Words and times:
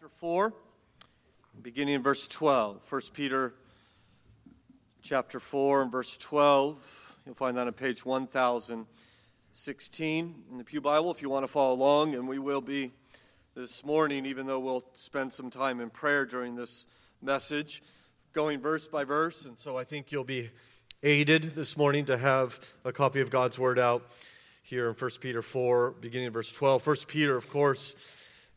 chapter 0.00 0.14
4, 0.20 0.54
beginning 1.60 1.94
in 1.94 2.02
verse 2.02 2.28
12. 2.28 2.80
1 2.88 3.02
Peter 3.12 3.52
chapter 5.02 5.40
4 5.40 5.82
and 5.82 5.90
verse 5.90 6.16
12. 6.18 7.16
You'll 7.26 7.34
find 7.34 7.56
that 7.56 7.66
on 7.66 7.72
page 7.72 8.04
1016 8.04 10.34
in 10.48 10.56
the 10.56 10.62
Pew 10.62 10.80
Bible 10.80 11.10
if 11.10 11.20
you 11.20 11.28
want 11.28 11.42
to 11.42 11.48
follow 11.48 11.74
along, 11.74 12.14
and 12.14 12.28
we 12.28 12.38
will 12.38 12.60
be 12.60 12.92
this 13.56 13.84
morning, 13.84 14.24
even 14.24 14.46
though 14.46 14.60
we'll 14.60 14.84
spend 14.94 15.32
some 15.32 15.50
time 15.50 15.80
in 15.80 15.90
prayer 15.90 16.24
during 16.24 16.54
this 16.54 16.86
message, 17.20 17.82
going 18.32 18.60
verse 18.60 18.86
by 18.86 19.02
verse. 19.02 19.46
And 19.46 19.58
so 19.58 19.76
I 19.76 19.82
think 19.82 20.12
you'll 20.12 20.22
be 20.22 20.48
aided 21.02 21.56
this 21.56 21.76
morning 21.76 22.04
to 22.04 22.16
have 22.16 22.60
a 22.84 22.92
copy 22.92 23.20
of 23.20 23.30
God's 23.30 23.58
Word 23.58 23.80
out 23.80 24.08
here 24.62 24.90
in 24.90 24.94
1 24.94 25.10
Peter 25.18 25.42
4, 25.42 25.90
beginning 26.00 26.28
in 26.28 26.32
verse 26.32 26.52
12. 26.52 26.86
1 26.86 26.96
Peter, 27.08 27.36
of 27.36 27.50
course, 27.50 27.96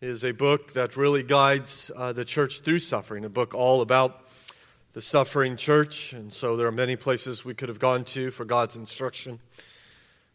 is 0.01 0.25
a 0.25 0.31
book 0.31 0.73
that 0.73 0.97
really 0.97 1.21
guides 1.21 1.91
uh, 1.95 2.11
the 2.11 2.25
church 2.25 2.61
through 2.61 2.79
suffering, 2.79 3.23
a 3.23 3.29
book 3.29 3.53
all 3.53 3.81
about 3.81 4.25
the 4.93 5.01
suffering 5.01 5.55
church. 5.55 6.11
And 6.11 6.33
so 6.33 6.57
there 6.57 6.65
are 6.65 6.71
many 6.71 6.95
places 6.95 7.45
we 7.45 7.53
could 7.53 7.69
have 7.69 7.77
gone 7.77 8.03
to 8.05 8.31
for 8.31 8.43
God's 8.43 8.75
instruction. 8.75 9.39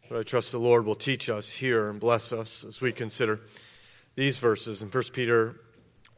But 0.07 0.19
I 0.19 0.23
trust 0.23 0.53
the 0.53 0.57
Lord 0.57 0.85
will 0.85 0.95
teach 0.95 1.29
us 1.29 1.49
here 1.49 1.89
and 1.89 1.99
bless 1.99 2.31
us 2.31 2.63
as 2.63 2.79
we 2.79 2.93
consider 2.93 3.41
these 4.15 4.39
verses 4.39 4.81
in 4.81 4.87
1 4.87 5.03
Peter 5.11 5.59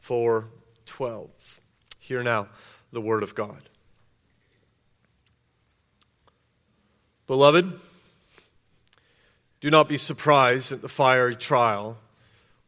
4 0.00 0.46
12. 0.86 1.60
Hear 1.98 2.22
now 2.22 2.48
the 2.92 3.00
word 3.00 3.24
of 3.24 3.34
God. 3.34 3.68
Beloved, 7.26 7.78
do 9.60 9.70
not 9.70 9.88
be 9.88 9.96
surprised 9.96 10.70
at 10.70 10.82
the 10.82 10.88
fiery 10.88 11.34
trial 11.34 11.98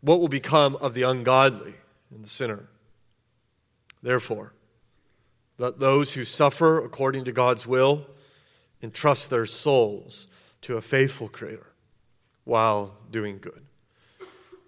what 0.00 0.20
will 0.20 0.28
become 0.28 0.76
of 0.76 0.94
the 0.94 1.02
ungodly 1.02 1.74
and 2.10 2.24
the 2.24 2.28
sinner? 2.28 2.68
Therefore, 4.02 4.52
let 5.58 5.78
those 5.78 6.14
who 6.14 6.24
suffer 6.24 6.82
according 6.82 7.24
to 7.26 7.32
God's 7.32 7.66
will 7.66 8.06
entrust 8.82 9.28
their 9.28 9.46
souls 9.46 10.26
to 10.62 10.76
a 10.76 10.82
faithful 10.82 11.28
Creator 11.28 11.66
while 12.44 12.96
doing 13.10 13.38
good. 13.38 13.62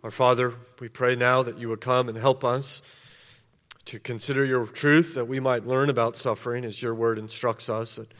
Our 0.02 0.10
Father, 0.10 0.52
we 0.80 0.88
pray 0.88 1.16
now 1.16 1.42
that 1.42 1.58
you 1.58 1.68
would 1.68 1.80
come 1.80 2.08
and 2.08 2.18
help 2.18 2.44
us 2.44 2.82
to 3.86 3.98
consider 3.98 4.44
your 4.44 4.66
truth, 4.66 5.14
that 5.14 5.26
we 5.26 5.40
might 5.40 5.66
learn 5.66 5.88
about 5.88 6.16
suffering 6.16 6.64
as 6.64 6.82
your 6.82 6.94
word 6.94 7.18
instructs 7.18 7.68
us, 7.68 7.96
that 7.96 8.12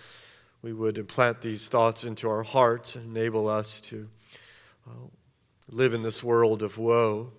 we 0.62 0.72
would 0.72 0.96
implant 0.96 1.40
these 1.40 1.68
thoughts 1.68 2.04
into 2.04 2.28
our 2.28 2.42
hearts 2.42 2.96
and 2.96 3.16
enable 3.16 3.48
us 3.48 3.80
to 3.82 4.08
uh, 4.88 4.92
live 5.72 5.94
in 5.94 6.02
this 6.02 6.22
world 6.22 6.62
of 6.62 6.76
woe. 6.76 7.32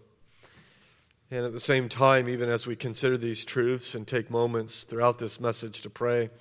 And 1.29 1.45
at 1.45 1.53
the 1.53 1.59
same 1.59 1.87
time, 1.87 2.27
even 2.27 2.49
as 2.49 2.65
we 2.65 2.75
consider 2.75 3.17
these 3.17 3.45
truths 3.45 3.93
and 3.93 4.07
take 4.07 4.29
moments 4.29 4.83
throughout 4.83 5.19
this 5.19 5.39
message 5.39 5.81
to 5.81 5.89
pray 5.89 6.31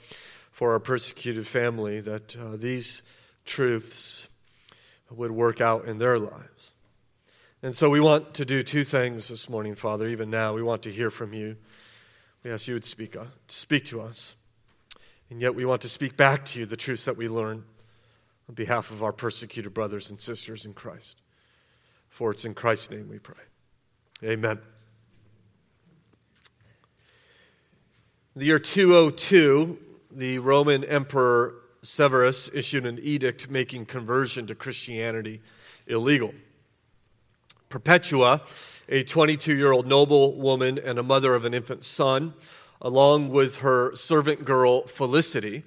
for 0.51 0.73
our 0.73 0.81
persecuted 0.81 1.47
family, 1.47 2.01
that 2.01 2.37
uh, 2.37 2.57
these 2.57 3.03
truths 3.45 4.29
would 5.11 5.31
work 5.31 5.61
out 5.61 5.85
in 5.85 5.99
their 5.99 6.19
lives. 6.19 6.73
And 7.63 7.77
so 7.77 7.91
we 7.91 8.01
want 8.01 8.35
to 8.35 8.45
do 8.45 8.63
two 8.63 8.85
things 8.85 9.29
this 9.29 9.49
morning, 9.49 9.75
Father, 9.75 10.09
even 10.09 10.31
now. 10.31 10.55
We 10.55 10.63
want 10.63 10.83
to 10.83 10.91
hear 10.91 11.11
from 11.11 11.33
you. 11.33 11.57
We 12.43 12.51
ask 12.51 12.67
you 12.67 12.75
would 12.75 12.85
speak, 12.85 13.17
uh, 13.17 13.27
speak 13.49 13.85
to 13.87 14.01
us. 14.01 14.35
And 15.31 15.41
yet 15.41 15.55
we 15.55 15.65
want 15.65 15.83
to 15.83 15.89
speak 15.89 16.17
back 16.17 16.45
to 16.47 16.61
you 16.61 16.67
the 16.67 16.77
truths 16.77 17.05
that 17.05 17.17
we 17.17 17.29
learn 17.29 17.65
on 18.49 18.55
behalf 18.55 18.91
of 18.91 19.03
our 19.03 19.13
persecuted 19.13 19.73
brothers 19.73 20.11
and 20.11 20.19
sisters 20.19 20.67
in 20.67 20.75
Christ. 20.75 21.22
For 22.13 22.31
it's 22.31 22.45
in 22.45 22.53
Christ's 22.53 22.91
name 22.91 23.09
we 23.09 23.19
pray. 23.19 23.41
Amen. 24.23 24.59
In 28.35 28.41
the 28.41 28.45
year 28.45 28.59
202, 28.59 29.79
the 30.11 30.39
Roman 30.39 30.85
Emperor 30.85 31.55
Severus 31.81 32.51
issued 32.53 32.85
an 32.85 32.99
edict 33.01 33.49
making 33.49 33.87
conversion 33.87 34.47
to 34.49 34.55
Christianity 34.55 35.41
illegal. 35.87 36.35
Perpetua, 37.71 38.43
a 38.91 39.05
22 39.05 39.57
year 39.57 39.73
old 39.73 39.87
noble 39.87 40.37
woman 40.37 40.79
and 40.79 40.99
a 40.99 41.03
mother 41.03 41.35
of 41.35 41.47
an 41.47 41.55
infant 41.55 41.83
son, 41.83 42.35
along 42.83 43.31
with 43.31 43.57
her 43.57 43.97
servant 43.97 44.45
girl 44.45 44.87
Felicity, 44.87 45.63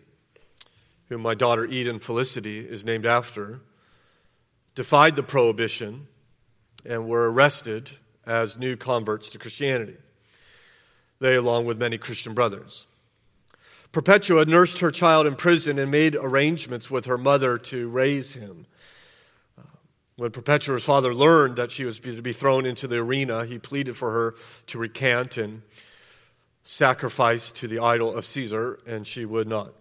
whom 1.09 1.22
my 1.22 1.33
daughter 1.33 1.66
Eden 1.66 1.97
Felicity 1.97 2.59
is 2.59 2.85
named 2.85 3.07
after, 3.07 3.62
defied 4.75 5.16
the 5.16 5.23
prohibition 5.23 6.07
and 6.85 7.07
were 7.07 7.31
arrested 7.31 7.91
as 8.25 8.57
new 8.57 8.75
converts 8.75 9.29
to 9.31 9.40
Christianity. 9.40 9.97
They, 11.19 11.35
along 11.35 11.66
with 11.66 11.78
many 11.78 11.97
Christian 11.97 12.34
brothers. 12.34 12.88
Perpetua 13.91 14.46
nursed 14.46 14.79
her 14.79 14.91
child 14.91 15.25
in 15.25 15.35
prison 15.35 15.79
and 15.79 15.90
made 15.90 16.16
arrangements 16.16 16.91
with 16.91 17.06
her 17.06 17.18
mother 17.18 17.57
to 17.57 17.88
raise 17.88 18.34
him. 18.34 18.66
Uh, 19.57 19.62
when 20.18 20.31
Perpetua's 20.31 20.84
father 20.84 21.13
learned 21.13 21.56
that 21.56 21.72
she 21.72 21.85
was 21.85 22.00
to 22.00 22.22
be 22.22 22.34
thrown 22.34 22.66
into 22.66 22.88
the 22.88 22.97
arena, 22.97 23.45
he 23.45 23.57
pleaded 23.57 23.95
for 23.95 24.12
her 24.12 24.35
to 24.68 24.78
recant 24.78 25.38
and 25.38 25.62
sacrifice 26.66 27.51
to 27.51 27.69
the 27.69 27.79
idol 27.79 28.13
of 28.13 28.25
Caesar, 28.25 28.79
and 28.85 29.07
she 29.07 29.24
would 29.24 29.47
not. 29.47 29.74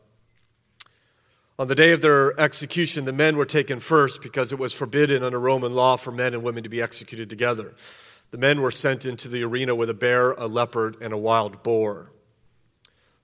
On 1.56 1.68
the 1.68 1.76
day 1.76 1.92
of 1.92 2.00
their 2.00 2.38
execution, 2.40 3.04
the 3.04 3.12
men 3.12 3.36
were 3.36 3.44
taken 3.44 3.78
first 3.78 4.22
because 4.22 4.50
it 4.50 4.58
was 4.58 4.72
forbidden 4.72 5.22
under 5.22 5.38
Roman 5.38 5.72
law 5.72 5.96
for 5.96 6.10
men 6.10 6.34
and 6.34 6.42
women 6.42 6.64
to 6.64 6.68
be 6.68 6.82
executed 6.82 7.30
together. 7.30 7.74
The 8.32 8.38
men 8.38 8.60
were 8.60 8.72
sent 8.72 9.06
into 9.06 9.28
the 9.28 9.44
arena 9.44 9.76
with 9.76 9.88
a 9.88 9.94
bear, 9.94 10.32
a 10.32 10.48
leopard, 10.48 10.96
and 11.00 11.12
a 11.12 11.16
wild 11.16 11.62
boar. 11.62 12.10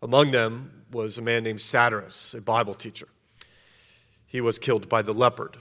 Among 0.01 0.31
them 0.31 0.85
was 0.93 1.19
a 1.19 1.23
man 1.23 1.43
named 1.43 1.59
Satyrus, 1.59 2.33
a 2.35 2.41
Bible 2.41 2.75
teacher. 2.75 3.09
He 4.27 4.41
was 4.41 4.61
killed 4.61 4.89
by 4.89 5.03
the 5.03 5.13
leopard. 5.13 5.57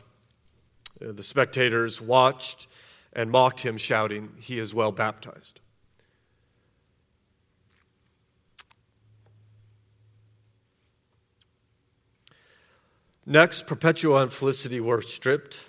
The 0.99 1.23
spectators 1.23 1.99
watched 1.99 2.67
and 3.13 3.31
mocked 3.31 3.61
him, 3.61 3.77
shouting, 3.77 4.33
He 4.37 4.59
is 4.59 4.75
well 4.75 4.91
baptized. 4.91 5.59
Next, 13.31 13.67
Perpetua 13.67 14.23
and 14.23 14.33
Felicity 14.33 14.79
were 14.79 15.03
stripped 15.03 15.65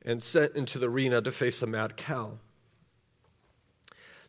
and 0.00 0.22
sent 0.22 0.54
into 0.54 0.78
the 0.78 0.88
arena 0.88 1.20
to 1.20 1.32
face 1.32 1.60
a 1.60 1.66
mad 1.66 1.96
cow. 1.96 2.38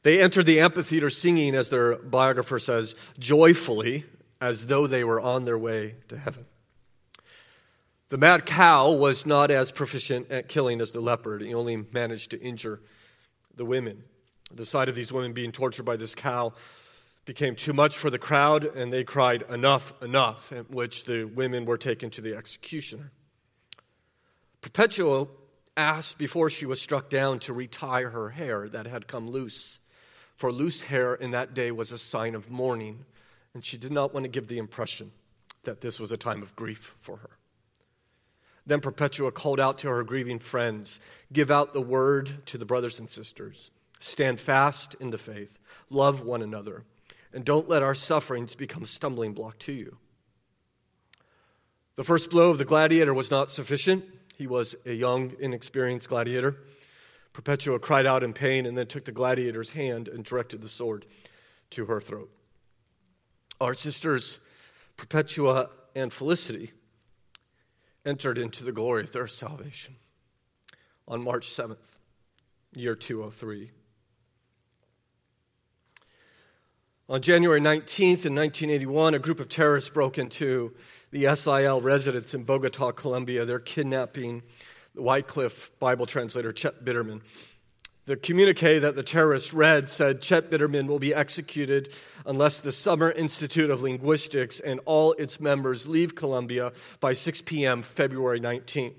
They 0.02 0.20
entered 0.20 0.48
the 0.48 0.60
amphitheater 0.60 1.12
singing, 1.12 1.54
as 1.54 1.70
their 1.70 1.98
biographer 1.98 2.58
says, 2.58 2.96
joyfully, 3.20 4.06
as 4.42 4.66
though 4.66 4.88
they 4.88 5.04
were 5.04 5.22
on 5.22 5.46
their 5.46 5.60
way 5.60 5.98
to 6.08 6.18
heaven. 6.18 6.48
The 8.10 8.18
mad 8.18 8.48
cow 8.48 8.92
was 8.94 9.28
not 9.28 9.52
as 9.52 9.72
proficient 9.72 10.32
at 10.32 10.50
killing 10.50 10.82
as 10.82 10.90
the 10.90 11.02
leopard. 11.02 11.44
He 11.44 11.54
only 11.54 11.86
managed 11.92 12.32
to 12.32 12.42
injure 12.42 12.82
the 13.56 13.66
women. 13.66 14.06
The 14.52 14.66
sight 14.66 14.90
of 14.90 14.96
these 14.96 15.12
women 15.12 15.34
being 15.34 15.52
tortured 15.52 15.84
by 15.84 15.98
this 15.98 16.16
cow 16.16 16.54
became 17.28 17.56
too 17.56 17.74
much 17.74 17.96
for 17.96 18.10
the 18.10 18.18
crowd, 18.18 18.66
and 18.66 18.92
they 18.92 19.04
cried, 19.04 19.44
Enough, 19.48 19.94
enough, 20.02 20.52
at 20.52 20.72
which 20.72 21.06
the 21.06 21.26
women 21.26 21.66
were 21.66 21.78
taken 21.78 22.10
to 22.10 22.22
the 22.22 22.36
executioner. 22.36 23.12
Perpetua 24.62 25.28
asked 25.76 26.18
before 26.18 26.50
she 26.50 26.66
was 26.66 26.82
struck 26.82 27.12
down 27.12 27.38
to 27.38 27.54
retie 27.54 28.02
her 28.02 28.30
hair 28.30 28.68
that 28.68 28.88
had 28.88 29.08
come 29.08 29.30
loose 29.30 29.80
for 30.38 30.52
loose 30.52 30.84
hair 30.84 31.16
in 31.16 31.32
that 31.32 31.54
day 31.56 31.72
was 31.72 31.92
a 31.92 31.98
sign 31.98 32.36
of 32.36 32.50
mourning, 32.50 33.06
and 33.54 33.66
she 33.66 33.78
did 33.78 33.92
not 33.92 34.14
want 34.14 34.24
to 34.24 34.30
give 34.30 34.48
the 34.48 34.60
impression 34.60 35.12
that 35.64 35.82
this 35.82 36.00
was 36.00 36.12
a 36.12 36.18
time 36.18 36.44
of 36.44 36.56
grief 36.56 36.96
for 37.02 37.18
her. 37.18 37.32
Then 38.66 38.80
Perpetua 38.80 39.32
called 39.32 39.60
out 39.60 39.80
to 39.80 39.90
her 39.90 40.04
grieving 40.04 40.40
friends 40.40 41.00
Give 41.34 41.50
out 41.50 41.74
the 41.74 41.82
word 41.82 42.46
to 42.48 42.58
the 42.58 42.66
brothers 42.66 43.00
and 43.00 43.10
sisters. 43.10 43.72
Stand 44.00 44.40
fast 44.40 44.96
in 45.00 45.10
the 45.10 45.18
faith. 45.18 45.58
Love 45.90 46.22
one 46.22 46.42
another. 46.42 46.84
And 47.34 47.44
don't 47.46 47.70
let 47.70 47.84
our 47.84 47.96
sufferings 47.96 48.56
become 48.56 48.84
a 48.84 48.88
stumbling 48.88 49.34
block 49.34 49.60
to 49.60 49.74
you. 49.74 49.98
The 51.96 52.04
first 52.04 52.30
blow 52.30 52.52
of 52.52 52.58
the 52.58 52.66
gladiator 52.66 53.14
was 53.14 53.32
not 53.32 53.50
sufficient. 53.50 54.06
He 54.36 54.48
was 54.48 54.76
a 54.86 54.94
young, 54.94 55.34
inexperienced 55.40 56.10
gladiator. 56.10 56.58
Perpetua 57.34 57.80
cried 57.80 58.06
out 58.06 58.24
in 58.24 58.34
pain 58.34 58.66
and 58.66 58.78
then 58.78 58.88
took 58.88 59.06
the 59.06 59.12
gladiator's 59.12 59.72
hand 59.72 60.08
and 60.08 60.24
directed 60.24 60.62
the 60.62 60.70
sword 60.70 61.06
to 61.72 61.86
her 61.86 62.00
throat. 62.00 62.32
Our 63.60 63.74
sisters, 63.74 64.40
Perpetua 64.96 65.70
and 65.96 66.14
Felicity, 66.14 66.72
entered 68.06 68.38
into 68.38 68.64
the 68.64 68.72
glory 68.72 69.04
of 69.04 69.12
their 69.12 69.28
salvation 69.28 69.96
on 71.08 71.24
March 71.24 71.50
7th, 71.50 71.98
year 72.76 72.96
203. 72.96 73.72
On 77.10 77.22
January 77.22 77.62
19th, 77.62 78.26
in 78.26 78.36
1981, 78.36 79.14
a 79.14 79.20
group 79.20 79.40
of 79.40 79.48
terrorists 79.48 79.90
broke 79.90 80.18
into 80.18 80.76
the 81.12 81.34
SIL 81.36 81.80
residence 81.80 82.34
in 82.34 82.44
Bogota, 82.44 82.92
Colombia. 82.92 83.46
They're 83.46 83.60
kidnapping 83.60 84.44
the 84.94 85.02
Wycliffe 85.02 85.72
Bible 85.80 86.06
translator 86.06 86.52
Chet 86.52 86.84
Bitterman. 86.84 87.22
The 88.08 88.18
communique 88.18 88.80
that 88.80 88.98
the 88.98 89.04
terrorists 89.04 89.54
read 89.54 89.88
said 89.88 90.22
Chet 90.22 90.52
Bitterman 90.52 90.88
will 90.88 91.00
be 91.00 91.14
executed 91.14 91.94
unless 92.26 92.58
the 92.58 92.74
Summer 92.74 93.10
Institute 93.14 93.70
of 93.70 93.82
Linguistics 93.82 94.60
and 94.60 94.82
all 94.84 95.14
its 95.14 95.40
members 95.40 95.88
leave 95.88 96.14
Colombia 96.14 96.74
by 97.00 97.14
6 97.14 97.42
p.m., 97.44 97.84
February 97.84 98.42
19th. 98.42 98.96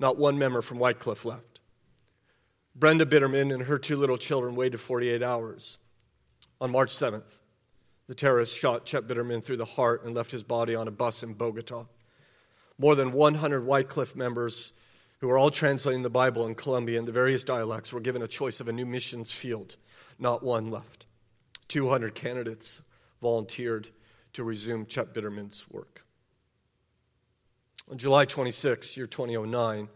Not 0.00 0.18
one 0.18 0.38
member 0.38 0.60
from 0.60 0.80
Wycliffe 0.80 1.24
left. 1.24 1.60
Brenda 2.74 3.06
Bitterman 3.06 3.54
and 3.54 3.62
her 3.62 3.78
two 3.78 3.96
little 3.96 4.18
children 4.18 4.56
waited 4.56 4.80
48 4.80 5.22
hours. 5.22 5.78
On 6.60 6.70
March 6.70 6.94
7th, 6.94 7.38
the 8.06 8.14
terrorists 8.14 8.56
shot 8.56 8.86
Chet 8.86 9.06
Bitterman 9.06 9.42
through 9.42 9.58
the 9.58 9.64
heart 9.64 10.04
and 10.04 10.14
left 10.14 10.30
his 10.30 10.42
body 10.42 10.74
on 10.74 10.88
a 10.88 10.92
bus 10.92 11.22
in 11.22 11.34
Bogota. 11.34 11.86
More 12.78 12.94
than 12.94 13.12
100 13.12 13.66
Wycliffe 13.66 14.16
members 14.16 14.72
who 15.20 15.28
were 15.28 15.38
all 15.38 15.50
translating 15.50 16.02
the 16.02 16.10
Bible 16.10 16.46
in 16.46 16.54
Colombia 16.54 16.98
in 16.98 17.04
the 17.04 17.12
various 17.12 17.42
dialects 17.42 17.92
were 17.92 18.00
given 18.00 18.22
a 18.22 18.28
choice 18.28 18.60
of 18.60 18.68
a 18.68 18.72
new 18.72 18.86
missions 18.86 19.32
field. 19.32 19.76
Not 20.18 20.42
one 20.42 20.70
left. 20.70 21.06
200 21.68 22.14
candidates 22.14 22.82
volunteered 23.20 23.88
to 24.34 24.44
resume 24.44 24.86
Chet 24.86 25.14
Bitterman's 25.14 25.68
work. 25.70 26.04
On 27.90 27.98
July 27.98 28.24
26, 28.24 28.96
year 28.96 29.06
2009, 29.06 29.88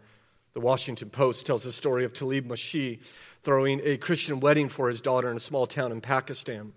the 0.53 0.61
Washington 0.61 1.11
Post 1.11 1.47
tells 1.47 1.65
the 1.65 1.73
story 1.73 2.05
of 2.05 2.13
Talib 2.13 2.49
Mashi 2.49 3.01
throwing 3.43 3.81
a 3.85 3.97
Christian 3.97 4.41
wedding 4.41 4.69
for 4.69 4.89
his 4.89 5.01
daughter 5.01 5.31
in 5.31 5.37
a 5.37 5.41
small 5.41 5.67
town 5.67 5.93
in 5.93 6.01
Pakistan. 6.01 6.73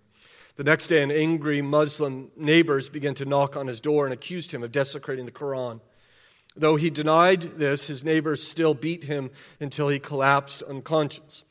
The 0.55 0.63
next 0.63 0.87
day, 0.87 1.01
an 1.01 1.11
angry 1.11 1.61
Muslim 1.61 2.31
neighbors 2.37 2.87
began 2.87 3.15
to 3.15 3.25
knock 3.25 3.57
on 3.57 3.67
his 3.67 3.81
door 3.81 4.05
and 4.05 4.13
accused 4.13 4.51
him 4.51 4.63
of 4.63 4.71
desecrating 4.71 5.25
the 5.25 5.31
Quran. 5.31 5.81
Though 6.55 6.75
he 6.75 6.91
denied 6.91 7.57
this, 7.57 7.87
his 7.87 8.03
neighbors 8.03 8.47
still 8.47 8.75
beat 8.75 9.05
him 9.05 9.31
until 9.59 9.87
he 9.87 9.97
collapsed 9.97 10.61
unconscious. 10.61 11.43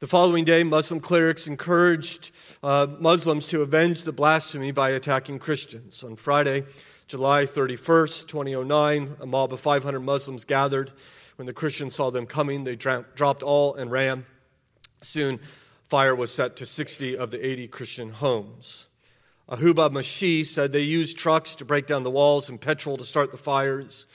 The 0.00 0.06
following 0.06 0.44
day, 0.44 0.62
Muslim 0.62 1.00
clerics 1.00 1.46
encouraged 1.46 2.30
uh, 2.62 2.86
Muslims 3.00 3.46
to 3.46 3.62
avenge 3.62 4.02
the 4.02 4.12
blasphemy 4.12 4.70
by 4.70 4.90
attacking 4.90 5.38
Christians. 5.38 6.04
On 6.04 6.16
Friday, 6.16 6.64
July 7.08 7.46
31st, 7.46 8.26
2009, 8.26 9.16
a 9.20 9.26
mob 9.26 9.54
of 9.54 9.60
500 9.60 10.00
Muslims 10.00 10.44
gathered. 10.44 10.92
When 11.36 11.46
the 11.46 11.54
Christians 11.54 11.94
saw 11.94 12.10
them 12.10 12.26
coming, 12.26 12.64
they 12.64 12.76
dra- 12.76 13.06
dropped 13.14 13.42
all 13.42 13.74
and 13.74 13.90
ran. 13.90 14.26
Soon, 15.06 15.40
fire 15.88 16.14
was 16.14 16.34
set 16.34 16.56
to 16.56 16.66
60 16.66 17.16
of 17.16 17.30
the 17.30 17.46
80 17.46 17.68
Christian 17.68 18.10
homes. 18.10 18.86
Ahuba 19.48 19.90
Mashi 19.90 20.44
said 20.44 20.72
they 20.72 20.80
used 20.80 21.16
trucks 21.16 21.54
to 21.56 21.64
break 21.64 21.86
down 21.86 22.02
the 22.02 22.10
walls 22.10 22.48
and 22.48 22.60
petrol 22.60 22.96
to 22.96 23.04
start 23.04 23.30
the 23.30 23.36
fires. 23.36 24.06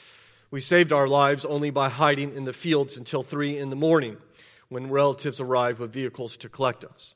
We 0.52 0.60
saved 0.60 0.92
our 0.92 1.08
lives 1.08 1.46
only 1.46 1.70
by 1.70 1.88
hiding 1.88 2.36
in 2.36 2.44
the 2.44 2.52
fields 2.52 2.98
until 2.98 3.24
3 3.24 3.58
in 3.58 3.70
the 3.70 3.76
morning 3.78 4.18
when 4.68 4.90
relatives 4.90 5.40
arrived 5.40 5.80
with 5.80 5.94
vehicles 5.94 6.36
to 6.38 6.50
collect 6.50 6.84
us. 6.84 7.16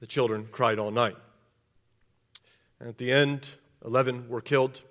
The 0.00 0.06
children 0.06 0.48
cried 0.52 0.78
all 0.78 0.90
night. 0.90 1.16
At 2.80 2.98
the 2.98 3.10
end, 3.10 3.48
11 3.84 4.28
were 4.28 4.42
killed, 4.42 4.82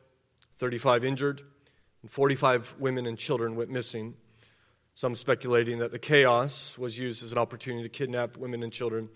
35 0.58 1.06
injured, 1.06 1.42
and 2.02 2.10
45 2.10 2.76
women 2.80 3.06
and 3.06 3.18
children 3.18 3.56
went 3.56 3.70
missing 3.70 4.16
some 4.98 5.14
speculating 5.14 5.78
that 5.78 5.92
the 5.92 6.00
chaos 6.00 6.76
was 6.76 6.98
used 6.98 7.22
as 7.22 7.32
an 7.32 7.38
opportunity 7.38 7.84
to 7.84 7.90
kidnap 7.90 8.36
women 8.36 8.64
and 8.64 8.74
children 8.74 9.08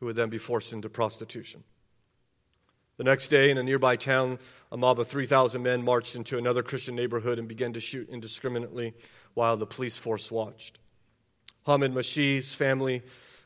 who 0.00 0.06
would 0.06 0.16
then 0.16 0.30
be 0.30 0.38
forced 0.38 0.72
into 0.72 0.88
prostitution. 0.88 1.62
The 2.96 3.04
next 3.04 3.28
day, 3.28 3.50
in 3.50 3.58
a 3.58 3.62
nearby 3.62 3.96
town, 3.96 4.38
a 4.72 4.78
mob 4.78 4.98
of 4.98 5.06
3,000 5.06 5.62
men 5.62 5.84
marched 5.84 6.16
into 6.16 6.38
another 6.38 6.62
Christian 6.62 6.96
neighborhood 6.96 7.38
and 7.38 7.46
began 7.46 7.74
to 7.74 7.80
shoot 7.80 8.08
indiscriminately 8.08 8.94
while 9.34 9.58
the 9.58 9.66
police 9.66 9.98
force 9.98 10.30
watched. 10.30 10.78
Hamid 11.66 11.92
Mashi's 11.92 12.54
family 12.54 13.02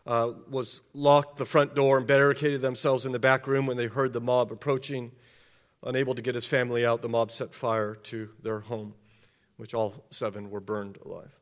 uh, 0.07 0.31
was 0.49 0.83
locked 0.95 1.37
the 1.37 1.45
front 1.45 1.75
door 1.75 1.99
and 1.99 2.07
barricaded 2.07 2.63
themselves 2.63 3.07
in 3.07 3.11
the 3.11 3.19
back 3.19 3.49
room 3.49 3.67
when 3.67 3.77
they 3.77 3.87
heard 3.87 4.13
the 4.13 4.21
mob 4.21 4.53
approaching. 4.53 5.11
Unable 5.83 6.15
to 6.15 6.23
get 6.23 6.37
his 6.37 6.47
family 6.47 6.87
out, 6.87 7.03
the 7.03 7.09
mob 7.09 7.33
set 7.33 7.53
fire 7.53 7.97
to 7.97 8.29
their 8.41 8.61
home, 8.61 8.95
which 9.57 9.75
all 9.75 10.05
seven 10.11 10.49
were 10.49 10.61
burned 10.61 10.97
alive. 11.05 11.42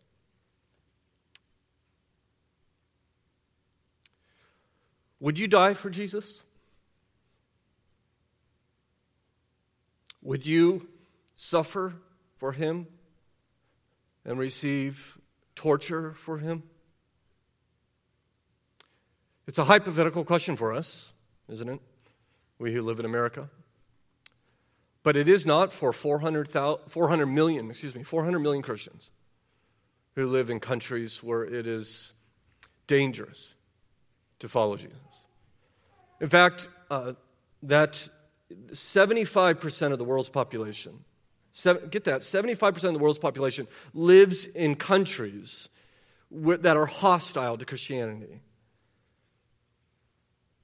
Would 5.20 5.38
you 5.38 5.46
die 5.46 5.74
for 5.74 5.90
Jesus? 5.90 6.42
Would 10.22 10.46
you 10.46 10.88
suffer 11.36 11.94
for 12.38 12.52
him 12.52 12.86
and 14.24 14.38
receive 14.38 15.18
torture 15.54 16.14
for 16.14 16.38
him? 16.38 16.62
It's 19.46 19.58
a 19.58 19.64
hypothetical 19.64 20.24
question 20.24 20.56
for 20.56 20.72
us, 20.72 21.12
isn't 21.48 21.68
it? 21.68 21.80
We 22.58 22.72
who 22.72 22.82
live 22.82 22.98
in 23.00 23.04
America. 23.04 23.48
But 25.02 25.16
it 25.16 25.28
is 25.28 25.46
not 25.46 25.72
for 25.72 25.92
400, 25.92 26.50
400 26.88 27.26
million, 27.26 27.70
excuse 27.70 27.94
me, 27.94 28.02
400 28.02 28.38
million 28.38 28.62
Christians 28.62 29.10
who 30.14 30.26
live 30.26 30.50
in 30.50 30.60
countries 30.60 31.22
where 31.22 31.42
it 31.42 31.66
is 31.66 32.12
dangerous 32.86 33.54
to 34.40 34.48
follow 34.48 34.76
Jesus. 34.76 35.09
In 36.20 36.28
fact, 36.28 36.68
uh, 36.90 37.14
that 37.62 38.08
75% 38.72 39.92
of 39.92 39.98
the 39.98 40.04
world's 40.04 40.28
population, 40.28 41.04
seven, 41.52 41.88
get 41.88 42.04
that, 42.04 42.20
75% 42.20 42.84
of 42.84 42.92
the 42.94 42.98
world's 42.98 43.18
population 43.18 43.66
lives 43.94 44.46
in 44.46 44.74
countries 44.74 45.68
that 46.30 46.76
are 46.76 46.86
hostile 46.86 47.56
to 47.56 47.64
Christianity. 47.64 48.40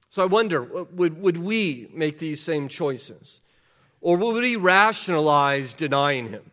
So 0.09 0.23
I 0.23 0.27
wonder, 0.27 0.63
would, 0.63 1.21
would 1.21 1.37
we 1.39 1.91
make 1.93 2.19
these 2.19 2.43
same 2.43 2.69
choices? 2.69 3.41
Or 4.01 4.17
would 4.17 4.43
we 4.43 4.57
rationalize 4.57 5.75
denying 5.75 6.29
him? 6.29 6.51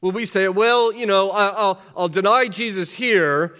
Will 0.00 0.12
we 0.12 0.24
say, 0.24 0.48
well, 0.48 0.92
you 0.92 1.06
know, 1.06 1.30
I'll, 1.30 1.80
I'll 1.96 2.08
deny 2.08 2.46
Jesus 2.48 2.92
here 2.92 3.54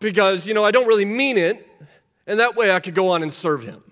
because, 0.00 0.46
you 0.46 0.54
know, 0.54 0.64
I 0.64 0.70
don't 0.70 0.86
really 0.86 1.04
mean 1.04 1.38
it, 1.38 1.66
and 2.26 2.40
that 2.40 2.56
way 2.56 2.70
I 2.70 2.80
could 2.80 2.94
go 2.94 3.08
on 3.08 3.22
and 3.22 3.32
serve 3.32 3.62
him. 3.62 3.82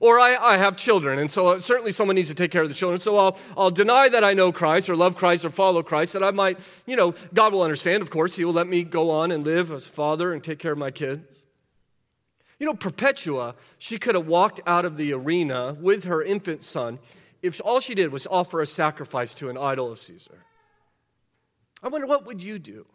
Or 0.00 0.18
I, 0.18 0.36
I 0.36 0.58
have 0.58 0.76
children, 0.76 1.18
and 1.18 1.30
so 1.30 1.46
uh, 1.46 1.60
certainly 1.60 1.92
someone 1.92 2.16
needs 2.16 2.28
to 2.28 2.34
take 2.34 2.50
care 2.50 2.62
of 2.62 2.68
the 2.68 2.74
children. 2.74 3.00
So 3.00 3.16
I'll, 3.16 3.38
I'll 3.56 3.70
deny 3.70 4.08
that 4.08 4.24
I 4.24 4.34
know 4.34 4.52
Christ 4.52 4.90
or 4.90 4.96
love 4.96 5.16
Christ 5.16 5.44
or 5.44 5.50
follow 5.50 5.82
Christ, 5.82 6.12
that 6.14 6.22
I 6.22 6.30
might, 6.30 6.58
you 6.84 6.96
know, 6.96 7.14
God 7.32 7.52
will 7.52 7.62
understand, 7.62 8.02
of 8.02 8.10
course. 8.10 8.36
He 8.36 8.44
will 8.44 8.52
let 8.52 8.66
me 8.66 8.82
go 8.82 9.10
on 9.10 9.30
and 9.30 9.44
live 9.44 9.70
as 9.70 9.86
a 9.86 9.88
father 9.88 10.32
and 10.32 10.42
take 10.42 10.58
care 10.58 10.72
of 10.72 10.78
my 10.78 10.90
kids. 10.90 11.44
You 12.58 12.66
know, 12.66 12.74
Perpetua, 12.74 13.54
she 13.78 13.98
could 13.98 14.14
have 14.14 14.26
walked 14.26 14.60
out 14.66 14.84
of 14.84 14.96
the 14.96 15.12
arena 15.12 15.76
with 15.80 16.04
her 16.04 16.22
infant 16.22 16.62
son 16.62 16.98
if 17.40 17.60
all 17.64 17.78
she 17.80 17.94
did 17.94 18.10
was 18.10 18.26
offer 18.30 18.60
a 18.60 18.66
sacrifice 18.66 19.34
to 19.34 19.48
an 19.48 19.56
idol 19.56 19.92
of 19.92 19.98
Caesar. 19.98 20.44
I 21.82 21.88
wonder, 21.88 22.06
what 22.06 22.26
would 22.26 22.42
you 22.42 22.58
do? 22.58 22.86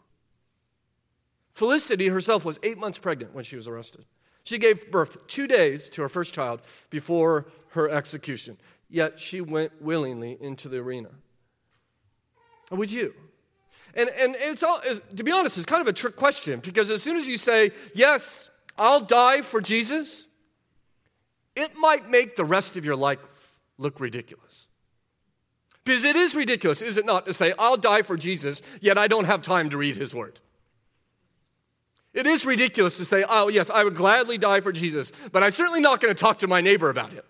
Felicity 1.54 2.08
herself 2.08 2.44
was 2.44 2.60
eight 2.64 2.78
months 2.78 3.00
pregnant 3.00 3.34
when 3.34 3.44
she 3.44 3.56
was 3.56 3.68
arrested. 3.68 4.06
She 4.50 4.58
gave 4.58 4.90
birth 4.90 5.28
two 5.28 5.46
days 5.46 5.90
to 5.90 6.02
her 6.02 6.10
first 6.10 6.34
child 6.34 6.62
before 6.90 7.46
her 7.74 7.88
execution, 7.88 8.58
yet 8.90 9.20
she 9.20 9.42
went 9.42 9.80
willingly 9.80 10.40
into 10.42 10.68
the 10.68 10.78
arena. 10.78 11.10
Would 12.72 12.92
you? 12.92 13.14
And, 13.94 14.10
and 14.10 14.36
it's 14.40 14.64
all, 14.64 14.82
to 15.16 15.24
be 15.24 15.32
honest, 15.32 15.56
it's 15.58 15.68
kind 15.68 15.82
of 15.82 15.88
a 15.88 15.94
trick 15.94 16.16
question 16.16 16.62
because 16.62 16.90
as 16.90 17.04
soon 17.04 17.16
as 17.16 17.28
you 17.28 17.38
say, 17.38 17.70
yes, 17.94 18.50
I'll 18.76 19.02
die 19.02 19.42
for 19.42 19.62
Jesus, 19.62 20.28
it 21.56 21.78
might 21.78 22.10
make 22.10 22.36
the 22.36 22.44
rest 22.44 22.76
of 22.76 22.84
your 22.84 22.96
life 22.96 23.20
look 23.78 24.00
ridiculous. 24.00 24.68
Because 25.84 26.04
it 26.04 26.16
is 26.16 26.34
ridiculous, 26.34 26.82
is 26.82 26.98
it 26.98 27.06
not, 27.06 27.28
to 27.28 27.36
say, 27.36 27.54
I'll 27.60 27.78
die 27.78 28.02
for 28.02 28.18
Jesus, 28.18 28.64
yet 28.82 28.98
I 28.98 29.08
don't 29.08 29.26
have 29.26 29.44
time 29.44 29.70
to 29.70 29.78
read 29.78 29.96
his 29.96 30.16
word. 30.16 30.40
It 32.14 32.26
is 32.26 32.46
ridiculous 32.46 32.98
to 32.98 33.06
say, 33.06 33.24
oh, 33.28 33.50
yes, 33.50 33.70
I 33.70 33.84
would 33.84 33.96
gladly 33.96 34.38
die 34.38 34.62
for 34.62 34.72
Jesus, 34.72 35.12
but 35.32 35.44
I'm 35.44 35.52
certainly 35.52 35.80
not 35.80 36.02
going 36.02 36.14
to 36.14 36.20
talk 36.20 36.40
to 36.40 36.48
my 36.48 36.62
neighbor 36.62 36.90
about 36.90 37.14
it. 37.14 37.24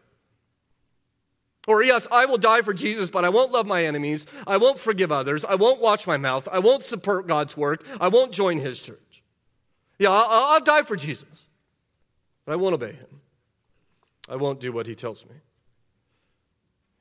Or, 1.68 1.84
yes, 1.84 2.08
I 2.12 2.26
will 2.26 2.38
die 2.38 2.62
for 2.62 2.74
Jesus, 2.74 3.10
but 3.10 3.26
I 3.26 3.30
won't 3.30 3.52
love 3.52 3.68
my 3.68 3.84
enemies. 3.86 4.26
I 4.48 4.58
won't 4.58 4.80
forgive 4.80 5.12
others. 5.12 5.44
I 5.44 5.56
won't 5.56 5.82
watch 5.82 6.08
my 6.08 6.18
mouth. 6.18 6.48
I 6.52 6.60
won't 6.60 6.84
support 6.84 7.28
God's 7.28 7.58
work. 7.58 7.86
I 8.00 8.08
won't 8.08 8.32
join 8.32 8.60
his 8.60 8.82
church. 8.82 9.22
Yeah, 10.00 10.12
I'll, 10.12 10.54
I'll 10.54 10.62
die 10.62 10.84
for 10.84 10.96
Jesus, 10.96 11.48
but 12.46 12.54
I 12.54 12.56
won't 12.56 12.74
obey 12.74 12.94
him. 12.94 13.22
I 14.30 14.38
won't 14.38 14.60
do 14.60 14.72
what 14.72 14.88
he 14.88 14.96
tells 14.96 15.26
me. 15.26 15.36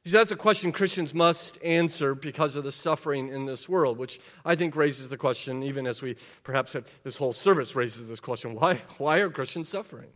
See, 0.04 0.12
that's 0.12 0.30
a 0.30 0.36
question 0.36 0.72
Christians 0.72 1.12
must 1.12 1.58
answer 1.62 2.14
because 2.14 2.56
of 2.56 2.64
the 2.64 2.72
suffering 2.72 3.28
in 3.28 3.44
this 3.44 3.68
world, 3.68 3.98
which 3.98 4.20
I 4.44 4.54
think 4.54 4.74
raises 4.74 5.10
the 5.10 5.18
question, 5.18 5.62
even 5.62 5.86
as 5.86 6.00
we 6.00 6.16
perhaps 6.44 6.72
have, 6.72 6.86
this 7.02 7.16
whole 7.16 7.32
service 7.32 7.76
raises 7.76 8.08
this 8.08 8.20
question 8.20 8.54
why, 8.54 8.80
why 8.96 9.18
are 9.18 9.28
Christians 9.28 9.68
suffering? 9.68 10.08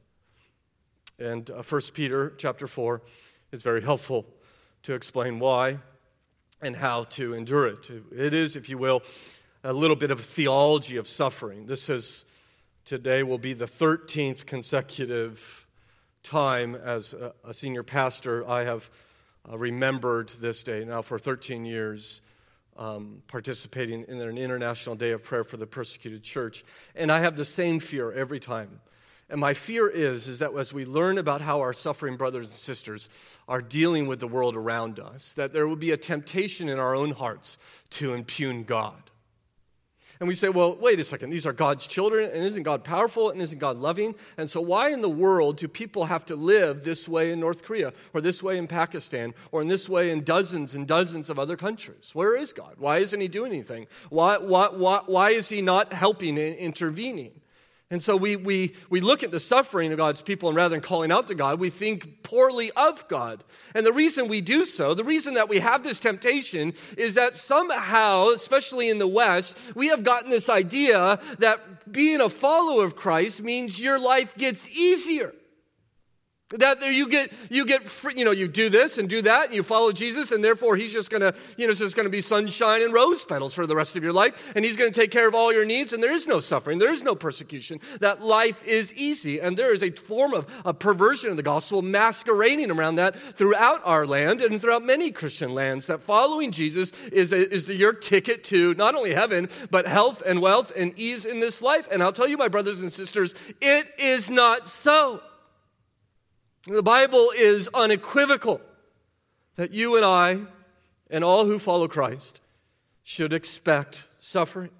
And 1.18 1.50
uh, 1.50 1.62
1 1.62 1.80
Peter 1.92 2.32
chapter 2.38 2.66
4 2.66 3.02
is 3.52 3.62
very 3.62 3.82
helpful 3.82 4.26
to 4.84 4.94
explain 4.94 5.38
why 5.38 5.78
and 6.62 6.76
how 6.76 7.04
to 7.04 7.34
endure 7.34 7.66
it. 7.66 7.90
It 8.16 8.32
is, 8.32 8.56
if 8.56 8.68
you 8.68 8.78
will, 8.78 9.02
a 9.62 9.72
little 9.72 9.96
bit 9.96 10.10
of 10.10 10.20
a 10.20 10.22
theology 10.22 10.96
of 10.96 11.06
suffering. 11.06 11.66
This 11.66 11.88
is 11.88 12.24
today 12.84 13.22
will 13.22 13.38
be 13.38 13.52
the 13.52 13.66
13th 13.66 14.46
consecutive 14.46 15.66
time 16.22 16.74
as 16.74 17.12
a, 17.12 17.34
a 17.44 17.52
senior 17.52 17.82
pastor 17.82 18.48
I 18.48 18.64
have 18.64 18.90
uh, 19.50 19.58
remembered 19.58 20.30
this 20.40 20.62
day 20.62 20.84
now 20.84 21.02
for 21.02 21.18
13 21.18 21.64
years. 21.64 22.22
Um, 22.74 23.22
participating 23.28 24.06
in 24.08 24.18
an 24.18 24.38
international 24.38 24.96
day 24.96 25.10
of 25.10 25.22
prayer 25.22 25.44
for 25.44 25.58
the 25.58 25.66
persecuted 25.66 26.22
church. 26.22 26.64
And 26.94 27.12
I 27.12 27.20
have 27.20 27.36
the 27.36 27.44
same 27.44 27.80
fear 27.80 28.10
every 28.10 28.40
time. 28.40 28.80
And 29.28 29.40
my 29.40 29.54
fear 29.54 29.88
is, 29.88 30.26
is 30.26 30.40
that 30.40 30.54
as 30.54 30.72
we 30.72 30.84
learn 30.84 31.16
about 31.16 31.40
how 31.40 31.60
our 31.60 31.72
suffering 31.72 32.16
brothers 32.16 32.48
and 32.48 32.54
sisters 32.54 33.08
are 33.48 33.62
dealing 33.62 34.06
with 34.06 34.20
the 34.20 34.26
world 34.26 34.56
around 34.56 34.98
us, 34.98 35.32
that 35.34 35.52
there 35.52 35.66
will 35.66 35.76
be 35.76 35.90
a 35.90 35.96
temptation 35.96 36.68
in 36.68 36.78
our 36.78 36.94
own 36.94 37.12
hearts 37.12 37.56
to 37.90 38.14
impugn 38.14 38.64
God. 38.64 39.10
And 40.20 40.28
we 40.28 40.34
say, 40.34 40.48
well, 40.48 40.76
wait 40.76 41.00
a 41.00 41.04
second, 41.04 41.30
these 41.30 41.46
are 41.46 41.52
God's 41.52 41.86
children, 41.86 42.30
and 42.30 42.44
isn't 42.44 42.62
God 42.62 42.84
powerful, 42.84 43.30
and 43.30 43.40
isn't 43.42 43.58
God 43.58 43.78
loving? 43.78 44.14
And 44.36 44.48
so, 44.48 44.60
why 44.60 44.90
in 44.90 45.00
the 45.00 45.10
world 45.10 45.56
do 45.56 45.68
people 45.68 46.06
have 46.06 46.24
to 46.26 46.36
live 46.36 46.84
this 46.84 47.08
way 47.08 47.32
in 47.32 47.40
North 47.40 47.64
Korea, 47.64 47.92
or 48.14 48.20
this 48.20 48.42
way 48.42 48.58
in 48.58 48.66
Pakistan, 48.66 49.34
or 49.50 49.60
in 49.60 49.68
this 49.68 49.88
way 49.88 50.10
in 50.10 50.22
dozens 50.22 50.74
and 50.74 50.86
dozens 50.86 51.28
of 51.28 51.38
other 51.38 51.56
countries? 51.56 52.10
Where 52.14 52.36
is 52.36 52.52
God? 52.52 52.74
Why 52.78 52.98
isn't 52.98 53.20
He 53.20 53.28
doing 53.28 53.52
anything? 53.52 53.86
Why, 54.10 54.38
why, 54.38 54.68
why, 54.68 55.02
why 55.06 55.30
is 55.30 55.48
He 55.48 55.60
not 55.60 55.92
helping 55.92 56.38
and 56.38 56.54
intervening? 56.56 57.32
And 57.92 58.02
so 58.02 58.16
we, 58.16 58.36
we, 58.36 58.74
we 58.88 59.02
look 59.02 59.22
at 59.22 59.32
the 59.32 59.38
suffering 59.38 59.92
of 59.92 59.98
God's 59.98 60.22
people, 60.22 60.48
and 60.48 60.56
rather 60.56 60.74
than 60.74 60.80
calling 60.80 61.12
out 61.12 61.28
to 61.28 61.34
God, 61.34 61.60
we 61.60 61.68
think 61.68 62.22
poorly 62.22 62.70
of 62.70 63.06
God. 63.06 63.44
And 63.74 63.84
the 63.84 63.92
reason 63.92 64.28
we 64.28 64.40
do 64.40 64.64
so, 64.64 64.94
the 64.94 65.04
reason 65.04 65.34
that 65.34 65.50
we 65.50 65.58
have 65.58 65.84
this 65.84 66.00
temptation, 66.00 66.72
is 66.96 67.16
that 67.16 67.36
somehow, 67.36 68.30
especially 68.30 68.88
in 68.88 68.96
the 68.96 69.06
West, 69.06 69.54
we 69.74 69.88
have 69.88 70.04
gotten 70.04 70.30
this 70.30 70.48
idea 70.48 71.20
that 71.38 71.92
being 71.92 72.22
a 72.22 72.30
follower 72.30 72.86
of 72.86 72.96
Christ 72.96 73.42
means 73.42 73.78
your 73.78 73.98
life 73.98 74.38
gets 74.38 74.66
easier. 74.70 75.34
That 76.52 76.82
you 76.92 77.08
get, 77.08 77.32
you 77.50 77.64
get, 77.64 77.84
free, 77.84 78.14
you 78.16 78.24
know, 78.24 78.30
you 78.30 78.48
do 78.48 78.68
this 78.68 78.98
and 78.98 79.08
do 79.08 79.22
that, 79.22 79.46
and 79.46 79.54
you 79.54 79.62
follow 79.62 79.92
Jesus, 79.92 80.32
and 80.32 80.44
therefore 80.44 80.76
He's 80.76 80.92
just 80.92 81.10
gonna, 81.10 81.34
you 81.56 81.66
know, 81.66 81.70
it's 81.70 81.80
just 81.80 81.96
gonna 81.96 82.08
be 82.08 82.20
sunshine 82.20 82.82
and 82.82 82.92
rose 82.92 83.24
petals 83.24 83.54
for 83.54 83.66
the 83.66 83.76
rest 83.76 83.96
of 83.96 84.02
your 84.02 84.12
life, 84.12 84.52
and 84.54 84.64
He's 84.64 84.76
gonna 84.76 84.90
take 84.90 85.10
care 85.10 85.28
of 85.28 85.34
all 85.34 85.52
your 85.52 85.64
needs, 85.64 85.92
and 85.92 86.02
there 86.02 86.12
is 86.12 86.26
no 86.26 86.40
suffering, 86.40 86.78
there 86.78 86.92
is 86.92 87.02
no 87.02 87.14
persecution. 87.14 87.80
That 88.00 88.22
life 88.22 88.64
is 88.64 88.92
easy, 88.94 89.40
and 89.40 89.56
there 89.56 89.72
is 89.72 89.82
a 89.82 89.90
form 89.90 90.34
of 90.34 90.46
a 90.64 90.74
perversion 90.74 91.30
of 91.30 91.36
the 91.36 91.42
gospel 91.42 91.82
masquerading 91.82 92.70
around 92.70 92.96
that 92.96 93.16
throughout 93.36 93.80
our 93.84 94.06
land 94.06 94.40
and 94.40 94.60
throughout 94.60 94.84
many 94.84 95.10
Christian 95.10 95.54
lands. 95.54 95.86
That 95.86 96.02
following 96.02 96.52
Jesus 96.52 96.92
is, 97.10 97.32
a, 97.32 97.52
is 97.52 97.64
the, 97.64 97.74
your 97.74 97.92
ticket 97.92 98.44
to 98.44 98.74
not 98.74 98.94
only 98.94 99.14
heaven, 99.14 99.48
but 99.70 99.86
health 99.86 100.22
and 100.24 100.40
wealth 100.40 100.72
and 100.76 100.92
ease 100.98 101.24
in 101.24 101.40
this 101.40 101.62
life. 101.62 101.88
And 101.90 102.02
I'll 102.02 102.12
tell 102.12 102.28
you, 102.28 102.36
my 102.36 102.48
brothers 102.48 102.80
and 102.80 102.92
sisters, 102.92 103.34
it 103.60 103.86
is 103.98 104.28
not 104.28 104.66
so. 104.66 105.22
The 106.66 106.82
Bible 106.82 107.32
is 107.36 107.68
unequivocal 107.74 108.60
that 109.56 109.72
you 109.72 109.96
and 109.96 110.04
I 110.04 110.42
and 111.10 111.24
all 111.24 111.44
who 111.44 111.58
follow 111.58 111.88
Christ 111.88 112.40
should 113.02 113.32
expect 113.32 114.06
suffering. 114.20 114.70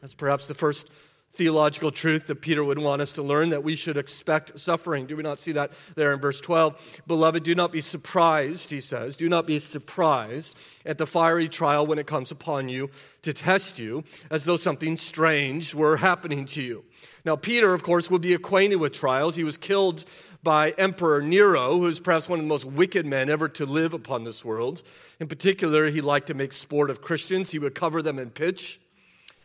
That's 0.00 0.12
perhaps 0.12 0.46
the 0.46 0.54
first 0.54 0.90
theological 1.32 1.90
truth 1.90 2.26
that 2.26 2.42
Peter 2.42 2.62
would 2.62 2.78
want 2.78 3.00
us 3.00 3.12
to 3.12 3.22
learn 3.22 3.48
that 3.50 3.64
we 3.64 3.74
should 3.74 3.96
expect 3.96 4.58
suffering. 4.58 5.06
Do 5.06 5.16
we 5.16 5.22
not 5.22 5.38
see 5.38 5.52
that 5.52 5.72
there 5.94 6.12
in 6.12 6.20
verse 6.20 6.40
12? 6.40 7.02
Beloved, 7.06 7.42
do 7.42 7.54
not 7.54 7.72
be 7.72 7.80
surprised, 7.80 8.68
he 8.68 8.80
says. 8.80 9.16
Do 9.16 9.28
not 9.28 9.46
be 9.46 9.58
surprised 9.58 10.56
at 10.84 10.98
the 10.98 11.06
fiery 11.06 11.48
trial 11.48 11.86
when 11.86 11.98
it 11.98 12.06
comes 12.06 12.30
upon 12.30 12.68
you 12.68 12.90
to 13.22 13.32
test 13.32 13.78
you, 13.78 14.04
as 14.30 14.44
though 14.44 14.56
something 14.56 14.96
strange 14.96 15.74
were 15.74 15.96
happening 15.96 16.44
to 16.44 16.60
you. 16.60 16.84
Now, 17.24 17.36
Peter, 17.36 17.72
of 17.72 17.82
course, 17.82 18.10
would 18.10 18.22
be 18.22 18.34
acquainted 18.34 18.76
with 18.76 18.92
trials. 18.92 19.36
He 19.36 19.44
was 19.44 19.56
killed 19.56 20.04
by 20.42 20.72
Emperor 20.72 21.22
Nero, 21.22 21.78
who 21.78 21.86
is 21.86 22.00
perhaps 22.00 22.28
one 22.28 22.40
of 22.40 22.44
the 22.44 22.48
most 22.48 22.64
wicked 22.64 23.06
men 23.06 23.30
ever 23.30 23.48
to 23.50 23.64
live 23.64 23.94
upon 23.94 24.24
this 24.24 24.44
world. 24.44 24.82
In 25.20 25.28
particular, 25.28 25.88
he 25.88 26.00
liked 26.00 26.26
to 26.26 26.34
make 26.34 26.52
sport 26.52 26.90
of 26.90 27.00
Christians. 27.00 27.52
He 27.52 27.60
would 27.60 27.76
cover 27.76 28.02
them 28.02 28.18
in 28.18 28.30
pitch 28.30 28.80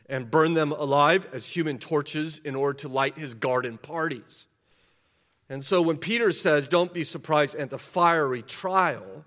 and 0.10 0.32
burn 0.32 0.54
them 0.54 0.72
alive 0.72 1.28
as 1.34 1.48
human 1.48 1.80
torches 1.80 2.40
in 2.44 2.56
order 2.56 2.78
to 2.80 2.88
light 2.88 3.18
his 3.18 3.34
garden 3.34 3.78
parties. 3.78 4.48
And 5.50 5.66
so 5.66 5.82
when 5.82 5.98
Peter 5.98 6.32
says, 6.32 6.68
Don't 6.68 6.94
be 6.94 7.04
surprised 7.04 7.56
at 7.56 7.70
the 7.70 7.78
fiery 7.78 8.42
trial, 8.42 9.26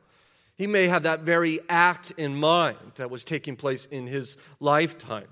he 0.57 0.67
may 0.67 0.89
have 0.89 1.05
that 1.05 1.21
very 1.21 1.61
act 1.69 2.13
in 2.17 2.35
mind 2.35 2.77
that 2.97 3.11
was 3.11 3.25
taking 3.25 3.57
place 3.57 3.87
in 3.87 4.07
his 4.07 4.37
lifetime. 4.59 5.29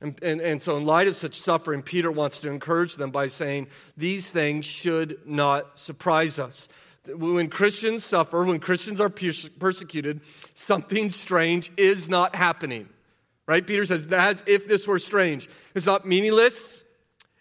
And, 0.00 0.18
and, 0.22 0.40
and, 0.40 0.60
so, 0.60 0.76
in 0.76 0.84
light 0.84 1.06
of 1.06 1.16
such 1.16 1.40
suffering, 1.40 1.80
Peter 1.80 2.10
wants 2.10 2.40
to 2.42 2.50
encourage 2.50 2.96
them 2.96 3.10
by 3.10 3.28
saying, 3.28 3.68
These 3.96 4.28
things 4.28 4.66
should 4.66 5.18
not 5.24 5.78
surprise 5.78 6.38
us. 6.38 6.68
When 7.06 7.48
Christians 7.48 8.04
suffer, 8.04 8.44
when 8.44 8.58
Christians 8.58 9.00
are 9.00 9.08
persecuted, 9.08 10.20
something 10.54 11.10
strange 11.12 11.70
is 11.76 12.08
not 12.08 12.34
happening. 12.34 12.88
Right? 13.46 13.66
Peter 13.66 13.84
says, 13.84 14.06
as 14.12 14.42
if 14.46 14.66
this 14.66 14.86
were 14.86 14.98
strange. 14.98 15.48
It's 15.74 15.86
not 15.86 16.06
meaningless, 16.06 16.84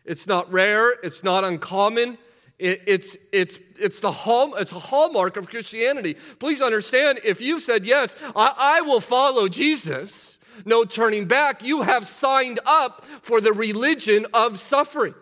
it's 0.04 0.28
not 0.28 0.52
rare, 0.52 0.92
it's 1.04 1.24
not 1.24 1.44
uncommon. 1.44 2.18
It, 2.58 2.84
it's, 2.88 3.18
it's, 3.34 3.60
it's, 3.78 4.00
the 4.00 4.12
hall, 4.12 4.56
it's 4.56 4.72
a 4.72 4.80
hallmark 4.80 5.36
of 5.36 5.50
Christianity. 5.50 6.16
Please 6.40 6.62
understand 6.62 7.20
if 7.26 7.42
you've 7.42 7.64
said, 7.64 7.86
Yes, 7.86 8.16
I, 8.34 8.54
I 8.58 8.82
will 8.82 9.02
follow 9.02 9.50
Jesus 9.50 10.36
no 10.64 10.86
turning 10.86 11.26
back, 11.26 11.64
you 11.64 11.82
have 11.82 12.08
signed 12.08 12.60
up 12.66 13.04
for 13.22 13.42
the 13.42 13.52
religion 13.52 14.26
of 14.34 14.60
suffering. 14.60 15.16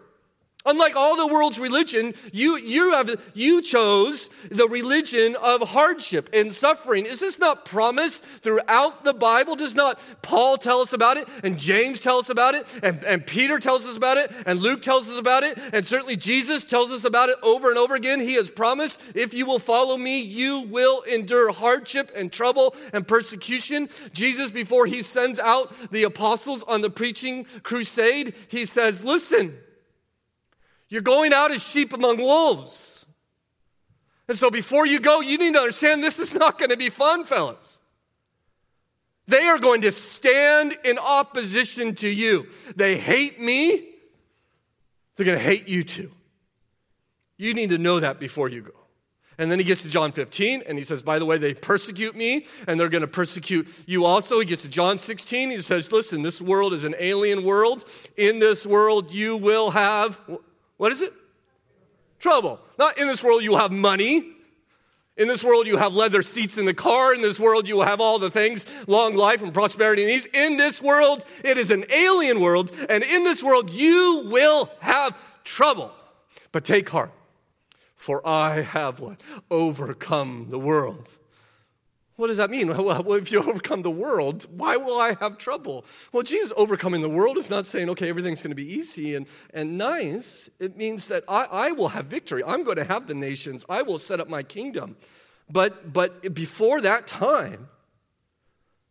Unlike 0.65 0.95
all 0.95 1.17
the 1.17 1.27
world's 1.27 1.59
religion, 1.59 2.13
you, 2.31 2.55
you, 2.57 2.93
have, 2.93 3.19
you 3.33 3.61
chose 3.61 4.29
the 4.49 4.67
religion 4.67 5.35
of 5.41 5.69
hardship 5.69 6.29
and 6.31 6.53
suffering. 6.53 7.05
Is 7.05 7.19
this 7.19 7.37
not 7.37 7.65
promised 7.65 8.23
throughout 8.41 9.03
the 9.03 9.13
Bible? 9.13 9.57
Does 9.57 9.75
not 9.75 9.99
Paul 10.21 10.57
tell 10.57 10.79
us 10.79 10.93
about 10.93 11.17
it? 11.17 11.27
And 11.43 11.59
James 11.59 11.99
tell 11.99 12.17
us 12.17 12.29
about 12.29 12.55
it? 12.55 12.65
And, 12.81 13.03
and 13.03 13.27
Peter 13.27 13.59
tells 13.59 13.85
us 13.85 13.97
about 13.97 14.15
it? 14.15 14.31
And 14.45 14.61
Luke 14.61 14.81
tells 14.81 15.09
us 15.09 15.17
about 15.17 15.43
it? 15.43 15.57
And 15.73 15.85
certainly 15.85 16.15
Jesus 16.15 16.63
tells 16.63 16.91
us 16.91 17.03
about 17.03 17.27
it 17.27 17.35
over 17.43 17.69
and 17.69 17.77
over 17.77 17.93
again. 17.93 18.21
He 18.21 18.35
has 18.35 18.49
promised, 18.49 19.01
if 19.13 19.33
you 19.33 19.45
will 19.45 19.59
follow 19.59 19.97
me, 19.97 20.21
you 20.21 20.61
will 20.61 21.01
endure 21.01 21.51
hardship 21.51 22.09
and 22.15 22.31
trouble 22.31 22.73
and 22.93 23.05
persecution. 23.05 23.89
Jesus, 24.13 24.49
before 24.49 24.85
he 24.85 25.01
sends 25.01 25.39
out 25.39 25.73
the 25.91 26.03
apostles 26.03 26.63
on 26.63 26.79
the 26.79 26.89
preaching 26.89 27.47
crusade, 27.63 28.33
he 28.47 28.65
says, 28.65 29.03
listen, 29.03 29.57
you're 30.93 31.01
going 31.01 31.33
out 31.33 31.51
as 31.51 31.63
sheep 31.63 31.91
among 31.91 32.17
wolves. 32.17 33.03
And 34.27 34.37
so 34.37 34.51
before 34.51 34.85
you 34.85 34.99
go, 34.99 35.21
you 35.21 35.39
need 35.39 35.55
to 35.55 35.59
understand 35.59 36.03
this 36.03 36.19
is 36.19 36.35
not 36.35 36.59
going 36.59 36.69
to 36.69 36.77
be 36.77 36.89
fun, 36.89 37.25
fellas. 37.25 37.79
They 39.25 39.41
are 39.41 39.57
going 39.57 39.81
to 39.81 39.91
stand 39.91 40.77
in 40.85 40.99
opposition 40.99 41.95
to 41.95 42.07
you. 42.07 42.45
They 42.75 42.95
hate 42.95 43.41
me, 43.41 43.89
they're 45.15 45.25
going 45.25 45.39
to 45.39 45.43
hate 45.43 45.67
you 45.67 45.81
too. 45.83 46.11
You 47.37 47.55
need 47.55 47.71
to 47.71 47.79
know 47.79 47.99
that 47.99 48.19
before 48.19 48.47
you 48.47 48.61
go. 48.61 48.75
And 49.39 49.49
then 49.49 49.57
he 49.57 49.65
gets 49.65 49.81
to 49.81 49.89
John 49.89 50.11
15 50.11 50.61
and 50.67 50.77
he 50.77 50.83
says, 50.83 51.01
By 51.01 51.17
the 51.17 51.25
way, 51.25 51.39
they 51.39 51.55
persecute 51.55 52.15
me 52.15 52.45
and 52.67 52.79
they're 52.79 52.87
going 52.87 53.01
to 53.01 53.07
persecute 53.07 53.67
you 53.87 54.05
also. 54.05 54.37
He 54.37 54.45
gets 54.45 54.61
to 54.61 54.69
John 54.69 54.99
16. 54.99 55.49
He 55.49 55.61
says, 55.61 55.91
Listen, 55.91 56.21
this 56.21 56.39
world 56.39 56.71
is 56.71 56.83
an 56.83 56.93
alien 56.99 57.43
world. 57.43 57.83
In 58.15 58.37
this 58.37 58.63
world, 58.67 59.11
you 59.11 59.35
will 59.35 59.71
have 59.71 60.21
what 60.83 60.91
is 60.91 60.99
it? 60.99 61.13
trouble. 62.23 62.59
Not 62.79 62.97
in 62.97 63.07
this 63.07 63.23
world 63.23 63.43
you 63.43 63.57
have 63.57 63.71
money. 63.71 64.31
In 65.15 65.27
this 65.27 65.43
world 65.43 65.67
you 65.67 65.77
have 65.77 65.93
leather 65.93 66.23
seats 66.23 66.57
in 66.57 66.65
the 66.65 66.73
car. 66.73 67.13
In 67.13 67.21
this 67.21 67.39
world 67.39 67.67
you 67.67 67.75
will 67.75 67.83
have 67.83 68.01
all 68.01 68.17
the 68.17 68.31
things, 68.31 68.65
long 68.87 69.15
life 69.15 69.41
and 69.43 69.53
prosperity 69.53 70.03
and 70.03 70.11
ease. 70.11 70.25
In 70.33 70.57
this 70.57 70.81
world, 70.81 71.23
it 71.43 71.57
is 71.57 71.69
an 71.69 71.83
alien 71.93 72.39
world. 72.39 72.71
And 72.89 73.03
in 73.03 73.25
this 73.25 73.43
world 73.43 73.69
you 73.69 74.23
will 74.31 74.71
have 74.79 75.17
trouble. 75.43 75.91
But 76.51 76.63
take 76.65 76.89
heart, 76.89 77.11
for 77.95 78.25
I 78.27 78.61
have 78.61 78.99
what? 78.99 79.19
Overcome 79.51 80.47
the 80.49 80.59
world. 80.59 81.09
What 82.15 82.27
does 82.27 82.37
that 82.37 82.49
mean? 82.49 82.67
Well, 82.83 83.13
if 83.13 83.31
you 83.31 83.39
overcome 83.39 83.81
the 83.81 83.91
world, 83.91 84.47
why 84.55 84.77
will 84.77 84.97
I 84.99 85.15
have 85.19 85.37
trouble? 85.37 85.85
Well, 86.11 86.23
Jesus 86.23 86.51
overcoming 86.57 87.01
the 87.01 87.09
world 87.09 87.37
is 87.37 87.49
not 87.49 87.65
saying, 87.65 87.89
okay, 87.91 88.09
everything's 88.09 88.41
going 88.41 88.51
to 88.51 88.55
be 88.55 88.71
easy 88.71 89.15
and, 89.15 89.25
and 89.53 89.77
nice. 89.77 90.49
It 90.59 90.77
means 90.77 91.07
that 91.07 91.23
I, 91.27 91.43
I 91.45 91.71
will 91.71 91.89
have 91.89 92.05
victory. 92.05 92.43
I'm 92.45 92.63
going 92.63 92.77
to 92.77 92.83
have 92.83 93.07
the 93.07 93.13
nations. 93.13 93.65
I 93.69 93.81
will 93.81 93.97
set 93.97 94.19
up 94.19 94.29
my 94.29 94.43
kingdom. 94.43 94.95
But, 95.49 95.93
but 95.93 96.33
before 96.33 96.81
that 96.81 97.07
time, 97.07 97.69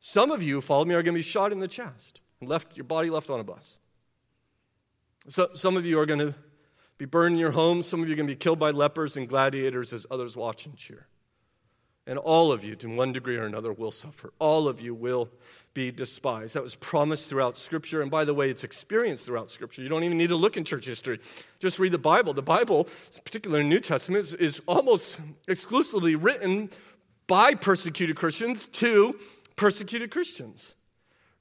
some 0.00 0.30
of 0.30 0.42
you, 0.42 0.60
follow 0.60 0.84
me, 0.84 0.94
are 0.94 1.02
going 1.02 1.14
to 1.14 1.18
be 1.18 1.22
shot 1.22 1.52
in 1.52 1.60
the 1.60 1.68
chest 1.68 2.20
and 2.40 2.48
left, 2.48 2.76
your 2.76 2.84
body 2.84 3.08
left 3.08 3.30
on 3.30 3.40
a 3.40 3.44
bus. 3.44 3.78
So, 5.28 5.50
some 5.54 5.76
of 5.76 5.86
you 5.86 6.00
are 6.00 6.06
going 6.06 6.20
to 6.20 6.34
be 6.98 7.04
burned 7.04 7.34
in 7.34 7.38
your 7.38 7.52
homes. 7.52 7.86
Some 7.86 8.02
of 8.02 8.08
you 8.08 8.14
are 8.14 8.16
going 8.16 8.26
to 8.26 8.32
be 8.32 8.38
killed 8.38 8.58
by 8.58 8.72
lepers 8.72 9.16
and 9.16 9.28
gladiators 9.28 9.92
as 9.92 10.06
others 10.10 10.36
watch 10.36 10.66
and 10.66 10.76
cheer. 10.76 11.06
And 12.06 12.18
all 12.18 12.50
of 12.50 12.64
you, 12.64 12.74
to 12.76 12.88
one 12.88 13.12
degree 13.12 13.36
or 13.36 13.44
another, 13.44 13.72
will 13.72 13.92
suffer. 13.92 14.32
All 14.38 14.66
of 14.66 14.80
you 14.80 14.94
will 14.94 15.28
be 15.72 15.90
despised. 15.90 16.54
That 16.54 16.62
was 16.62 16.74
promised 16.74 17.30
throughout 17.30 17.56
Scripture. 17.56 18.02
And 18.02 18.10
by 18.10 18.24
the 18.24 18.34
way, 18.34 18.50
it's 18.50 18.64
experienced 18.64 19.24
throughout 19.24 19.50
Scripture. 19.50 19.82
You 19.82 19.88
don't 19.88 20.04
even 20.04 20.18
need 20.18 20.28
to 20.28 20.36
look 20.36 20.56
in 20.56 20.64
church 20.64 20.84
history. 20.84 21.20
Just 21.60 21.78
read 21.78 21.92
the 21.92 21.98
Bible. 21.98 22.34
The 22.34 22.42
Bible, 22.42 22.88
particularly 23.24 23.62
the 23.62 23.68
New 23.68 23.80
Testament, 23.80 24.24
is, 24.24 24.34
is 24.34 24.62
almost 24.66 25.18
exclusively 25.48 26.16
written 26.16 26.70
by 27.26 27.54
persecuted 27.54 28.16
Christians 28.16 28.66
to 28.66 29.18
persecuted 29.56 30.10
Christians. 30.10 30.74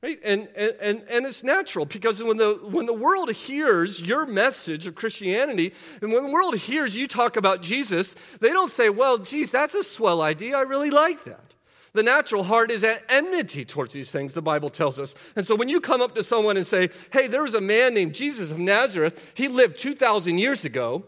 Right? 0.01 0.19
And, 0.23 0.47
and, 0.55 1.03
and 1.07 1.25
it's 1.27 1.43
natural 1.43 1.85
because 1.85 2.23
when 2.23 2.37
the, 2.37 2.55
when 2.55 2.87
the 2.87 2.93
world 2.93 3.31
hears 3.31 4.01
your 4.01 4.25
message 4.25 4.87
of 4.87 4.95
Christianity, 4.95 5.75
and 6.01 6.11
when 6.11 6.23
the 6.23 6.31
world 6.31 6.55
hears 6.57 6.95
you 6.95 7.07
talk 7.07 7.37
about 7.37 7.61
Jesus, 7.61 8.15
they 8.39 8.49
don't 8.49 8.71
say, 8.71 8.89
well, 8.89 9.19
geez, 9.19 9.51
that's 9.51 9.75
a 9.75 9.83
swell 9.83 10.21
idea. 10.21 10.57
I 10.57 10.61
really 10.61 10.89
like 10.89 11.23
that. 11.25 11.53
The 11.93 12.01
natural 12.01 12.43
heart 12.43 12.71
is 12.71 12.83
at 12.83 13.03
enmity 13.09 13.63
towards 13.63 13.93
these 13.93 14.09
things, 14.09 14.33
the 14.33 14.41
Bible 14.41 14.69
tells 14.69 14.97
us. 14.97 15.13
And 15.35 15.45
so 15.45 15.55
when 15.55 15.69
you 15.69 15.79
come 15.79 16.01
up 16.01 16.15
to 16.15 16.23
someone 16.23 16.57
and 16.57 16.65
say, 16.65 16.89
hey, 17.11 17.27
there 17.27 17.43
was 17.43 17.53
a 17.53 17.61
man 17.61 17.93
named 17.93 18.15
Jesus 18.15 18.49
of 18.49 18.57
Nazareth, 18.57 19.31
he 19.35 19.47
lived 19.47 19.77
2,000 19.77 20.37
years 20.39 20.65
ago, 20.65 21.03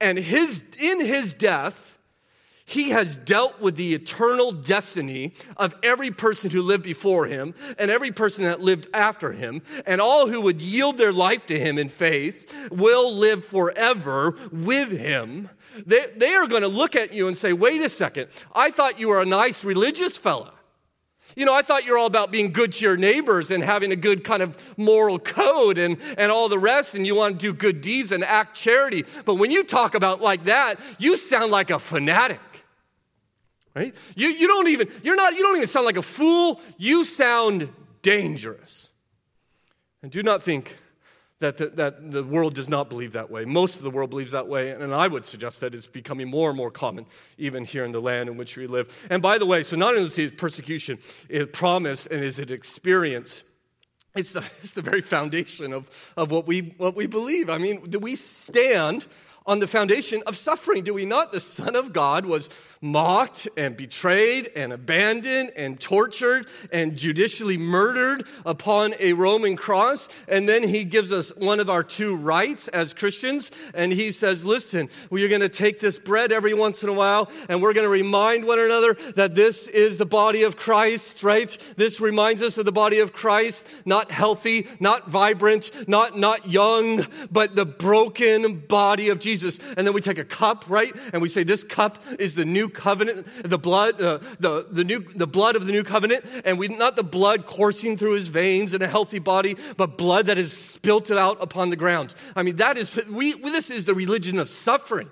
and 0.00 0.16
his, 0.16 0.62
in 0.80 1.04
his 1.04 1.34
death, 1.34 1.91
he 2.64 2.90
has 2.90 3.16
dealt 3.16 3.60
with 3.60 3.76
the 3.76 3.94
eternal 3.94 4.52
destiny 4.52 5.34
of 5.56 5.74
every 5.82 6.10
person 6.10 6.50
who 6.50 6.62
lived 6.62 6.84
before 6.84 7.26
him 7.26 7.54
and 7.78 7.90
every 7.90 8.12
person 8.12 8.44
that 8.44 8.60
lived 8.60 8.88
after 8.94 9.32
him. 9.32 9.62
And 9.86 10.00
all 10.00 10.28
who 10.28 10.40
would 10.40 10.62
yield 10.62 10.98
their 10.98 11.12
life 11.12 11.46
to 11.46 11.58
him 11.58 11.78
in 11.78 11.88
faith 11.88 12.52
will 12.70 13.12
live 13.12 13.44
forever 13.44 14.36
with 14.50 14.90
him. 14.90 15.50
They, 15.86 16.06
they 16.16 16.34
are 16.34 16.46
going 16.46 16.62
to 16.62 16.68
look 16.68 16.94
at 16.94 17.12
you 17.12 17.28
and 17.28 17.36
say, 17.36 17.52
wait 17.52 17.80
a 17.80 17.88
second, 17.88 18.28
I 18.54 18.70
thought 18.70 18.98
you 18.98 19.08
were 19.08 19.22
a 19.22 19.26
nice 19.26 19.64
religious 19.64 20.16
fella. 20.16 20.52
You 21.34 21.46
know, 21.46 21.54
I 21.54 21.62
thought 21.62 21.86
you 21.86 21.92
were 21.92 21.98
all 21.98 22.06
about 22.06 22.30
being 22.30 22.52
good 22.52 22.72
to 22.74 22.84
your 22.84 22.98
neighbors 22.98 23.50
and 23.50 23.64
having 23.64 23.90
a 23.90 23.96
good 23.96 24.22
kind 24.22 24.42
of 24.42 24.56
moral 24.76 25.18
code 25.18 25.78
and, 25.78 25.96
and 26.18 26.30
all 26.30 26.50
the 26.50 26.58
rest, 26.58 26.94
and 26.94 27.06
you 27.06 27.14
want 27.14 27.40
to 27.40 27.46
do 27.46 27.54
good 27.54 27.80
deeds 27.80 28.12
and 28.12 28.22
act 28.22 28.54
charity. 28.54 29.06
But 29.24 29.36
when 29.36 29.50
you 29.50 29.64
talk 29.64 29.94
about 29.94 30.20
like 30.20 30.44
that, 30.44 30.78
you 30.98 31.16
sound 31.16 31.50
like 31.50 31.70
a 31.70 31.78
fanatic 31.78 32.40
right? 33.74 33.94
You, 34.14 34.28
you 34.28 34.46
don't 34.46 34.68
even, 34.68 34.88
you're 35.02 35.16
not, 35.16 35.34
you 35.34 35.42
don't 35.42 35.56
even 35.56 35.68
sound 35.68 35.86
like 35.86 35.96
a 35.96 36.02
fool. 36.02 36.60
You 36.76 37.04
sound 37.04 37.68
dangerous. 38.02 38.88
And 40.02 40.10
do 40.10 40.22
not 40.22 40.42
think 40.42 40.76
that 41.42 41.58
the, 41.58 41.66
that 41.66 42.12
the 42.12 42.24
world 42.24 42.54
does 42.54 42.68
not 42.68 42.88
believe 42.88 43.12
that 43.12 43.30
way. 43.30 43.44
Most 43.44 43.76
of 43.76 43.82
the 43.82 43.90
world 43.90 44.10
believes 44.10 44.32
that 44.32 44.46
way, 44.48 44.70
and 44.70 44.94
I 44.94 45.08
would 45.08 45.26
suggest 45.26 45.60
that 45.60 45.74
it's 45.74 45.86
becoming 45.86 46.28
more 46.28 46.48
and 46.48 46.56
more 46.56 46.70
common, 46.70 47.04
even 47.36 47.64
here 47.64 47.84
in 47.84 47.92
the 47.92 48.00
land 48.00 48.28
in 48.28 48.36
which 48.36 48.56
we 48.56 48.66
live. 48.66 48.88
And 49.10 49.20
by 49.20 49.38
the 49.38 49.46
way, 49.46 49.62
so 49.62 49.76
not 49.76 49.96
only 49.96 50.04
is 50.04 50.30
persecution 50.32 50.98
is 51.28 51.48
promise 51.52 52.06
and 52.06 52.22
is 52.22 52.38
it 52.38 52.50
experience, 52.50 53.42
it's 54.14 54.30
the, 54.30 54.44
it's 54.62 54.72
the 54.72 54.82
very 54.82 55.00
foundation 55.00 55.72
of, 55.72 55.90
of 56.16 56.30
what, 56.30 56.46
we, 56.46 56.74
what 56.78 56.94
we 56.94 57.06
believe. 57.06 57.50
I 57.50 57.58
mean, 57.58 57.82
do 57.82 57.98
we 57.98 58.16
stand 58.16 59.06
on 59.46 59.58
the 59.58 59.66
foundation 59.66 60.22
of 60.26 60.36
suffering, 60.36 60.84
do 60.84 60.94
we 60.94 61.04
not? 61.04 61.32
The 61.32 61.40
Son 61.40 61.74
of 61.74 61.92
God 61.92 62.26
was 62.26 62.48
mocked 62.80 63.48
and 63.56 63.76
betrayed 63.76 64.50
and 64.56 64.72
abandoned 64.72 65.52
and 65.56 65.80
tortured 65.80 66.46
and 66.72 66.96
judicially 66.96 67.56
murdered 67.56 68.26
upon 68.44 68.94
a 68.98 69.12
Roman 69.12 69.56
cross. 69.56 70.08
And 70.28 70.48
then 70.48 70.68
he 70.68 70.84
gives 70.84 71.12
us 71.12 71.30
one 71.36 71.60
of 71.60 71.70
our 71.70 71.84
two 71.84 72.16
rites 72.16 72.68
as 72.68 72.92
Christians. 72.92 73.50
And 73.74 73.92
he 73.92 74.12
says, 74.12 74.44
listen, 74.44 74.90
we 75.10 75.24
are 75.24 75.28
going 75.28 75.40
to 75.40 75.48
take 75.48 75.80
this 75.80 75.98
bread 75.98 76.32
every 76.32 76.54
once 76.54 76.82
in 76.82 76.88
a 76.88 76.92
while 76.92 77.30
and 77.48 77.62
we're 77.62 77.72
going 77.72 77.86
to 77.86 77.90
remind 77.90 78.44
one 78.44 78.58
another 78.58 78.96
that 79.14 79.34
this 79.34 79.68
is 79.68 79.98
the 79.98 80.06
body 80.06 80.42
of 80.42 80.56
Christ, 80.56 81.22
right? 81.22 81.56
This 81.76 82.00
reminds 82.00 82.42
us 82.42 82.58
of 82.58 82.64
the 82.64 82.72
body 82.72 82.98
of 82.98 83.12
Christ, 83.12 83.64
not 83.84 84.10
healthy, 84.10 84.66
not 84.80 85.08
vibrant, 85.08 85.70
not, 85.88 86.18
not 86.18 86.48
young, 86.48 87.06
but 87.30 87.54
the 87.54 87.66
broken 87.66 88.58
body 88.58 89.08
of 89.08 89.18
Jesus. 89.18 89.31
And 89.76 89.86
then 89.86 89.94
we 89.94 90.00
take 90.00 90.18
a 90.18 90.24
cup, 90.24 90.64
right? 90.68 90.94
And 91.12 91.22
we 91.22 91.28
say, 91.28 91.44
this 91.44 91.64
cup 91.64 92.02
is 92.18 92.34
the 92.34 92.44
new 92.44 92.68
covenant, 92.68 93.26
the 93.44 93.58
blood, 93.58 94.00
uh, 94.00 94.18
the, 94.40 94.66
the, 94.70 94.84
new, 94.84 95.00
the 95.00 95.26
blood 95.26 95.56
of 95.56 95.66
the 95.66 95.72
new 95.72 95.84
covenant, 95.84 96.24
and 96.44 96.58
we, 96.58 96.68
not 96.68 96.96
the 96.96 97.04
blood 97.04 97.46
coursing 97.46 97.96
through 97.96 98.14
his 98.14 98.28
veins 98.28 98.74
in 98.74 98.82
a 98.82 98.88
healthy 98.88 99.18
body, 99.18 99.56
but 99.76 99.96
blood 99.96 100.26
that 100.26 100.38
is 100.38 100.52
spilt 100.52 101.10
out 101.10 101.38
upon 101.40 101.70
the 101.70 101.76
ground. 101.76 102.14
I 102.36 102.42
mean, 102.42 102.56
that 102.56 102.76
is, 102.76 102.94
we, 103.08 103.32
this 103.34 103.70
is 103.70 103.84
the 103.84 103.94
religion 103.94 104.38
of 104.38 104.48
suffering. 104.48 105.08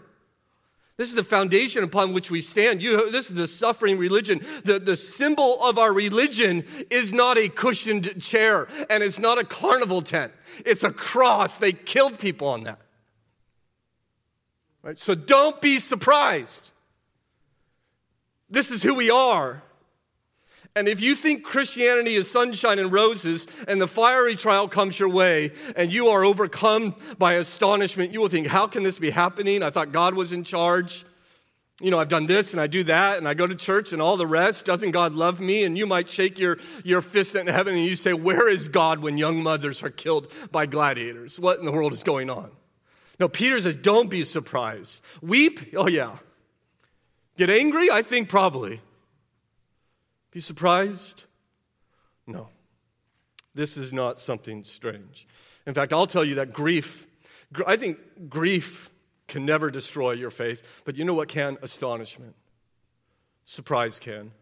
This 1.00 1.08
is 1.08 1.14
the 1.14 1.24
foundation 1.24 1.82
upon 1.82 2.12
which 2.12 2.30
we 2.30 2.42
stand. 2.42 2.82
You, 2.82 3.10
this 3.10 3.30
is 3.30 3.34
the 3.34 3.48
suffering 3.48 3.96
religion. 3.96 4.44
The, 4.64 4.78
the 4.78 4.96
symbol 4.96 5.64
of 5.64 5.78
our 5.78 5.94
religion 5.94 6.62
is 6.90 7.10
not 7.10 7.38
a 7.38 7.48
cushioned 7.48 8.20
chair 8.20 8.68
and 8.90 9.02
it's 9.02 9.18
not 9.18 9.38
a 9.38 9.44
carnival 9.44 10.02
tent. 10.02 10.30
It's 10.66 10.84
a 10.84 10.90
cross. 10.90 11.56
They 11.56 11.72
killed 11.72 12.18
people 12.18 12.48
on 12.48 12.64
that. 12.64 12.80
Right? 14.82 14.98
So 14.98 15.14
don't 15.14 15.60
be 15.60 15.78
surprised 15.78 16.72
this 18.50 18.70
is 18.70 18.82
who 18.82 18.94
we 18.94 19.10
are. 19.10 19.62
And 20.76 20.88
if 20.88 21.00
you 21.00 21.14
think 21.14 21.42
Christianity 21.42 22.14
is 22.14 22.30
sunshine 22.30 22.78
and 22.78 22.92
roses 22.92 23.46
and 23.66 23.80
the 23.80 23.88
fiery 23.88 24.36
trial 24.36 24.68
comes 24.68 24.98
your 24.98 25.08
way 25.08 25.52
and 25.74 25.92
you 25.92 26.08
are 26.08 26.24
overcome 26.24 26.94
by 27.18 27.34
astonishment, 27.34 28.12
you 28.12 28.20
will 28.20 28.28
think, 28.28 28.48
How 28.48 28.66
can 28.66 28.82
this 28.82 28.98
be 28.98 29.10
happening? 29.10 29.62
I 29.62 29.70
thought 29.70 29.92
God 29.92 30.14
was 30.14 30.32
in 30.32 30.44
charge. 30.44 31.04
You 31.82 31.90
know, 31.90 31.98
I've 31.98 32.08
done 32.08 32.26
this 32.26 32.52
and 32.52 32.60
I 32.60 32.66
do 32.66 32.84
that 32.84 33.18
and 33.18 33.26
I 33.26 33.32
go 33.34 33.46
to 33.46 33.54
church 33.54 33.92
and 33.92 34.02
all 34.02 34.18
the 34.18 34.26
rest. 34.26 34.66
Doesn't 34.66 34.90
God 34.90 35.14
love 35.14 35.40
me? 35.40 35.64
And 35.64 35.78
you 35.78 35.86
might 35.86 36.10
shake 36.10 36.38
your, 36.38 36.58
your 36.84 37.00
fist 37.00 37.34
in 37.34 37.46
heaven 37.46 37.74
and 37.74 37.84
you 37.84 37.96
say, 37.96 38.12
Where 38.12 38.48
is 38.48 38.68
God 38.68 39.00
when 39.00 39.18
young 39.18 39.42
mothers 39.42 39.82
are 39.82 39.90
killed 39.90 40.32
by 40.52 40.66
gladiators? 40.66 41.40
What 41.40 41.58
in 41.58 41.64
the 41.64 41.72
world 41.72 41.92
is 41.92 42.04
going 42.04 42.30
on? 42.30 42.50
No, 43.20 43.28
Peter 43.28 43.60
says, 43.60 43.74
Don't 43.76 44.08
be 44.08 44.24
surprised. 44.24 45.00
Weep? 45.20 45.74
Oh, 45.76 45.86
yeah. 45.86 46.16
Get 47.36 47.50
angry? 47.50 47.90
I 47.90 48.02
think 48.02 48.30
probably. 48.30 48.80
Be 50.30 50.40
surprised? 50.40 51.24
No. 52.26 52.48
This 53.54 53.76
is 53.76 53.92
not 53.92 54.18
something 54.18 54.64
strange. 54.64 55.28
In 55.66 55.74
fact, 55.74 55.92
I'll 55.92 56.06
tell 56.06 56.24
you 56.24 56.36
that 56.36 56.52
grief, 56.52 57.06
I 57.66 57.76
think 57.76 57.98
grief 58.30 58.90
can 59.28 59.44
never 59.44 59.70
destroy 59.70 60.12
your 60.12 60.30
faith, 60.30 60.82
but 60.84 60.96
you 60.96 61.04
know 61.04 61.14
what 61.14 61.28
can? 61.28 61.58
Astonishment. 61.62 62.34
Surprise 63.44 63.98
can. 63.98 64.32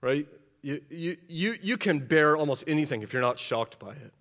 Right? 0.00 0.26
You, 0.62 0.82
you, 0.88 1.16
you, 1.28 1.56
you 1.60 1.76
can 1.76 1.98
bear 1.98 2.36
almost 2.36 2.64
anything 2.66 3.02
if 3.02 3.12
you're 3.12 3.22
not 3.22 3.38
shocked 3.38 3.78
by 3.78 3.92
it. 3.92 4.12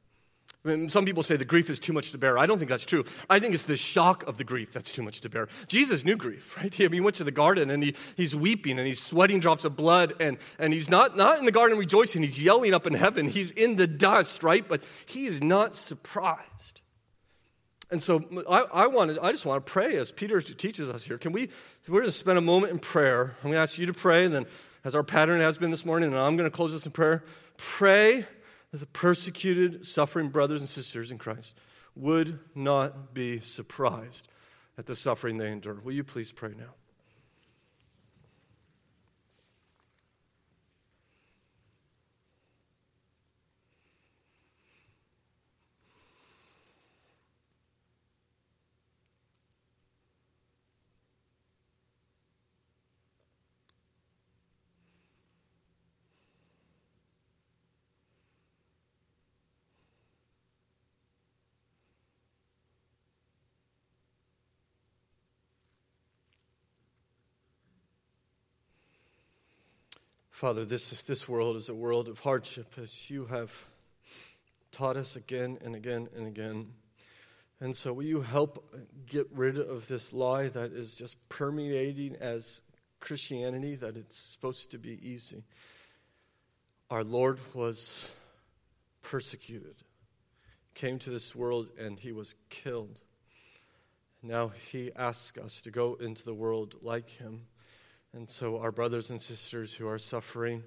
And 0.66 0.92
some 0.92 1.06
people 1.06 1.24
say 1.24 1.38
the 1.38 1.46
grief 1.46 1.70
is 1.70 1.80
too 1.80 1.94
much 1.94 2.12
to 2.12 2.18
bear. 2.18 2.38
I 2.38 2.46
don't 2.48 2.58
think 2.58 2.70
that's 2.70 2.86
true. 2.86 3.06
I 3.30 3.40
think 3.40 3.54
it's 3.54 3.64
the 3.64 3.78
shock 3.78 4.28
of 4.28 4.38
the 4.38 4.44
grief 4.44 4.74
that's 4.74 4.92
too 4.92 5.04
much 5.04 5.22
to 5.22 5.30
bear. 5.30 5.48
Jesus 5.68 6.04
knew 6.04 6.16
grief, 6.16 6.58
right? 6.58 6.74
He, 6.74 6.88
he 6.88 7.00
went 7.00 7.16
to 7.18 7.24
the 7.24 7.32
garden 7.32 7.70
and 7.70 7.84
he, 7.84 7.96
he's 8.18 8.36
weeping 8.36 8.80
and 8.80 8.88
he's 8.88 9.02
sweating 9.02 9.40
drops 9.40 9.64
of 9.64 9.76
blood 9.76 10.14
and, 10.20 10.38
and 10.58 10.74
he's 10.74 10.90
not, 10.90 11.16
not 11.16 11.38
in 11.40 11.46
the 11.46 11.52
garden 11.52 11.78
rejoicing. 11.78 12.24
He's 12.24 12.42
yelling 12.42 12.74
up 12.74 12.88
in 12.88 12.94
heaven. 12.94 13.30
He's 13.30 13.52
in 13.52 13.76
the 13.76 13.88
dust, 13.88 14.44
right? 14.44 14.68
But 14.68 14.84
he 15.06 15.28
is 15.28 15.42
not 15.42 15.76
surprised. 15.76 16.82
And 17.92 18.02
so 18.02 18.24
I, 18.50 18.62
I, 18.62 18.88
wanted, 18.88 19.20
I 19.20 19.32
just 19.32 19.46
want 19.46 19.64
to 19.64 19.72
pray 19.72 19.96
as 19.98 20.12
Peter 20.12 20.42
teaches 20.42 20.90
us 20.90 21.04
here. 21.04 21.20
Can 21.20 21.32
we, 21.32 21.50
we're 21.88 22.00
going 22.00 22.06
to 22.06 22.12
spend 22.12 22.40
a 22.40 22.42
moment 22.42 22.74
in 22.74 22.80
prayer. 22.80 23.36
I'm 23.38 23.44
going 23.44 23.54
to 23.54 23.60
ask 23.60 23.78
you 23.78 23.86
to 23.86 23.94
pray, 23.94 24.26
and 24.26 24.34
then 24.34 24.48
as 24.84 24.96
our 24.96 25.04
pattern 25.04 25.40
has 25.42 25.60
been 25.60 25.70
this 25.70 25.86
morning, 25.86 26.10
and 26.10 26.18
I'm 26.18 26.36
going 26.36 26.50
to 26.50 26.56
close 26.56 26.74
this 26.74 26.86
in 26.88 26.92
prayer. 26.92 27.24
Pray 27.58 28.26
the 28.76 28.86
persecuted, 28.88 29.86
suffering 29.86 30.30
brothers 30.30 30.62
and 30.62 30.70
sisters 30.70 31.12
in 31.12 31.18
Christ 31.18 31.56
would 31.96 32.40
not 32.54 33.14
be 33.14 33.40
surprised 33.40 34.28
at 34.78 34.86
the 34.86 34.96
suffering 34.96 35.38
they 35.38 35.52
endure. 35.52 35.76
Will 35.76 35.94
you 35.94 36.04
please 36.04 36.32
pray 36.32 36.54
now? 36.58 36.74
Father, 70.36 70.66
this, 70.66 70.90
this 71.04 71.30
world 71.30 71.56
is 71.56 71.70
a 71.70 71.74
world 71.74 72.10
of 72.10 72.20
hardship, 72.20 72.74
as 72.78 73.10
you 73.10 73.26
have 73.28 73.54
taught 74.70 74.98
us 74.98 75.16
again 75.16 75.58
and 75.64 75.74
again 75.74 76.10
and 76.14 76.28
again. 76.28 76.74
And 77.62 77.74
so, 77.74 77.94
will 77.94 78.04
you 78.04 78.20
help 78.20 78.76
get 79.08 79.28
rid 79.32 79.58
of 79.58 79.88
this 79.88 80.12
lie 80.12 80.50
that 80.50 80.74
is 80.74 80.96
just 80.96 81.16
permeating 81.30 82.18
as 82.20 82.62
Christianity, 83.00 83.76
that 83.76 83.96
it's 83.96 84.18
supposed 84.18 84.72
to 84.72 84.78
be 84.78 85.00
easy? 85.02 85.46
Our 86.90 87.06
Lord 87.06 87.40
was 87.54 88.10
persecuted, 89.04 89.78
came 90.74 91.00
to 91.00 91.12
this 91.12 91.34
world, 91.34 91.70
and 91.80 91.98
he 91.98 92.12
was 92.12 92.36
killed. 92.50 93.00
Now 94.22 94.52
he 94.70 94.92
asks 94.98 95.40
us 95.40 95.62
to 95.62 95.72
go 95.72 95.94
into 95.94 96.26
the 96.26 96.34
world 96.34 96.76
like 96.82 97.10
him 97.10 97.44
and 98.16 98.30
so, 98.30 98.60
our 98.60 98.72
brothers 98.72 99.12
and 99.12 99.22
sisters 99.22 99.74
who 99.74 99.90
are 99.90 100.00
suffering, 100.00 100.64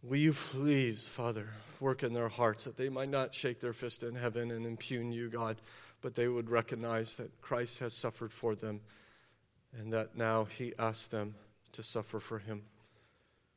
will 0.00 0.16
you 0.16 0.32
please, 0.32 1.08
Father, 1.08 1.48
work 1.80 2.04
in 2.04 2.12
their 2.12 2.28
hearts 2.28 2.62
that 2.62 2.76
they 2.76 2.88
might 2.88 3.08
not 3.08 3.34
shake 3.34 3.58
their 3.58 3.72
fist 3.72 4.04
in 4.04 4.14
heaven 4.14 4.52
and 4.52 4.64
impugn 4.64 5.10
you, 5.10 5.28
God, 5.28 5.56
but 6.00 6.14
they 6.14 6.28
would 6.28 6.48
recognize 6.48 7.16
that 7.16 7.40
Christ 7.40 7.80
has 7.80 7.92
suffered 7.92 8.32
for 8.32 8.54
them 8.54 8.82
and 9.76 9.92
that 9.92 10.16
now 10.16 10.44
He 10.44 10.74
asks 10.78 11.08
them 11.08 11.34
to 11.72 11.82
suffer 11.82 12.20
for 12.20 12.38
Him 12.38 12.62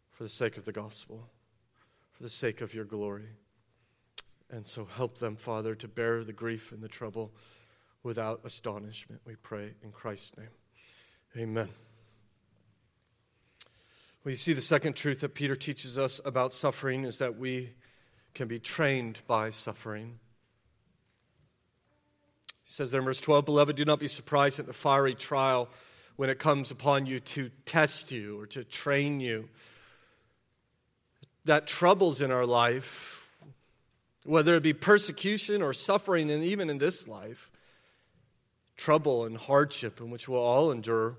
for 0.09 0.23
the 0.23 0.29
sake 0.29 0.57
of 0.57 0.65
the 0.65 0.71
gospel, 0.71 1.29
for 2.13 2.23
the 2.23 2.29
sake 2.29 2.61
of 2.61 2.73
your 2.73 2.85
glory. 2.85 3.29
And 4.49 4.65
so, 4.65 4.85
help 4.85 5.19
them, 5.19 5.35
Father, 5.35 5.75
to 5.75 5.87
bear 5.87 6.23
the 6.23 6.33
grief 6.33 6.71
and 6.71 6.81
the 6.81 6.87
trouble 6.87 7.31
without 8.01 8.41
astonishment, 8.43 9.21
we 9.23 9.35
pray 9.35 9.75
in 9.83 9.91
Christ's 9.91 10.35
name. 10.35 10.47
Amen. 11.37 11.67
Well, 14.23 14.31
you 14.31 14.37
see, 14.37 14.53
the 14.53 14.61
second 14.61 14.95
truth 14.95 15.19
that 15.19 15.33
Peter 15.33 15.55
teaches 15.55 15.97
us 15.97 16.21
about 16.23 16.53
suffering 16.53 17.03
is 17.03 17.17
that 17.17 17.37
we 17.37 17.71
can 18.33 18.47
be 18.47 18.57
trained 18.57 19.19
by 19.27 19.49
suffering. 19.49 20.19
He 22.63 22.71
says 22.71 22.89
there 22.89 23.01
in 23.01 23.05
verse 23.05 23.19
12, 23.19 23.43
Beloved, 23.43 23.75
do 23.75 23.83
not 23.83 23.99
be 23.99 24.07
surprised 24.07 24.61
at 24.61 24.65
the 24.65 24.71
fiery 24.71 25.13
trial 25.13 25.67
when 26.15 26.29
it 26.29 26.39
comes 26.39 26.71
upon 26.71 27.05
you 27.05 27.19
to 27.19 27.51
test 27.65 28.13
you 28.13 28.39
or 28.39 28.45
to 28.47 28.63
train 28.63 29.19
you. 29.19 29.49
That 31.43 31.67
troubles 31.67 32.21
in 32.21 32.31
our 32.31 32.45
life, 32.45 33.27
whether 34.23 34.55
it 34.55 34.63
be 34.63 34.73
persecution 34.73 35.61
or 35.61 35.73
suffering, 35.73 36.31
and 36.31 36.45
even 36.45 36.69
in 36.69 36.77
this 36.77 37.09
life, 37.09 37.51
trouble 38.77 39.25
and 39.25 39.35
hardship 39.35 39.99
in 39.99 40.09
which 40.09 40.29
we'll 40.29 40.39
all 40.39 40.71
endure 40.71 41.17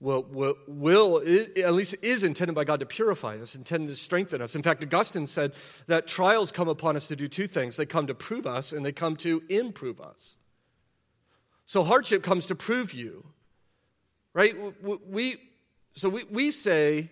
will, 0.00 0.22
will, 0.30 0.54
will 0.66 1.18
at 1.18 1.74
least 1.74 1.96
is 2.02 2.22
intended 2.22 2.54
by 2.54 2.64
God 2.64 2.80
to 2.80 2.86
purify 2.86 3.36
us, 3.38 3.54
intended 3.54 3.90
to 3.90 3.96
strengthen 3.96 4.40
us. 4.40 4.54
In 4.54 4.62
fact, 4.62 4.82
Augustine 4.82 5.26
said 5.26 5.54
that 5.86 6.06
trials 6.06 6.52
come 6.52 6.68
upon 6.68 6.96
us 6.96 7.08
to 7.08 7.16
do 7.16 7.26
two 7.26 7.46
things 7.46 7.76
they 7.76 7.86
come 7.86 8.06
to 8.06 8.14
prove 8.14 8.46
us, 8.46 8.72
and 8.72 8.86
they 8.86 8.92
come 8.92 9.16
to 9.16 9.42
improve 9.48 10.00
us. 10.00 10.36
So 11.66 11.82
hardship 11.82 12.22
comes 12.22 12.46
to 12.46 12.54
prove 12.54 12.94
you, 12.94 13.26
right? 14.32 14.56
We, 15.06 15.36
so 15.94 16.08
we, 16.08 16.24
we 16.30 16.50
say 16.50 17.10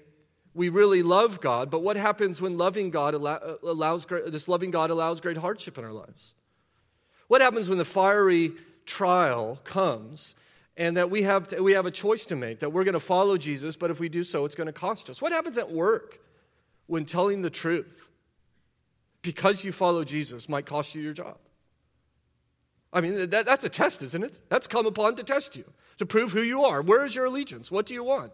we 0.55 0.69
really 0.69 1.03
love 1.03 1.41
God, 1.41 1.71
but 1.71 1.83
what 1.83 1.97
happens 1.97 2.41
when 2.41 2.57
loving 2.57 2.91
God 2.91 3.15
uh, 3.15 3.57
allows, 3.63 4.07
this 4.07 4.49
loving 4.49 4.71
God 4.71 4.91
allows 4.91 5.21
great 5.21 5.37
hardship 5.37 5.77
in 5.77 5.85
our 5.85 5.93
lives? 5.93 6.35
What 7.29 7.41
happens 7.41 7.69
when 7.69 7.79
the 7.79 7.85
fiery 7.85 8.53
trial 8.87 9.61
comes 9.65 10.35
and 10.77 10.97
that 10.97 11.11
we 11.11 11.23
have, 11.23 11.49
to, 11.49 11.63
we 11.63 11.73
have 11.73 11.87
a 11.87 11.91
choice 11.91 12.27
to 12.27 12.37
make 12.37 12.61
that 12.61 12.73
we're 12.73 12.85
going 12.85 12.95
to 12.95 13.01
follow 13.01 13.37
Jesus, 13.39 13.77
but 13.77 13.91
if 13.91 13.99
we 13.99 14.09
do 14.09 14.23
so, 14.23 14.45
it's 14.45 14.55
going 14.55 14.67
to 14.67 14.73
cost 14.73 15.09
us. 15.09 15.23
What 15.23 15.33
happens 15.33 15.57
at 15.59 15.71
work 15.71 16.21
when 16.87 17.05
telling 17.05 17.43
the 17.43 17.51
truth 17.51 18.11
because 19.23 19.65
you 19.65 19.73
follow 19.73 20.05
Jesus 20.05 20.49
might 20.49 20.67
cost 20.67 20.95
you 20.95 21.03
your 21.03 21.15
job? 21.15 21.39
I 22.93 23.01
mean, 23.01 23.31
that, 23.31 23.47
that's 23.47 23.65
a 23.65 23.69
test, 23.69 24.03
isn't 24.03 24.23
it? 24.23 24.41
That's 24.49 24.67
come 24.67 24.87
upon 24.87 25.17
to 25.17 25.23
test 25.23 25.57
you, 25.57 25.65
to 25.99 26.07
prove 26.07 26.33
who 26.33 26.43
you 26.43 26.65
are. 26.65 26.83
Where 26.83 27.05
is 27.05 27.15
your 27.15 27.27
allegiance? 27.27 27.71
What 27.71 27.87
do 27.87 27.95
you 27.95 28.05
want? 28.05 28.33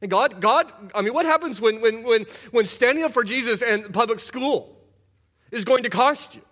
And 0.00 0.10
God, 0.10 0.40
God, 0.40 0.70
I 0.94 1.00
mean, 1.00 1.14
what 1.14 1.26
happens 1.26 1.60
when, 1.60 1.80
when, 1.80 2.02
when, 2.02 2.26
when 2.50 2.66
standing 2.66 3.04
up 3.04 3.12
for 3.12 3.24
Jesus 3.24 3.62
and 3.62 3.92
public 3.92 4.20
school 4.20 4.76
is 5.50 5.64
going 5.64 5.84
to 5.84 5.90
cost 5.90 6.34
you? 6.34 6.42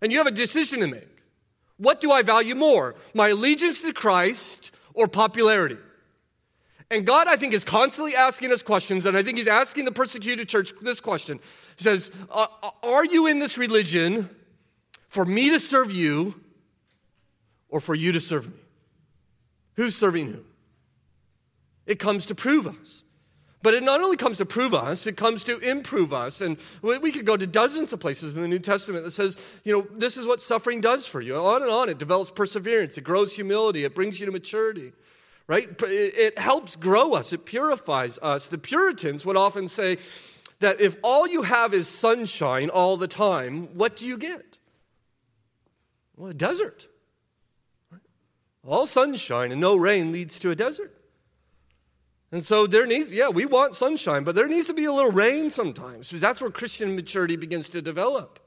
And 0.00 0.10
you 0.10 0.18
have 0.18 0.26
a 0.26 0.32
decision 0.32 0.80
to 0.80 0.86
make. 0.86 1.11
What 1.82 2.00
do 2.00 2.12
I 2.12 2.22
value 2.22 2.54
more, 2.54 2.94
my 3.12 3.30
allegiance 3.30 3.80
to 3.80 3.92
Christ 3.92 4.70
or 4.94 5.08
popularity? 5.08 5.78
And 6.92 7.04
God, 7.04 7.26
I 7.26 7.34
think, 7.34 7.54
is 7.54 7.64
constantly 7.64 8.14
asking 8.14 8.52
us 8.52 8.62
questions, 8.62 9.04
and 9.04 9.16
I 9.16 9.24
think 9.24 9.36
He's 9.36 9.48
asking 9.48 9.86
the 9.86 9.90
persecuted 9.90 10.48
church 10.48 10.72
this 10.80 11.00
question. 11.00 11.40
He 11.76 11.82
says, 11.82 12.12
uh, 12.30 12.46
uh, 12.62 12.70
Are 12.84 13.04
you 13.04 13.26
in 13.26 13.40
this 13.40 13.58
religion 13.58 14.30
for 15.08 15.24
me 15.24 15.50
to 15.50 15.58
serve 15.58 15.90
you 15.90 16.40
or 17.68 17.80
for 17.80 17.96
you 17.96 18.12
to 18.12 18.20
serve 18.20 18.48
me? 18.48 18.60
Who's 19.74 19.96
serving 19.96 20.34
who? 20.34 20.44
It 21.86 21.98
comes 21.98 22.26
to 22.26 22.34
prove 22.36 22.68
us. 22.68 23.01
But 23.62 23.74
it 23.74 23.82
not 23.84 24.00
only 24.00 24.16
comes 24.16 24.38
to 24.38 24.44
prove 24.44 24.74
us, 24.74 25.06
it 25.06 25.16
comes 25.16 25.44
to 25.44 25.58
improve 25.58 26.12
us. 26.12 26.40
And 26.40 26.56
we 26.82 27.12
could 27.12 27.24
go 27.24 27.36
to 27.36 27.46
dozens 27.46 27.92
of 27.92 28.00
places 28.00 28.34
in 28.34 28.42
the 28.42 28.48
New 28.48 28.58
Testament 28.58 29.04
that 29.04 29.12
says, 29.12 29.36
you 29.62 29.72
know, 29.72 29.86
this 29.92 30.16
is 30.16 30.26
what 30.26 30.42
suffering 30.42 30.80
does 30.80 31.06
for 31.06 31.20
you. 31.20 31.36
On 31.36 31.62
and 31.62 31.70
on. 31.70 31.88
It 31.88 31.98
develops 31.98 32.30
perseverance, 32.30 32.98
it 32.98 33.04
grows 33.04 33.34
humility, 33.34 33.84
it 33.84 33.94
brings 33.94 34.18
you 34.18 34.26
to 34.26 34.32
maturity, 34.32 34.92
right? 35.46 35.68
It 35.80 36.38
helps 36.38 36.74
grow 36.74 37.12
us, 37.12 37.32
it 37.32 37.44
purifies 37.44 38.18
us. 38.20 38.46
The 38.46 38.58
Puritans 38.58 39.24
would 39.24 39.36
often 39.36 39.68
say 39.68 39.98
that 40.58 40.80
if 40.80 40.96
all 41.02 41.26
you 41.26 41.42
have 41.42 41.72
is 41.72 41.86
sunshine 41.86 42.68
all 42.68 42.96
the 42.96 43.08
time, 43.08 43.68
what 43.74 43.96
do 43.96 44.06
you 44.06 44.18
get? 44.18 44.58
Well, 46.16 46.30
a 46.30 46.34
desert. 46.34 46.88
All 48.66 48.86
sunshine 48.86 49.50
and 49.50 49.60
no 49.60 49.76
rain 49.76 50.12
leads 50.12 50.38
to 50.40 50.50
a 50.50 50.56
desert. 50.56 50.96
And 52.32 52.42
so 52.42 52.66
there 52.66 52.86
needs, 52.86 53.10
yeah, 53.12 53.28
we 53.28 53.44
want 53.44 53.74
sunshine, 53.74 54.24
but 54.24 54.34
there 54.34 54.48
needs 54.48 54.66
to 54.68 54.74
be 54.74 54.86
a 54.86 54.92
little 54.92 55.12
rain 55.12 55.50
sometimes 55.50 56.08
because 56.08 56.22
that's 56.22 56.40
where 56.40 56.50
Christian 56.50 56.96
maturity 56.96 57.36
begins 57.36 57.68
to 57.68 57.82
develop. 57.82 58.38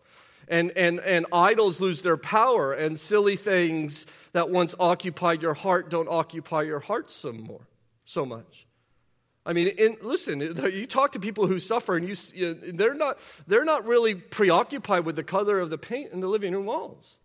And, 0.48 0.71
and, 0.76 1.00
and 1.00 1.26
idols 1.32 1.80
lose 1.80 2.02
their 2.04 2.17
power, 2.17 2.71
and 2.71 3.00
silly 3.00 3.36
things 3.36 4.06
that 4.34 4.52
once 4.52 4.76
occupied 4.80 5.41
your 5.41 5.56
heart 5.56 5.89
don't 5.89 6.08
occupy 6.08 6.62
your 6.63 6.80
heart 6.80 7.10
some 7.10 7.41
more, 7.41 7.67
so 8.06 8.26
much. 8.26 8.67
I 9.43 9.54
mean, 9.54 9.67
in, 9.69 9.98
listen, 10.02 10.41
you 10.41 10.86
talk 10.86 11.13
to 11.13 11.19
people 11.19 11.48
who 11.48 11.58
suffer, 11.58 11.95
and 11.95 12.08
you, 12.08 12.15
you, 12.34 12.54
they're, 12.74 12.93
not, 12.93 13.17
they're 13.48 13.65
not 13.65 13.86
really 13.88 14.13
preoccupied 14.13 15.06
with 15.06 15.15
the 15.15 15.24
color 15.24 15.60
of 15.60 15.69
the 15.71 15.78
paint 15.80 16.12
in 16.12 16.19
the 16.19 16.28
living 16.28 16.54
room 16.54 16.65
walls, 16.65 17.17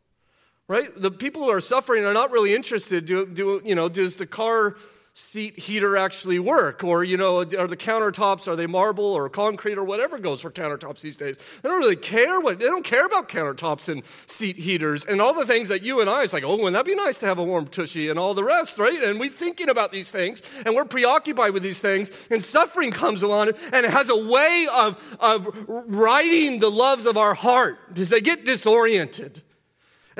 right? 0.66 0.90
The 0.94 1.10
people 1.10 1.44
who 1.44 1.50
are 1.50 1.60
suffering 1.60 2.04
are 2.04 2.14
not 2.14 2.30
really 2.30 2.54
interested. 2.54 3.04
Do, 3.04 3.26
do, 3.26 3.60
you 3.64 3.74
know, 3.74 3.90
does 3.90 4.16
the 4.16 4.26
car 4.26 4.76
seat 5.12 5.58
heater 5.58 5.96
actually 5.96 6.38
work? 6.38 6.84
Or, 6.84 7.02
you 7.02 7.16
know, 7.16 7.38
are 7.38 7.66
the 7.66 7.76
countertops, 7.76 8.46
are 8.48 8.56
they 8.56 8.66
marble 8.66 9.04
or 9.04 9.28
concrete 9.28 9.78
or 9.78 9.84
whatever 9.84 10.18
goes 10.18 10.40
for 10.40 10.50
countertops 10.50 11.00
these 11.00 11.16
days? 11.16 11.36
They 11.62 11.68
don't 11.68 11.78
really 11.78 11.96
care 11.96 12.40
what, 12.40 12.58
they 12.58 12.66
don't 12.66 12.84
care 12.84 13.06
about 13.06 13.28
countertops 13.28 13.88
and 13.88 14.02
seat 14.26 14.56
heaters 14.56 15.04
and 15.04 15.20
all 15.20 15.34
the 15.34 15.46
things 15.46 15.68
that 15.68 15.82
you 15.82 16.00
and 16.00 16.08
I, 16.08 16.22
it's 16.22 16.32
like, 16.32 16.44
oh, 16.44 16.56
wouldn't 16.56 16.74
that 16.74 16.84
be 16.84 16.94
nice 16.94 17.18
to 17.18 17.26
have 17.26 17.38
a 17.38 17.44
warm 17.44 17.66
tushy 17.66 18.08
and 18.08 18.18
all 18.18 18.34
the 18.34 18.44
rest, 18.44 18.78
right? 18.78 19.02
And 19.02 19.18
we're 19.18 19.30
thinking 19.30 19.68
about 19.68 19.92
these 19.92 20.10
things 20.10 20.42
and 20.64 20.74
we're 20.74 20.84
preoccupied 20.84 21.52
with 21.52 21.62
these 21.62 21.78
things 21.78 22.10
and 22.30 22.44
suffering 22.44 22.90
comes 22.90 23.22
along 23.22 23.50
and 23.72 23.86
it 23.86 23.90
has 23.90 24.08
a 24.08 24.24
way 24.24 24.66
of, 24.72 25.16
of 25.18 25.48
righting 25.68 26.60
the 26.60 26.70
loves 26.70 27.06
of 27.06 27.16
our 27.16 27.34
heart 27.34 27.78
because 27.88 28.10
they 28.10 28.20
get 28.20 28.44
disoriented 28.44 29.42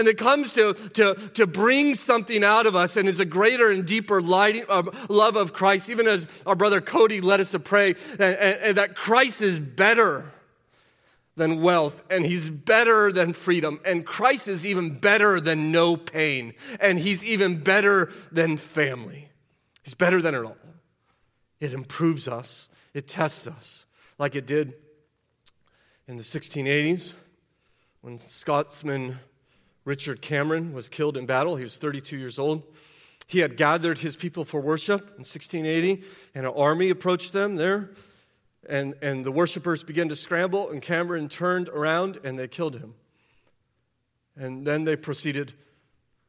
and 0.01 0.09
it 0.09 0.17
comes 0.17 0.53
to, 0.53 0.73
to, 0.95 1.15
to 1.35 1.47
bring 1.47 1.95
something 1.95 2.43
out 2.43 2.65
of 2.65 2.75
us 2.75 2.97
and 2.97 3.07
is 3.07 3.21
a 3.21 3.27
greater 3.27 3.69
and 3.69 3.85
deeper 3.85 4.19
uh, 4.19 4.83
love 5.11 5.37
of 5.37 5.53
Christ, 5.53 5.91
even 5.91 6.09
as 6.09 6.27
our 6.47 6.57
brother 6.57 6.81
Cody 6.81 7.21
led 7.21 7.39
us 7.39 7.51
to 7.51 7.61
pray, 7.61 7.91
and, 8.13 8.23
and, 8.23 8.61
and 8.63 8.77
that 8.79 8.97
Christ 8.97 9.43
is 9.43 9.61
better 9.61 10.33
than 11.37 11.61
wealth, 11.61 12.03
and 12.09 12.25
he's 12.25 12.49
better 12.49 13.13
than 13.13 13.35
freedom. 13.35 13.79
And 13.85 14.07
Christ 14.07 14.49
is 14.49 14.65
even 14.65 14.99
better 14.99 15.39
than 15.39 15.71
no 15.71 15.99
pain, 15.99 16.55
and 16.81 16.99
he's 16.99 17.23
even 17.23 17.63
better 17.63 18.11
than 18.33 18.57
family. 18.57 19.29
He's 19.83 19.93
better 19.93 20.23
than 20.23 20.35
it 20.35 20.43
all. 20.43 20.57
It 21.61 21.75
improves 21.75 22.27
us, 22.27 22.71
it 22.95 23.07
tests 23.07 23.47
us, 23.47 23.85
like 24.19 24.35
it 24.35 24.47
did 24.47 24.73
in 26.09 26.17
the 26.17 26.23
1680s 26.23 27.13
when 28.01 28.19
Scotsman 28.19 29.19
Richard 29.91 30.23
Cameron 30.23 30.73
was 30.73 30.89
killed 30.89 31.17
in 31.17 31.27
battle. 31.27 31.57
He 31.57 31.65
was 31.65 31.77
32 31.77 32.17
years 32.17 32.39
old. 32.39 32.63
He 33.27 33.41
had 33.41 33.57
gathered 33.57 33.99
his 33.99 34.15
people 34.15 34.45
for 34.45 34.61
worship 34.61 35.01
in 35.01 35.25
1680, 35.25 36.05
and 36.33 36.47
an 36.47 36.53
army 36.55 36.91
approached 36.91 37.33
them 37.33 37.57
there. 37.57 37.91
And, 38.69 38.95
and 39.03 39.25
the 39.25 39.33
worshippers 39.33 39.83
began 39.83 40.09
to 40.09 40.15
scramble, 40.15 40.71
and 40.71 40.81
Cameron 40.81 41.29
turned 41.29 41.69
around 41.71 42.21
and 42.23 42.39
they 42.39 42.47
killed 42.47 42.79
him. 42.79 42.95
And 44.37 44.65
then 44.65 44.85
they 44.85 44.95
proceeded, 44.95 45.55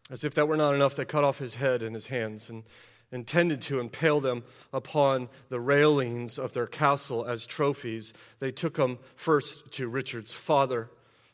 as 0.09 0.23
if 0.23 0.33
that 0.33 0.47
were 0.47 0.57
not 0.57 0.73
enough, 0.73 0.95
they 0.95 1.05
cut 1.05 1.23
off 1.23 1.37
his 1.37 1.53
head 1.53 1.83
and 1.83 1.93
his 1.93 2.07
hands 2.07 2.49
and 2.49 2.63
intended 3.11 3.61
to 3.61 3.79
impale 3.79 4.19
them 4.19 4.43
upon 4.73 5.29
the 5.49 5.59
railings 5.59 6.39
of 6.39 6.53
their 6.53 6.65
castle 6.65 7.25
as 7.25 7.45
trophies. 7.45 8.11
They 8.39 8.51
took 8.51 8.73
them 8.77 8.97
first 9.15 9.71
to 9.73 9.87
Richard's 9.87 10.33
father, 10.33 10.89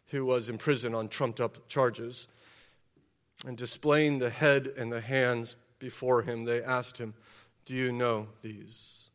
who 0.08 0.26
was 0.26 0.50
in 0.50 0.58
prison 0.58 0.96
on 0.96 1.10
trumped 1.10 1.40
up 1.40 1.68
charges. 1.68 2.28
And 3.46 3.56
displaying 3.56 4.20
the 4.20 4.30
head 4.30 4.74
and 4.78 4.92
the 4.92 5.02
hands 5.02 5.56
before 5.80 6.24
him, 6.24 6.46
they 6.46 6.64
asked 6.64 6.98
him, 6.98 7.14
Do 7.66 7.76
you 7.76 7.92
know 7.92 8.28
these? 8.42 9.10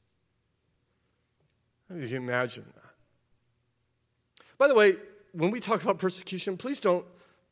You 1.92 2.06
can 2.06 2.18
imagine 2.18 2.64
that. 2.74 4.44
By 4.58 4.68
the 4.68 4.74
way, 4.74 4.96
when 5.32 5.50
we 5.50 5.60
talk 5.60 5.82
about 5.82 5.98
persecution, 5.98 6.56
please 6.56 6.78
don't, 6.78 7.04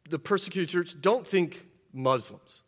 the 0.09 0.19
persecuted 0.19 0.69
church, 0.69 1.01
don't 1.01 1.27
think 1.27 1.67
Muslims. 1.93 2.63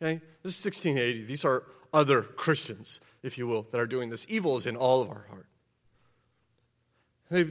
Okay? 0.00 0.20
This 0.42 0.58
is 0.58 0.64
1680. 0.64 1.24
These 1.24 1.44
are 1.44 1.64
other 1.92 2.22
Christians, 2.22 3.00
if 3.22 3.38
you 3.38 3.46
will, 3.46 3.66
that 3.70 3.80
are 3.80 3.86
doing 3.86 4.10
this. 4.10 4.26
Evil 4.28 4.56
is 4.56 4.66
in 4.66 4.76
all 4.76 5.00
of 5.00 5.08
our 5.08 5.26
heart. 5.28 5.46
Uh, 7.32 7.44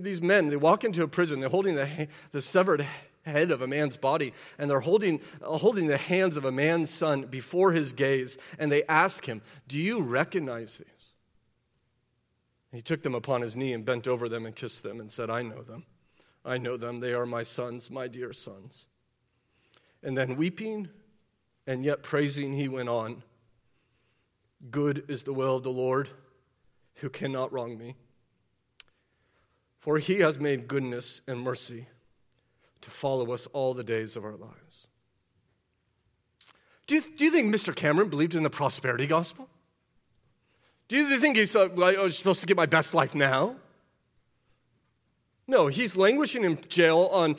these 0.00 0.20
men, 0.20 0.48
they 0.48 0.56
walk 0.56 0.84
into 0.84 1.02
a 1.02 1.08
prison, 1.08 1.40
they're 1.40 1.48
holding 1.48 1.74
the, 1.74 2.08
the 2.32 2.42
severed 2.42 2.86
head 3.24 3.50
of 3.50 3.62
a 3.62 3.66
man's 3.66 3.96
body, 3.96 4.34
and 4.58 4.70
they're 4.70 4.80
holding, 4.80 5.20
uh, 5.42 5.56
holding 5.56 5.86
the 5.86 5.96
hands 5.96 6.36
of 6.36 6.44
a 6.44 6.52
man's 6.52 6.90
son 6.90 7.22
before 7.22 7.72
his 7.72 7.92
gaze, 7.92 8.36
and 8.58 8.70
they 8.70 8.84
ask 8.84 9.26
him, 9.26 9.40
Do 9.66 9.78
you 9.78 10.00
recognize 10.00 10.78
these? 10.78 11.12
He 12.72 12.82
took 12.82 13.02
them 13.02 13.14
upon 13.14 13.40
his 13.40 13.56
knee 13.56 13.72
and 13.72 13.84
bent 13.84 14.08
over 14.08 14.28
them 14.28 14.46
and 14.46 14.54
kissed 14.54 14.82
them 14.82 15.00
and 15.00 15.10
said, 15.10 15.30
I 15.30 15.42
know 15.42 15.62
them. 15.62 15.84
I 16.44 16.58
know 16.58 16.76
them. 16.76 17.00
They 17.00 17.14
are 17.14 17.24
my 17.24 17.44
sons, 17.44 17.90
my 17.90 18.08
dear 18.08 18.32
sons. 18.32 18.86
And 20.02 20.18
then, 20.18 20.36
weeping 20.36 20.88
and 21.66 21.84
yet 21.84 22.02
praising, 22.02 22.52
he 22.52 22.68
went 22.68 22.88
on 22.88 23.22
Good 24.70 25.04
is 25.08 25.24
the 25.24 25.32
will 25.32 25.56
of 25.56 25.62
the 25.62 25.70
Lord 25.70 26.10
who 26.96 27.10
cannot 27.10 27.52
wrong 27.52 27.76
me. 27.76 27.96
For 29.84 29.98
he 29.98 30.20
has 30.20 30.38
made 30.38 30.66
goodness 30.66 31.20
and 31.28 31.38
mercy 31.38 31.88
to 32.80 32.90
follow 32.90 33.32
us 33.32 33.46
all 33.48 33.74
the 33.74 33.84
days 33.84 34.16
of 34.16 34.24
our 34.24 34.34
lives. 34.34 34.88
Do 36.86 36.94
you, 36.94 37.02
do 37.02 37.22
you 37.26 37.30
think 37.30 37.54
Mr. 37.54 37.76
Cameron 37.76 38.08
believed 38.08 38.34
in 38.34 38.44
the 38.44 38.48
prosperity 38.48 39.06
gospel? 39.06 39.46
Do 40.88 40.96
you 40.96 41.18
think 41.18 41.36
he's 41.36 41.54
uh, 41.54 41.68
like, 41.74 41.98
oh, 41.98 42.08
supposed 42.08 42.40
to 42.40 42.46
get 42.46 42.56
my 42.56 42.64
best 42.64 42.94
life 42.94 43.14
now? 43.14 43.56
No, 45.46 45.66
he's 45.66 45.98
languishing 45.98 46.44
in 46.44 46.58
jail 46.66 47.10
on 47.12 47.36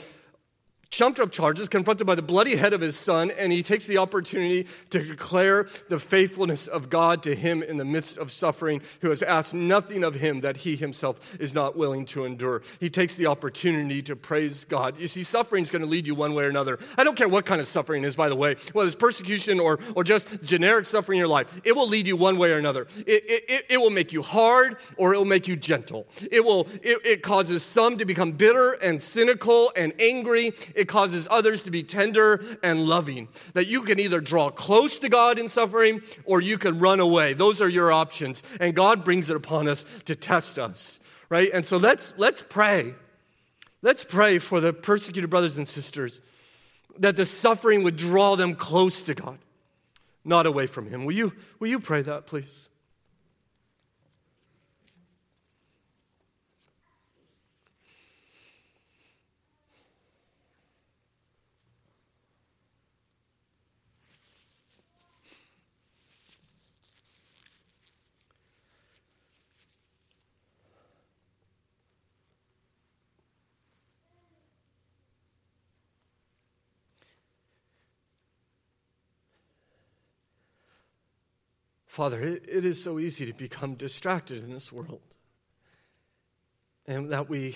jumped 0.95 1.19
up 1.19 1.31
charges, 1.31 1.67
confronted 1.67 2.07
by 2.07 2.15
the 2.15 2.21
bloody 2.21 2.55
head 2.55 2.73
of 2.73 2.81
his 2.81 2.97
son, 2.97 3.29
and 3.31 3.51
he 3.51 3.61
takes 3.61 3.85
the 3.85 3.97
opportunity 3.97 4.65
to 4.89 5.03
declare 5.03 5.67
the 5.89 5.99
faithfulness 5.99 6.67
of 6.67 6.89
God 6.89 7.21
to 7.23 7.35
him 7.35 7.61
in 7.61 7.77
the 7.77 7.85
midst 7.85 8.17
of 8.17 8.31
suffering, 8.31 8.81
who 9.01 9.09
has 9.09 9.21
asked 9.21 9.53
nothing 9.53 10.03
of 10.03 10.15
him 10.15 10.41
that 10.41 10.57
he 10.57 10.75
himself 10.75 11.19
is 11.39 11.53
not 11.53 11.75
willing 11.75 12.05
to 12.05 12.23
endure. 12.23 12.61
He 12.79 12.89
takes 12.89 13.15
the 13.15 13.25
opportunity 13.25 14.01
to 14.03 14.15
praise 14.15 14.63
God. 14.63 14.97
You 14.97 15.07
see, 15.07 15.23
suffering 15.23 15.63
is 15.63 15.71
going 15.71 15.81
to 15.81 15.87
lead 15.87 16.07
you 16.07 16.15
one 16.15 16.33
way 16.33 16.45
or 16.45 16.49
another. 16.49 16.79
I 16.97 17.03
don't 17.03 17.17
care 17.17 17.27
what 17.27 17.45
kind 17.45 17.59
of 17.59 17.67
suffering 17.67 18.05
is, 18.05 18.15
by 18.15 18.29
the 18.29 18.35
way, 18.35 18.55
whether 18.71 18.87
it's 18.87 18.95
persecution 18.95 19.59
or, 19.59 19.79
or 19.95 20.05
just 20.05 20.27
generic 20.43 20.85
suffering 20.85 21.17
in 21.17 21.19
your 21.19 21.27
life, 21.27 21.47
it 21.65 21.75
will 21.75 21.87
lead 21.87 22.07
you 22.07 22.15
one 22.15 22.37
way 22.37 22.51
or 22.51 22.57
another. 22.57 22.87
It, 23.05 23.23
it, 23.27 23.65
it 23.69 23.77
will 23.77 23.89
make 23.89 24.13
you 24.13 24.21
hard 24.21 24.77
or 24.97 25.13
it 25.13 25.17
will 25.17 25.25
make 25.25 25.47
you 25.47 25.57
gentle. 25.57 26.07
It, 26.31 26.45
will, 26.45 26.67
it, 26.81 27.05
it 27.05 27.21
causes 27.21 27.63
some 27.63 27.97
to 27.97 28.05
become 28.05 28.31
bitter 28.31 28.73
and 28.73 29.01
cynical 29.01 29.71
and 29.75 29.93
angry. 29.99 30.53
It 30.73 30.84
it 30.85 30.87
causes 30.87 31.27
others 31.31 31.63
to 31.63 31.71
be 31.71 31.81
tender 31.81 32.59
and 32.61 32.85
loving. 32.85 33.27
That 33.53 33.65
you 33.65 33.81
can 33.81 33.99
either 33.99 34.21
draw 34.21 34.51
close 34.51 34.99
to 34.99 35.09
God 35.09 35.39
in 35.39 35.49
suffering 35.49 36.03
or 36.25 36.41
you 36.41 36.59
can 36.59 36.77
run 36.77 36.99
away. 36.99 37.33
Those 37.33 37.59
are 37.59 37.67
your 37.67 37.91
options. 37.91 38.43
And 38.59 38.75
God 38.75 39.03
brings 39.03 39.27
it 39.27 39.35
upon 39.35 39.67
us 39.67 39.83
to 40.05 40.15
test 40.15 40.59
us, 40.59 40.99
right? 41.27 41.49
And 41.51 41.65
so 41.65 41.77
let's, 41.77 42.13
let's 42.17 42.45
pray. 42.47 42.93
Let's 43.81 44.03
pray 44.03 44.37
for 44.37 44.61
the 44.61 44.73
persecuted 44.73 45.31
brothers 45.31 45.57
and 45.57 45.67
sisters 45.67 46.21
that 46.99 47.17
the 47.17 47.25
suffering 47.25 47.83
would 47.83 47.97
draw 47.97 48.35
them 48.35 48.53
close 48.53 49.01
to 49.01 49.15
God, 49.15 49.39
not 50.23 50.45
away 50.45 50.67
from 50.67 50.87
Him. 50.87 51.03
Will 51.03 51.15
you, 51.15 51.33
will 51.59 51.67
you 51.67 51.79
pray 51.79 52.03
that, 52.03 52.27
please? 52.27 52.69
Father, 81.95 82.21
it, 82.21 82.65
is 82.65 82.83
so 82.83 82.99
easy 82.99 83.25
to 83.25 83.31
become 83.31 83.75
distracted 83.75 84.43
in 84.43 84.51
this 84.51 84.69
world. 84.69 84.99
And 86.85 87.09
that 87.13 87.29
we, 87.29 87.55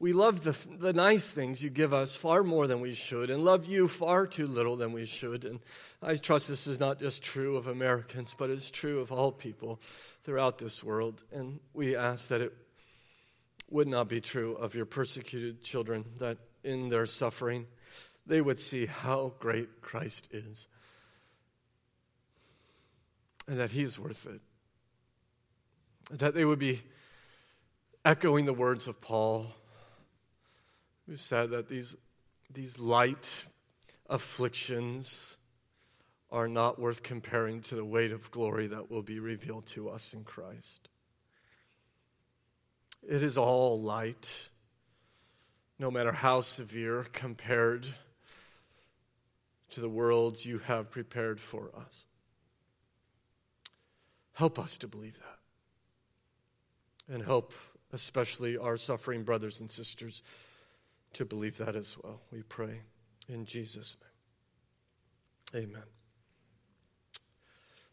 we 0.00 0.12
love 0.12 0.42
the, 0.42 0.58
the 0.80 0.92
nice 0.92 1.28
things 1.28 1.62
you 1.62 1.70
give 1.70 1.94
us 1.94 2.16
far 2.16 2.42
more 2.42 2.66
than 2.66 2.80
we 2.80 2.92
should, 2.92 3.30
and 3.30 3.44
love 3.44 3.64
you 3.64 3.86
far 3.86 4.26
too 4.26 4.48
little 4.48 4.74
than 4.74 4.90
we 4.90 5.06
should. 5.06 5.44
And 5.44 5.60
I 6.02 6.16
trust 6.16 6.48
this 6.48 6.66
is 6.66 6.80
not 6.80 6.98
just 6.98 7.22
true 7.22 7.56
of 7.56 7.68
Americans, 7.68 8.34
but 8.36 8.50
it's 8.50 8.68
true 8.68 8.98
of 8.98 9.12
all 9.12 9.30
people 9.30 9.80
throughout 10.24 10.58
this 10.58 10.82
world. 10.82 11.22
And 11.32 11.60
we 11.72 11.94
ask 11.94 12.26
that 12.30 12.40
it 12.40 12.52
would 13.70 13.86
not 13.86 14.08
be 14.08 14.20
true 14.20 14.56
of 14.56 14.74
your 14.74 14.86
persecuted 14.86 15.62
children, 15.62 16.04
that 16.18 16.38
in 16.64 16.88
their 16.88 17.06
suffering, 17.06 17.68
they 18.26 18.40
would 18.40 18.58
see 18.58 18.86
how 18.86 19.34
great 19.38 19.82
Christ 19.82 20.30
is 20.32 20.66
and 23.48 23.58
that 23.58 23.70
He 23.70 23.82
is 23.82 23.98
worth 23.98 24.26
it. 24.26 24.40
That 26.10 26.34
they 26.34 26.44
would 26.44 26.58
be 26.58 26.82
echoing 28.04 28.44
the 28.44 28.52
words 28.52 28.86
of 28.86 29.00
Paul, 29.00 29.48
who 31.06 31.16
said 31.16 31.50
that 31.50 31.68
these, 31.68 31.96
these 32.52 32.78
light 32.78 33.30
afflictions 34.08 35.36
are 36.30 36.48
not 36.48 36.78
worth 36.78 37.02
comparing 37.02 37.60
to 37.62 37.74
the 37.74 37.84
weight 37.84 38.12
of 38.12 38.30
glory 38.30 38.66
that 38.68 38.90
will 38.90 39.02
be 39.02 39.18
revealed 39.18 39.66
to 39.66 39.88
us 39.88 40.12
in 40.12 40.24
Christ. 40.24 40.88
It 43.08 43.22
is 43.22 43.36
all 43.36 43.80
light, 43.80 44.50
no 45.78 45.90
matter 45.90 46.12
how 46.12 46.40
severe, 46.40 47.06
compared 47.12 47.86
to 49.70 49.80
the 49.80 49.88
worlds 49.88 50.44
you 50.44 50.58
have 50.58 50.90
prepared 50.90 51.40
for 51.40 51.70
us. 51.76 52.04
Help 54.36 54.58
us 54.58 54.76
to 54.76 54.86
believe 54.86 55.18
that. 55.18 55.38
And 57.14 57.24
help, 57.24 57.54
especially 57.90 58.58
our 58.58 58.76
suffering 58.76 59.22
brothers 59.22 59.60
and 59.60 59.70
sisters, 59.70 60.22
to 61.14 61.24
believe 61.24 61.56
that 61.56 61.74
as 61.74 61.96
well. 62.02 62.20
We 62.30 62.42
pray 62.42 62.82
in 63.30 63.46
Jesus' 63.46 63.96
name. 65.54 65.68
Amen. 65.70 65.84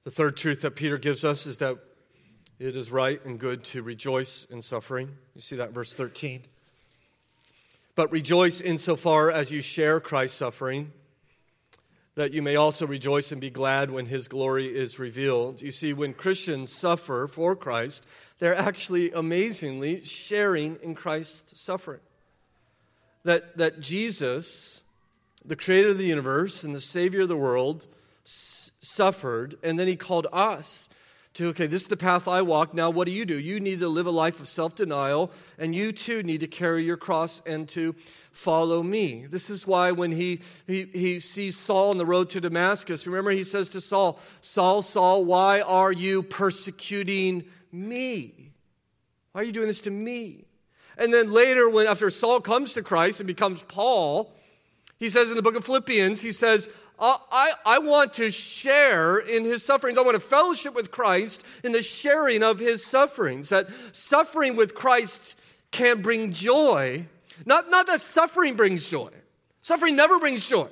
The 0.03 0.11
third 0.11 0.35
truth 0.35 0.59
that 0.61 0.71
Peter 0.71 0.97
gives 0.97 1.23
us 1.23 1.45
is 1.45 1.59
that 1.59 1.77
it 2.59 2.75
is 2.75 2.91
right 2.91 3.23
and 3.23 3.39
good 3.39 3.63
to 3.65 3.81
rejoice 3.81 4.45
in 4.49 4.61
suffering. 4.61 5.15
You 5.35 5.39
see 5.39 5.55
that 5.55 5.71
verse 5.71 5.93
13. 5.93 6.43
But 7.95 8.11
rejoice 8.11 8.59
insofar 8.59 9.31
as 9.31 9.49
you 9.49 9.61
share 9.61 10.01
Christ's 10.01 10.39
suffering 10.39 10.91
that 12.15 12.33
you 12.33 12.41
may 12.41 12.55
also 12.55 12.85
rejoice 12.85 13.31
and 13.31 13.41
be 13.41 13.49
glad 13.49 13.89
when 13.89 14.05
his 14.05 14.27
glory 14.27 14.67
is 14.67 14.99
revealed. 14.99 15.61
You 15.61 15.71
see, 15.71 15.93
when 15.93 16.13
Christians 16.13 16.71
suffer 16.71 17.27
for 17.27 17.55
Christ, 17.55 18.05
they're 18.39 18.55
actually 18.55 19.11
amazingly 19.11 20.03
sharing 20.03 20.77
in 20.83 20.93
Christ's 20.95 21.59
suffering. 21.59 22.01
That, 23.23 23.57
that 23.57 23.79
Jesus, 23.79 24.81
the 25.43 25.55
creator 25.55 25.89
of 25.89 25.97
the 25.97 26.05
universe 26.05 26.63
and 26.63 26.75
the 26.75 26.81
savior 26.81 27.21
of 27.21 27.29
the 27.29 27.37
world, 27.37 27.87
s- 28.25 28.71
suffered, 28.81 29.57
and 29.63 29.79
then 29.79 29.87
he 29.87 29.95
called 29.95 30.27
us 30.31 30.89
to, 31.35 31.47
okay, 31.47 31.65
this 31.65 31.83
is 31.83 31.87
the 31.87 31.97
path 31.97 32.27
I 32.27 32.43
walk. 32.43 32.73
Now, 32.75 32.91
what 32.91 33.05
do 33.05 33.11
you 33.11 33.25
do? 33.25 33.39
You 33.39 33.59
need 33.59 33.79
to 33.79 33.87
live 33.87 34.05
a 34.05 34.11
life 34.11 34.39
of 34.39 34.47
self 34.47 34.75
denial, 34.75 35.31
and 35.57 35.73
you 35.73 35.91
too 35.91 36.21
need 36.21 36.41
to 36.41 36.47
carry 36.47 36.83
your 36.83 36.97
cross 36.97 37.41
and 37.45 37.67
to 37.69 37.95
follow 38.33 38.83
me. 38.83 39.25
This 39.27 39.49
is 39.49 39.65
why 39.65 39.91
when 39.91 40.11
he, 40.11 40.41
he, 40.67 40.83
he 40.91 41.19
sees 41.19 41.57
Saul 41.57 41.91
on 41.91 41.97
the 41.97 42.05
road 42.05 42.29
to 42.31 42.41
Damascus, 42.41 43.07
remember 43.07 43.31
he 43.31 43.43
says 43.43 43.69
to 43.69 43.79
Saul, 43.79 44.19
Saul, 44.41 44.81
Saul, 44.81 45.23
why 45.23 45.61
are 45.61 45.91
you 45.91 46.23
persecuting 46.23 47.45
me? 47.71 48.51
Why 49.31 49.41
are 49.41 49.43
you 49.45 49.51
doing 49.51 49.67
this 49.67 49.81
to 49.81 49.91
me? 49.91 50.45
And 50.97 51.13
then 51.13 51.31
later, 51.31 51.69
when 51.69 51.87
after 51.87 52.09
Saul 52.09 52.41
comes 52.41 52.73
to 52.73 52.83
Christ 52.83 53.19
and 53.19 53.27
becomes 53.27 53.61
Paul, 53.61 54.35
he 54.97 55.09
says 55.09 55.29
in 55.29 55.35
the 55.35 55.41
book 55.41 55.55
of 55.55 55.65
Philippians, 55.65 56.21
he 56.21 56.31
says, 56.31 56.69
I, 56.99 57.53
I 57.65 57.79
want 57.79 58.13
to 58.13 58.31
share 58.31 59.17
in 59.17 59.43
his 59.43 59.65
sufferings. 59.65 59.97
I 59.97 60.01
want 60.01 60.15
to 60.15 60.19
fellowship 60.19 60.73
with 60.73 60.91
Christ 60.91 61.43
in 61.63 61.71
the 61.71 61.81
sharing 61.81 62.43
of 62.43 62.59
his 62.59 62.85
sufferings. 62.85 63.49
That 63.49 63.69
suffering 63.91 64.55
with 64.55 64.75
Christ 64.75 65.35
can 65.71 66.01
bring 66.01 66.31
joy. 66.31 67.07
Not, 67.45 67.69
not 67.69 67.87
that 67.87 68.01
suffering 68.01 68.55
brings 68.55 68.87
joy, 68.87 69.09
suffering 69.61 69.95
never 69.95 70.19
brings 70.19 70.45
joy. 70.45 70.69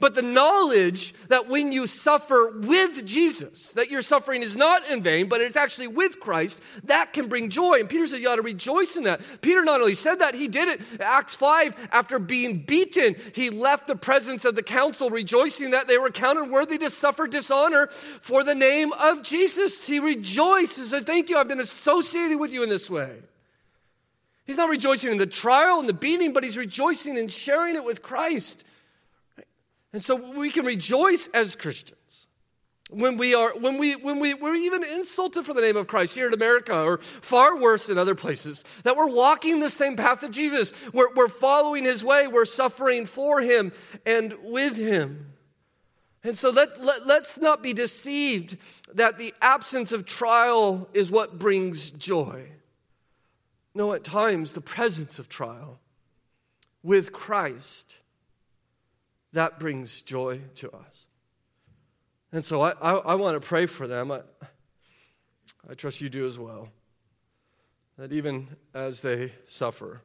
But 0.00 0.14
the 0.14 0.22
knowledge 0.22 1.14
that 1.28 1.48
when 1.48 1.72
you 1.72 1.86
suffer 1.86 2.52
with 2.58 3.04
Jesus, 3.04 3.72
that 3.72 3.90
your 3.90 4.02
suffering 4.02 4.42
is 4.42 4.56
not 4.56 4.86
in 4.88 5.02
vain, 5.02 5.28
but 5.28 5.40
it's 5.40 5.56
actually 5.56 5.88
with 5.88 6.20
Christ, 6.20 6.60
that 6.84 7.12
can 7.12 7.28
bring 7.28 7.50
joy. 7.50 7.80
And 7.80 7.88
Peter 7.88 8.06
says 8.06 8.20
you 8.20 8.28
ought 8.28 8.36
to 8.36 8.42
rejoice 8.42 8.96
in 8.96 9.04
that. 9.04 9.20
Peter 9.40 9.64
not 9.64 9.80
only 9.80 9.94
said 9.94 10.20
that, 10.20 10.34
he 10.34 10.48
did 10.48 10.68
it. 10.68 10.80
Acts 11.00 11.34
5, 11.34 11.88
after 11.92 12.18
being 12.18 12.60
beaten, 12.60 13.16
he 13.34 13.50
left 13.50 13.86
the 13.86 13.96
presence 13.96 14.44
of 14.44 14.54
the 14.54 14.62
council 14.62 15.10
rejoicing 15.10 15.70
that 15.70 15.86
they 15.86 15.98
were 15.98 16.10
counted 16.10 16.50
worthy 16.50 16.78
to 16.78 16.90
suffer 16.90 17.26
dishonor 17.26 17.88
for 18.20 18.42
the 18.42 18.54
name 18.54 18.92
of 18.94 19.22
Jesus. 19.22 19.84
He 19.84 20.00
rejoiced 20.00 20.78
and 20.78 20.86
said, 20.86 21.06
Thank 21.06 21.30
you, 21.30 21.36
I've 21.36 21.48
been 21.48 21.60
associated 21.60 22.38
with 22.38 22.52
you 22.52 22.62
in 22.62 22.68
this 22.68 22.90
way. 22.90 23.20
He's 24.44 24.56
not 24.56 24.68
rejoicing 24.68 25.10
in 25.10 25.18
the 25.18 25.26
trial 25.26 25.80
and 25.80 25.88
the 25.88 25.94
beating, 25.94 26.32
but 26.32 26.44
he's 26.44 26.58
rejoicing 26.58 27.16
in 27.16 27.28
sharing 27.28 27.76
it 27.76 27.84
with 27.84 28.02
Christ. 28.02 28.64
And 29.92 30.04
so 30.04 30.16
we 30.36 30.50
can 30.50 30.66
rejoice 30.66 31.28
as 31.32 31.56
Christians 31.56 31.98
when 32.90 33.16
we 33.16 33.34
are 33.34 33.56
when 33.58 33.78
we 33.78 33.94
when 33.94 34.20
we 34.20 34.34
we're 34.34 34.54
even 34.54 34.84
insulted 34.84 35.46
for 35.46 35.54
the 35.54 35.60
name 35.60 35.76
of 35.76 35.86
Christ 35.86 36.14
here 36.14 36.26
in 36.26 36.34
America 36.34 36.78
or 36.82 36.98
far 36.98 37.58
worse 37.58 37.88
in 37.88 37.96
other 37.96 38.14
places 38.14 38.62
that 38.82 38.96
we're 38.96 39.06
walking 39.06 39.60
the 39.60 39.70
same 39.70 39.96
path 39.96 40.22
of 40.22 40.30
Jesus. 40.30 40.72
We're, 40.92 41.12
we're 41.14 41.28
following 41.28 41.84
his 41.84 42.04
way. 42.04 42.26
We're 42.26 42.44
suffering 42.44 43.06
for 43.06 43.40
him 43.40 43.72
and 44.04 44.34
with 44.42 44.76
him. 44.76 45.32
And 46.22 46.38
so 46.38 46.50
let, 46.50 46.82
let, 46.82 47.06
let's 47.06 47.38
not 47.38 47.62
be 47.62 47.74
deceived 47.74 48.56
that 48.94 49.18
the 49.18 49.34
absence 49.42 49.92
of 49.92 50.06
trial 50.06 50.88
is 50.94 51.10
what 51.10 51.38
brings 51.38 51.90
joy 51.90 52.48
no 53.74 53.92
at 53.92 54.04
times 54.04 54.52
the 54.52 54.60
presence 54.60 55.18
of 55.18 55.28
trial 55.28 55.80
with 56.82 57.12
Christ 57.12 57.98
that 59.32 59.58
brings 59.58 60.00
joy 60.00 60.40
to 60.56 60.70
us. 60.70 61.06
And 62.32 62.44
so 62.44 62.60
I, 62.60 62.70
I, 62.80 62.92
I 62.92 63.14
want 63.16 63.40
to 63.40 63.46
pray 63.46 63.66
for 63.66 63.86
them. 63.86 64.10
I, 64.10 64.20
I 65.68 65.74
trust 65.74 66.00
you 66.00 66.08
do 66.08 66.26
as 66.26 66.38
well. 66.38 66.68
That 67.98 68.12
even 68.12 68.48
as 68.74 69.00
they 69.00 69.32
suffer, 69.46 70.02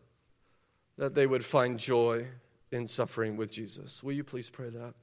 that 0.98 1.16
they 1.16 1.26
would 1.26 1.46
find 1.46 1.80
joy 1.80 2.28
in 2.72 2.86
suffering 2.86 3.36
with 3.36 3.52
Jesus. 3.52 4.04
Will 4.04 4.14
you 4.14 4.24
please 4.24 4.50
pray 4.50 4.70
that? 4.70 4.94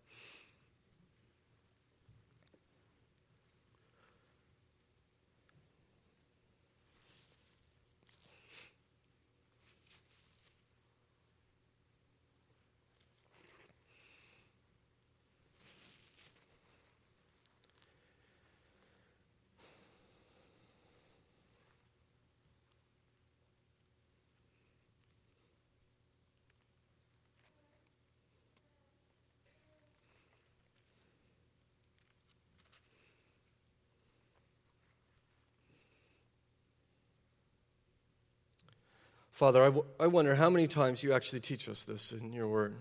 Father, 39.36 39.60
I, 39.60 39.66
w- 39.66 39.84
I 40.00 40.06
wonder 40.06 40.34
how 40.34 40.48
many 40.48 40.66
times 40.66 41.02
you 41.02 41.12
actually 41.12 41.40
teach 41.40 41.68
us 41.68 41.82
this 41.82 42.10
in 42.10 42.32
your 42.32 42.48
word. 42.48 42.74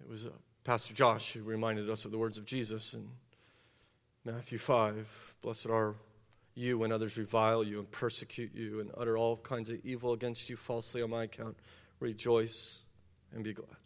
It 0.00 0.08
was 0.08 0.24
uh, 0.24 0.30
Pastor 0.64 0.94
Josh 0.94 1.32
who 1.32 1.42
reminded 1.42 1.90
us 1.90 2.06
of 2.06 2.10
the 2.10 2.16
words 2.16 2.38
of 2.38 2.46
Jesus 2.46 2.94
in 2.94 3.06
Matthew 4.24 4.56
5 4.56 5.34
Blessed 5.42 5.66
are 5.66 5.94
you 6.54 6.78
when 6.78 6.90
others 6.90 7.18
revile 7.18 7.62
you 7.62 7.80
and 7.80 7.90
persecute 7.90 8.54
you 8.54 8.80
and 8.80 8.90
utter 8.96 9.18
all 9.18 9.36
kinds 9.36 9.68
of 9.68 9.76
evil 9.84 10.14
against 10.14 10.48
you 10.48 10.56
falsely 10.56 11.02
on 11.02 11.10
my 11.10 11.24
account. 11.24 11.58
Rejoice 12.00 12.84
and 13.34 13.44
be 13.44 13.52
glad. 13.52 13.76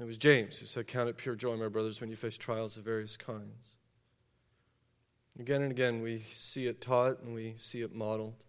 It 0.00 0.04
was 0.04 0.18
James 0.18 0.58
who 0.58 0.66
said, 0.66 0.88
Count 0.88 1.08
it 1.08 1.16
pure 1.16 1.36
joy, 1.36 1.54
my 1.54 1.68
brothers, 1.68 2.00
when 2.00 2.10
you 2.10 2.16
face 2.16 2.36
trials 2.36 2.76
of 2.76 2.82
various 2.82 3.16
kinds. 3.16 3.75
Again 5.38 5.62
and 5.62 5.70
again, 5.70 6.00
we 6.00 6.24
see 6.32 6.66
it 6.66 6.80
taught 6.80 7.20
and 7.20 7.34
we 7.34 7.54
see 7.58 7.82
it 7.82 7.94
modeled. 7.94 8.42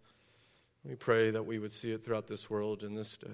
We 0.85 0.95
pray 0.95 1.31
that 1.31 1.45
we 1.45 1.59
would 1.59 1.71
see 1.71 1.91
it 1.91 2.03
throughout 2.03 2.27
this 2.27 2.49
world 2.49 2.81
in 2.83 2.95
this 2.95 3.17
day. 3.17 3.27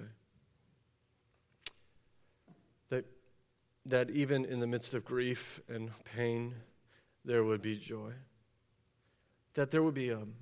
That, 2.88 3.04
that 3.86 4.10
even 4.10 4.44
in 4.44 4.58
the 4.58 4.66
midst 4.66 4.92
of 4.92 5.04
grief 5.04 5.60
and 5.68 5.90
pain, 6.04 6.56
there 7.24 7.44
would 7.44 7.62
be 7.62 7.76
joy. 7.76 8.12
That 9.54 9.70
there 9.70 9.84
would 9.84 9.94
be 9.94 10.10
a, 10.10 10.18
um, 10.18 10.34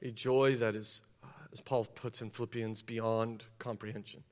a 0.00 0.12
joy 0.12 0.54
that 0.56 0.76
is, 0.76 1.02
uh, 1.24 1.26
as 1.52 1.60
Paul 1.60 1.86
puts 1.86 2.22
in 2.22 2.30
Philippians, 2.30 2.82
beyond 2.82 3.42
comprehension. 3.58 4.22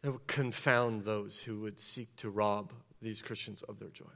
That 0.00 0.12
would 0.12 0.26
confound 0.26 1.04
those 1.04 1.40
who 1.40 1.60
would 1.60 1.78
seek 1.78 2.16
to 2.16 2.30
rob 2.30 2.72
these 3.02 3.20
Christians 3.20 3.62
of 3.62 3.78
their 3.78 3.90
joy. 3.90 4.06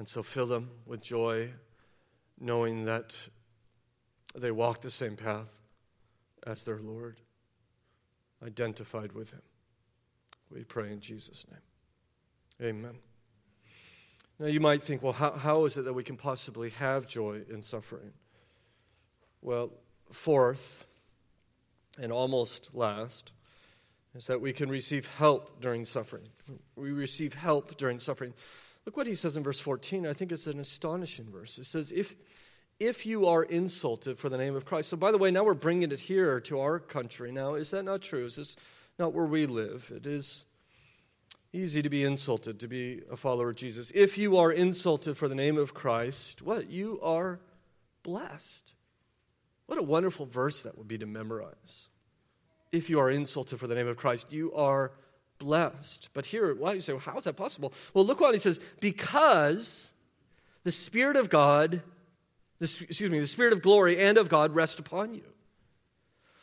And 0.00 0.08
so 0.08 0.22
fill 0.22 0.46
them 0.46 0.70
with 0.86 1.02
joy, 1.02 1.50
knowing 2.40 2.86
that 2.86 3.14
they 4.34 4.50
walk 4.50 4.80
the 4.80 4.90
same 4.90 5.14
path 5.14 5.54
as 6.46 6.64
their 6.64 6.78
Lord, 6.78 7.20
identified 8.42 9.12
with 9.12 9.32
Him. 9.32 9.42
We 10.50 10.64
pray 10.64 10.90
in 10.90 11.00
Jesus' 11.00 11.44
name. 11.50 12.66
Amen. 12.66 12.94
Now, 14.38 14.46
you 14.46 14.58
might 14.58 14.80
think, 14.80 15.02
well, 15.02 15.12
how, 15.12 15.32
how 15.32 15.66
is 15.66 15.76
it 15.76 15.84
that 15.84 15.92
we 15.92 16.02
can 16.02 16.16
possibly 16.16 16.70
have 16.70 17.06
joy 17.06 17.42
in 17.50 17.60
suffering? 17.60 18.12
Well, 19.42 19.70
fourth, 20.10 20.86
and 22.00 22.10
almost 22.10 22.70
last, 22.72 23.32
is 24.14 24.28
that 24.28 24.40
we 24.40 24.54
can 24.54 24.70
receive 24.70 25.06
help 25.18 25.60
during 25.60 25.84
suffering. 25.84 26.28
We 26.74 26.90
receive 26.90 27.34
help 27.34 27.76
during 27.76 27.98
suffering. 27.98 28.32
Look 28.86 28.96
what 28.96 29.06
he 29.06 29.14
says 29.14 29.36
in 29.36 29.42
verse 29.42 29.60
14. 29.60 30.06
I 30.06 30.12
think 30.12 30.32
it's 30.32 30.46
an 30.46 30.58
astonishing 30.58 31.26
verse. 31.30 31.58
It 31.58 31.64
says, 31.64 31.92
If, 31.92 32.16
if 32.78 33.04
you 33.04 33.26
are 33.26 33.42
insulted 33.42 34.18
for 34.18 34.28
the 34.28 34.38
name 34.38 34.56
of 34.56 34.64
Christ. 34.64 34.88
So, 34.88 34.96
by 34.96 35.12
the 35.12 35.18
way, 35.18 35.30
now 35.30 35.44
we're 35.44 35.54
bringing 35.54 35.92
it 35.92 36.00
here 36.00 36.40
to 36.42 36.60
our 36.60 36.78
country. 36.78 37.30
Now, 37.30 37.54
is 37.54 37.70
that 37.70 37.84
not 37.84 38.02
true? 38.02 38.24
Is 38.24 38.36
this 38.36 38.56
not 38.98 39.12
where 39.12 39.26
we 39.26 39.46
live? 39.46 39.92
It 39.94 40.06
is 40.06 40.44
easy 41.52 41.82
to 41.82 41.90
be 41.90 42.04
insulted, 42.04 42.60
to 42.60 42.68
be 42.68 43.02
a 43.10 43.16
follower 43.16 43.50
of 43.50 43.56
Jesus. 43.56 43.90
If 43.94 44.16
you 44.16 44.36
are 44.38 44.52
insulted 44.52 45.16
for 45.16 45.28
the 45.28 45.34
name 45.34 45.58
of 45.58 45.74
Christ, 45.74 46.42
what? 46.42 46.70
You 46.70 47.00
are 47.02 47.40
blessed. 48.02 48.72
What 49.66 49.78
a 49.78 49.82
wonderful 49.82 50.26
verse 50.26 50.62
that 50.62 50.78
would 50.78 50.88
be 50.88 50.98
to 50.98 51.06
memorize. 51.06 51.88
If 52.72 52.88
you 52.88 53.00
are 53.00 53.10
insulted 53.10 53.58
for 53.58 53.66
the 53.66 53.74
name 53.74 53.88
of 53.88 53.96
Christ, 53.96 54.32
you 54.32 54.52
are 54.54 54.92
blessed. 55.40 56.10
But 56.14 56.26
here, 56.26 56.54
why 56.54 56.74
you 56.74 56.80
say, 56.80 56.92
well, 56.92 57.00
how 57.00 57.18
is 57.18 57.24
that 57.24 57.36
possible? 57.36 57.72
Well, 57.92 58.06
look 58.06 58.20
what 58.20 58.32
he 58.32 58.38
says. 58.38 58.60
Because 58.78 59.90
the 60.62 60.70
Spirit 60.70 61.16
of 61.16 61.28
God, 61.28 61.82
the, 62.60 62.64
excuse 62.88 63.10
me, 63.10 63.18
the 63.18 63.26
Spirit 63.26 63.52
of 63.52 63.60
glory 63.60 63.98
and 63.98 64.16
of 64.16 64.28
God 64.28 64.54
rest 64.54 64.78
upon 64.78 65.14
you. 65.14 65.24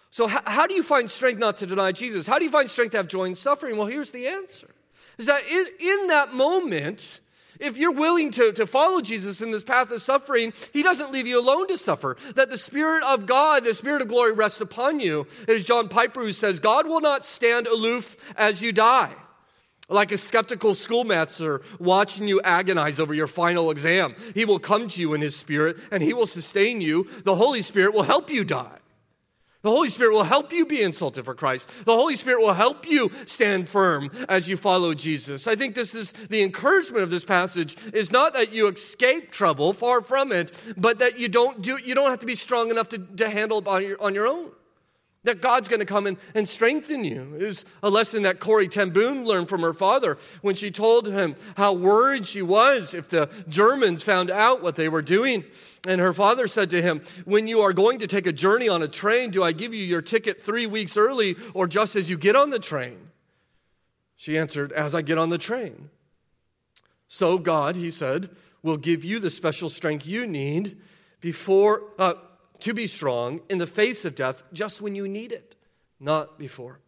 So, 0.09 0.27
how, 0.27 0.41
how 0.45 0.67
do 0.67 0.73
you 0.73 0.83
find 0.83 1.09
strength 1.09 1.39
not 1.39 1.57
to 1.57 1.65
deny 1.65 1.93
Jesus? 1.93 2.27
How 2.27 2.39
do 2.39 2.45
you 2.45 2.51
find 2.51 2.69
strength 2.69 2.91
to 2.91 2.97
have 2.97 3.07
joy 3.07 3.25
in 3.25 3.35
suffering? 3.35 3.77
Well, 3.77 3.87
here's 3.87 4.11
the 4.11 4.27
answer 4.27 4.69
is 5.17 5.25
that 5.25 5.41
in, 5.49 5.65
in 5.79 6.07
that 6.07 6.33
moment, 6.33 7.19
if 7.59 7.77
you're 7.77 7.91
willing 7.91 8.31
to, 8.31 8.51
to 8.53 8.67
follow 8.67 9.01
Jesus 9.01 9.41
in 9.41 9.51
this 9.51 9.63
path 9.63 9.91
of 9.91 10.01
suffering, 10.01 10.53
He 10.73 10.83
doesn't 10.83 11.11
leave 11.11 11.27
you 11.27 11.39
alone 11.39 11.67
to 11.67 11.77
suffer. 11.77 12.17
That 12.35 12.49
the 12.49 12.57
Spirit 12.57 13.03
of 13.03 13.25
God, 13.25 13.63
the 13.63 13.73
Spirit 13.73 14.01
of 14.01 14.07
glory 14.07 14.31
rests 14.31 14.61
upon 14.61 14.99
you. 14.99 15.27
It 15.47 15.49
is 15.49 15.63
John 15.63 15.89
Piper 15.89 16.21
who 16.21 16.33
says, 16.33 16.59
God 16.59 16.87
will 16.87 17.01
not 17.01 17.25
stand 17.25 17.67
aloof 17.67 18.17
as 18.35 18.61
you 18.61 18.71
die. 18.71 19.13
Like 19.89 20.11
a 20.11 20.17
skeptical 20.17 20.75
schoolmaster 20.75 21.61
watching 21.79 22.27
you 22.27 22.41
agonize 22.41 22.99
over 22.99 23.13
your 23.13 23.27
final 23.27 23.71
exam. 23.71 24.15
He 24.33 24.43
will 24.43 24.59
come 24.59 24.89
to 24.89 24.99
you 24.99 25.13
in 25.13 25.21
His 25.21 25.35
Spirit 25.35 25.77
and 25.91 26.03
He 26.03 26.13
will 26.13 26.27
sustain 26.27 26.81
you. 26.81 27.07
The 27.23 27.35
Holy 27.35 27.61
Spirit 27.61 27.93
will 27.93 28.03
help 28.03 28.29
you 28.29 28.43
die. 28.43 28.79
The 29.67 29.71
Holy 29.71 29.89
Spirit 29.89 30.13
will 30.13 30.23
help 30.23 30.53
you 30.53 30.65
be 30.65 30.81
insulted 30.81 31.25
for 31.25 31.35
Christ. 31.35 31.69
The 31.83 31.93
Holy 31.93 32.15
Spirit 32.15 32.39
will 32.39 32.53
help 32.53 32.87
you 32.87 33.11
stand 33.25 33.67
firm 33.67 34.09
as 34.29 34.47
you 34.47 34.55
follow 34.55 34.93
Jesus. 34.93 35.45
I 35.45 35.57
think 35.57 35.75
this 35.75 35.93
is 35.93 36.13
the 36.29 36.41
encouragement 36.41 37.03
of 37.03 37.09
this 37.09 37.25
passage 37.25 37.75
is 37.91 38.09
not 38.09 38.33
that 38.33 38.53
you 38.53 38.69
escape 38.69 39.29
trouble, 39.29 39.73
far 39.73 39.99
from 39.99 40.31
it, 40.31 40.53
but 40.77 40.99
that 40.99 41.19
you 41.19 41.27
don't 41.27 41.61
do 41.61 41.77
you 41.83 41.95
don't 41.95 42.09
have 42.09 42.19
to 42.19 42.25
be 42.25 42.33
strong 42.33 42.69
enough 42.69 42.87
to, 42.87 42.97
to 42.97 43.29
handle 43.29 43.57
it 43.57 43.67
on 43.67 43.83
your, 43.83 44.01
on 44.01 44.15
your 44.15 44.25
own 44.25 44.51
that 45.23 45.41
God's 45.41 45.67
going 45.67 45.79
to 45.79 45.85
come 45.85 46.07
and 46.35 46.47
strengthen 46.47 47.03
you. 47.03 47.35
is 47.35 47.65
a 47.83 47.89
lesson 47.89 48.23
that 48.23 48.39
Corrie 48.39 48.67
ten 48.67 48.93
learned 48.93 49.49
from 49.49 49.61
her 49.61 49.73
father 49.73 50.17
when 50.41 50.55
she 50.55 50.71
told 50.71 51.07
him 51.07 51.35
how 51.57 51.73
worried 51.73 52.25
she 52.25 52.41
was 52.41 52.93
if 52.93 53.09
the 53.09 53.29
Germans 53.47 54.03
found 54.03 54.31
out 54.31 54.61
what 54.61 54.75
they 54.75 54.87
were 54.87 55.01
doing. 55.01 55.43
And 55.87 55.99
her 55.99 56.13
father 56.13 56.47
said 56.47 56.69
to 56.71 56.81
him, 56.81 57.01
When 57.25 57.47
you 57.47 57.61
are 57.61 57.73
going 57.73 57.99
to 57.99 58.07
take 58.07 58.27
a 58.27 58.31
journey 58.31 58.69
on 58.69 58.81
a 58.81 58.87
train, 58.87 59.31
do 59.31 59.43
I 59.43 59.51
give 59.51 59.73
you 59.73 59.83
your 59.83 60.01
ticket 60.01 60.41
three 60.41 60.65
weeks 60.65 60.95
early 60.95 61.35
or 61.53 61.67
just 61.67 61.95
as 61.95 62.09
you 62.09 62.17
get 62.17 62.35
on 62.35 62.49
the 62.49 62.59
train? 62.59 62.97
She 64.15 64.37
answered, 64.37 64.71
As 64.71 64.95
I 64.95 65.01
get 65.01 65.17
on 65.17 65.29
the 65.29 65.37
train. 65.37 65.89
So 67.07 67.37
God, 67.37 67.75
he 67.75 67.91
said, 67.91 68.29
will 68.63 68.77
give 68.77 69.03
you 69.03 69.19
the 69.19 69.29
special 69.29 69.69
strength 69.69 70.05
you 70.05 70.27
need 70.27 70.77
before, 71.21 71.83
uh, 71.97 72.13
to 72.59 72.73
be 72.73 72.87
strong 72.87 73.41
in 73.49 73.57
the 73.57 73.67
face 73.67 74.05
of 74.05 74.15
death 74.15 74.43
just 74.53 74.81
when 74.81 74.95
you 74.95 75.07
need 75.07 75.31
it, 75.31 75.55
not 75.99 76.37
before. 76.39 76.79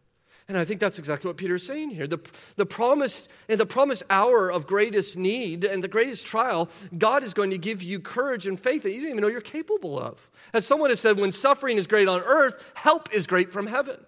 And 0.50 0.58
I 0.58 0.64
think 0.64 0.80
that's 0.80 0.98
exactly 0.98 1.28
what 1.28 1.36
Peter's 1.36 1.64
saying 1.64 1.90
here. 1.90 2.08
The, 2.08 2.18
the 2.56 2.66
promised 2.66 3.28
in 3.48 3.56
the 3.56 3.66
promised 3.66 4.02
hour 4.10 4.50
of 4.50 4.66
greatest 4.66 5.16
need 5.16 5.64
and 5.64 5.82
the 5.82 5.86
greatest 5.86 6.26
trial, 6.26 6.68
God 6.98 7.22
is 7.22 7.34
going 7.34 7.50
to 7.50 7.58
give 7.58 7.84
you 7.84 8.00
courage 8.00 8.48
and 8.48 8.58
faith 8.58 8.82
that 8.82 8.90
you 8.90 8.96
didn't 8.96 9.10
even 9.10 9.22
know 9.22 9.28
you're 9.28 9.40
capable 9.40 9.96
of. 9.96 10.28
As 10.52 10.66
someone 10.66 10.90
has 10.90 10.98
said, 10.98 11.20
when 11.20 11.30
suffering 11.30 11.76
is 11.76 11.86
great 11.86 12.08
on 12.08 12.20
earth, 12.22 12.64
help 12.74 13.14
is 13.14 13.28
great 13.28 13.52
from 13.52 13.68
heaven. 13.68 14.04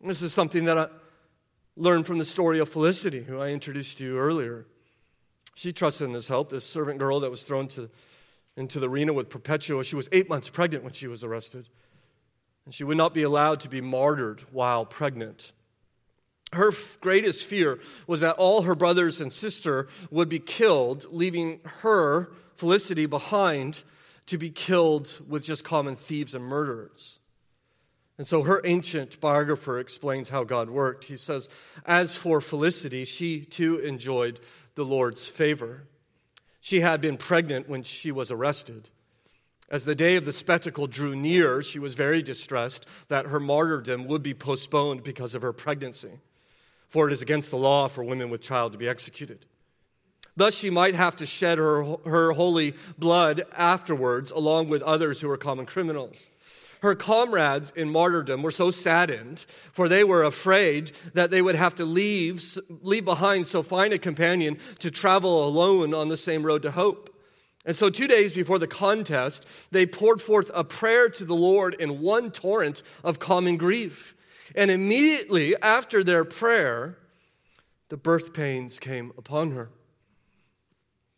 This 0.00 0.22
is 0.22 0.32
something 0.32 0.66
that 0.66 0.78
I 0.78 0.86
learned 1.76 2.06
from 2.06 2.18
the 2.18 2.24
story 2.24 2.60
of 2.60 2.68
Felicity, 2.68 3.24
who 3.24 3.40
I 3.40 3.48
introduced 3.48 3.98
to 3.98 4.04
you 4.04 4.18
earlier. 4.18 4.66
She 5.56 5.72
trusted 5.72 6.06
in 6.06 6.12
this 6.12 6.28
help, 6.28 6.50
this 6.50 6.64
servant 6.64 7.00
girl 7.00 7.18
that 7.18 7.32
was 7.32 7.42
thrown 7.42 7.66
to 7.68 7.90
into 8.56 8.78
the 8.78 8.88
arena 8.88 9.12
with 9.12 9.30
Perpetua. 9.30 9.84
She 9.84 9.96
was 9.96 10.08
eight 10.12 10.28
months 10.28 10.50
pregnant 10.50 10.84
when 10.84 10.92
she 10.92 11.06
was 11.06 11.24
arrested, 11.24 11.68
and 12.64 12.74
she 12.74 12.84
would 12.84 12.96
not 12.96 13.14
be 13.14 13.22
allowed 13.22 13.60
to 13.60 13.68
be 13.68 13.80
martyred 13.80 14.42
while 14.52 14.84
pregnant. 14.84 15.52
Her 16.52 16.68
f- 16.68 16.98
greatest 17.00 17.46
fear 17.46 17.80
was 18.06 18.20
that 18.20 18.36
all 18.36 18.62
her 18.62 18.74
brothers 18.74 19.20
and 19.20 19.32
sister 19.32 19.88
would 20.10 20.28
be 20.28 20.38
killed, 20.38 21.06
leaving 21.10 21.60
her, 21.80 22.30
Felicity, 22.56 23.06
behind 23.06 23.82
to 24.26 24.38
be 24.38 24.50
killed 24.50 25.20
with 25.26 25.42
just 25.42 25.64
common 25.64 25.96
thieves 25.96 26.34
and 26.34 26.44
murderers. 26.44 27.18
And 28.18 28.26
so 28.26 28.42
her 28.42 28.60
ancient 28.64 29.20
biographer 29.20 29.80
explains 29.80 30.28
how 30.28 30.44
God 30.44 30.70
worked. 30.70 31.06
He 31.06 31.16
says, 31.16 31.48
As 31.84 32.14
for 32.14 32.40
Felicity, 32.40 33.04
she 33.04 33.40
too 33.40 33.78
enjoyed 33.78 34.38
the 34.74 34.84
Lord's 34.84 35.26
favor. 35.26 35.88
She 36.62 36.80
had 36.80 37.00
been 37.00 37.16
pregnant 37.16 37.68
when 37.68 37.82
she 37.82 38.12
was 38.12 38.30
arrested. 38.30 38.88
As 39.68 39.84
the 39.84 39.96
day 39.96 40.14
of 40.14 40.24
the 40.24 40.32
spectacle 40.32 40.86
drew 40.86 41.16
near, 41.16 41.60
she 41.60 41.80
was 41.80 41.94
very 41.94 42.22
distressed 42.22 42.86
that 43.08 43.26
her 43.26 43.40
martyrdom 43.40 44.06
would 44.06 44.22
be 44.22 44.32
postponed 44.32 45.02
because 45.02 45.34
of 45.34 45.42
her 45.42 45.52
pregnancy, 45.52 46.20
for 46.88 47.08
it 47.08 47.12
is 47.12 47.20
against 47.20 47.50
the 47.50 47.56
law 47.56 47.88
for 47.88 48.04
women 48.04 48.30
with 48.30 48.42
child 48.42 48.70
to 48.70 48.78
be 48.78 48.88
executed. 48.88 49.44
Thus, 50.36 50.54
she 50.54 50.70
might 50.70 50.94
have 50.94 51.16
to 51.16 51.26
shed 51.26 51.58
her, 51.58 51.82
her 52.04 52.30
holy 52.30 52.74
blood 52.96 53.44
afterwards, 53.50 54.30
along 54.30 54.68
with 54.68 54.82
others 54.82 55.20
who 55.20 55.26
were 55.26 55.36
common 55.36 55.66
criminals. 55.66 56.26
Her 56.82 56.96
comrades 56.96 57.72
in 57.76 57.90
martyrdom 57.90 58.42
were 58.42 58.50
so 58.50 58.72
saddened, 58.72 59.46
for 59.70 59.88
they 59.88 60.02
were 60.02 60.24
afraid 60.24 60.90
that 61.14 61.30
they 61.30 61.40
would 61.40 61.54
have 61.54 61.76
to 61.76 61.84
leave, 61.84 62.58
leave 62.68 63.04
behind 63.04 63.46
so 63.46 63.62
fine 63.62 63.92
a 63.92 63.98
companion 63.98 64.58
to 64.80 64.90
travel 64.90 65.46
alone 65.46 65.94
on 65.94 66.08
the 66.08 66.16
same 66.16 66.44
road 66.44 66.62
to 66.62 66.72
hope. 66.72 67.16
And 67.64 67.76
so, 67.76 67.88
two 67.88 68.08
days 68.08 68.32
before 68.32 68.58
the 68.58 68.66
contest, 68.66 69.46
they 69.70 69.86
poured 69.86 70.20
forth 70.20 70.50
a 70.52 70.64
prayer 70.64 71.08
to 71.10 71.24
the 71.24 71.36
Lord 71.36 71.74
in 71.74 72.00
one 72.00 72.32
torrent 72.32 72.82
of 73.04 73.20
common 73.20 73.56
grief. 73.58 74.16
And 74.56 74.68
immediately 74.68 75.54
after 75.62 76.02
their 76.02 76.24
prayer, 76.24 76.98
the 77.90 77.96
birth 77.96 78.34
pains 78.34 78.80
came 78.80 79.12
upon 79.16 79.52
her. 79.52 79.70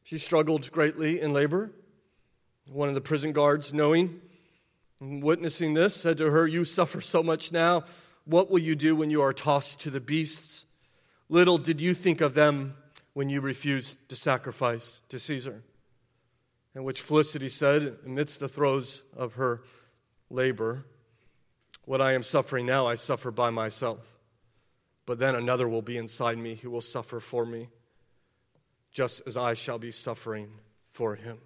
She 0.02 0.18
struggled 0.18 0.70
greatly 0.70 1.22
in 1.22 1.32
labor. 1.32 1.70
One 2.70 2.90
of 2.90 2.94
the 2.94 3.00
prison 3.00 3.32
guards, 3.32 3.72
knowing 3.72 4.20
witnessing 5.00 5.74
this, 5.74 5.94
said 5.94 6.16
to 6.18 6.30
her, 6.30 6.46
You 6.46 6.64
suffer 6.64 7.00
so 7.00 7.22
much 7.22 7.52
now. 7.52 7.84
What 8.24 8.50
will 8.50 8.58
you 8.58 8.74
do 8.74 8.96
when 8.96 9.10
you 9.10 9.20
are 9.22 9.32
tossed 9.32 9.80
to 9.80 9.90
the 9.90 10.00
beasts? 10.00 10.64
Little 11.28 11.58
did 11.58 11.80
you 11.80 11.94
think 11.94 12.20
of 12.20 12.34
them 12.34 12.74
when 13.14 13.30
you 13.30 13.40
refused 13.40 13.96
to 14.08 14.16
sacrifice 14.16 15.00
to 15.08 15.18
Caesar. 15.18 15.62
And 16.74 16.84
which 16.84 17.00
Felicity 17.00 17.48
said, 17.48 17.96
amidst 18.04 18.40
the 18.40 18.48
throes 18.48 19.04
of 19.16 19.34
her 19.34 19.62
labor, 20.28 20.84
What 21.84 22.00
I 22.00 22.12
am 22.12 22.22
suffering 22.22 22.66
now, 22.66 22.86
I 22.86 22.96
suffer 22.96 23.30
by 23.30 23.50
myself. 23.50 24.00
But 25.06 25.18
then 25.18 25.34
another 25.34 25.68
will 25.68 25.82
be 25.82 25.96
inside 25.96 26.38
me 26.38 26.56
who 26.56 26.70
will 26.70 26.80
suffer 26.80 27.20
for 27.20 27.44
me, 27.44 27.68
just 28.90 29.22
as 29.26 29.36
I 29.36 29.54
shall 29.54 29.78
be 29.78 29.90
suffering 29.90 30.48
for 30.92 31.14
him. 31.14 31.38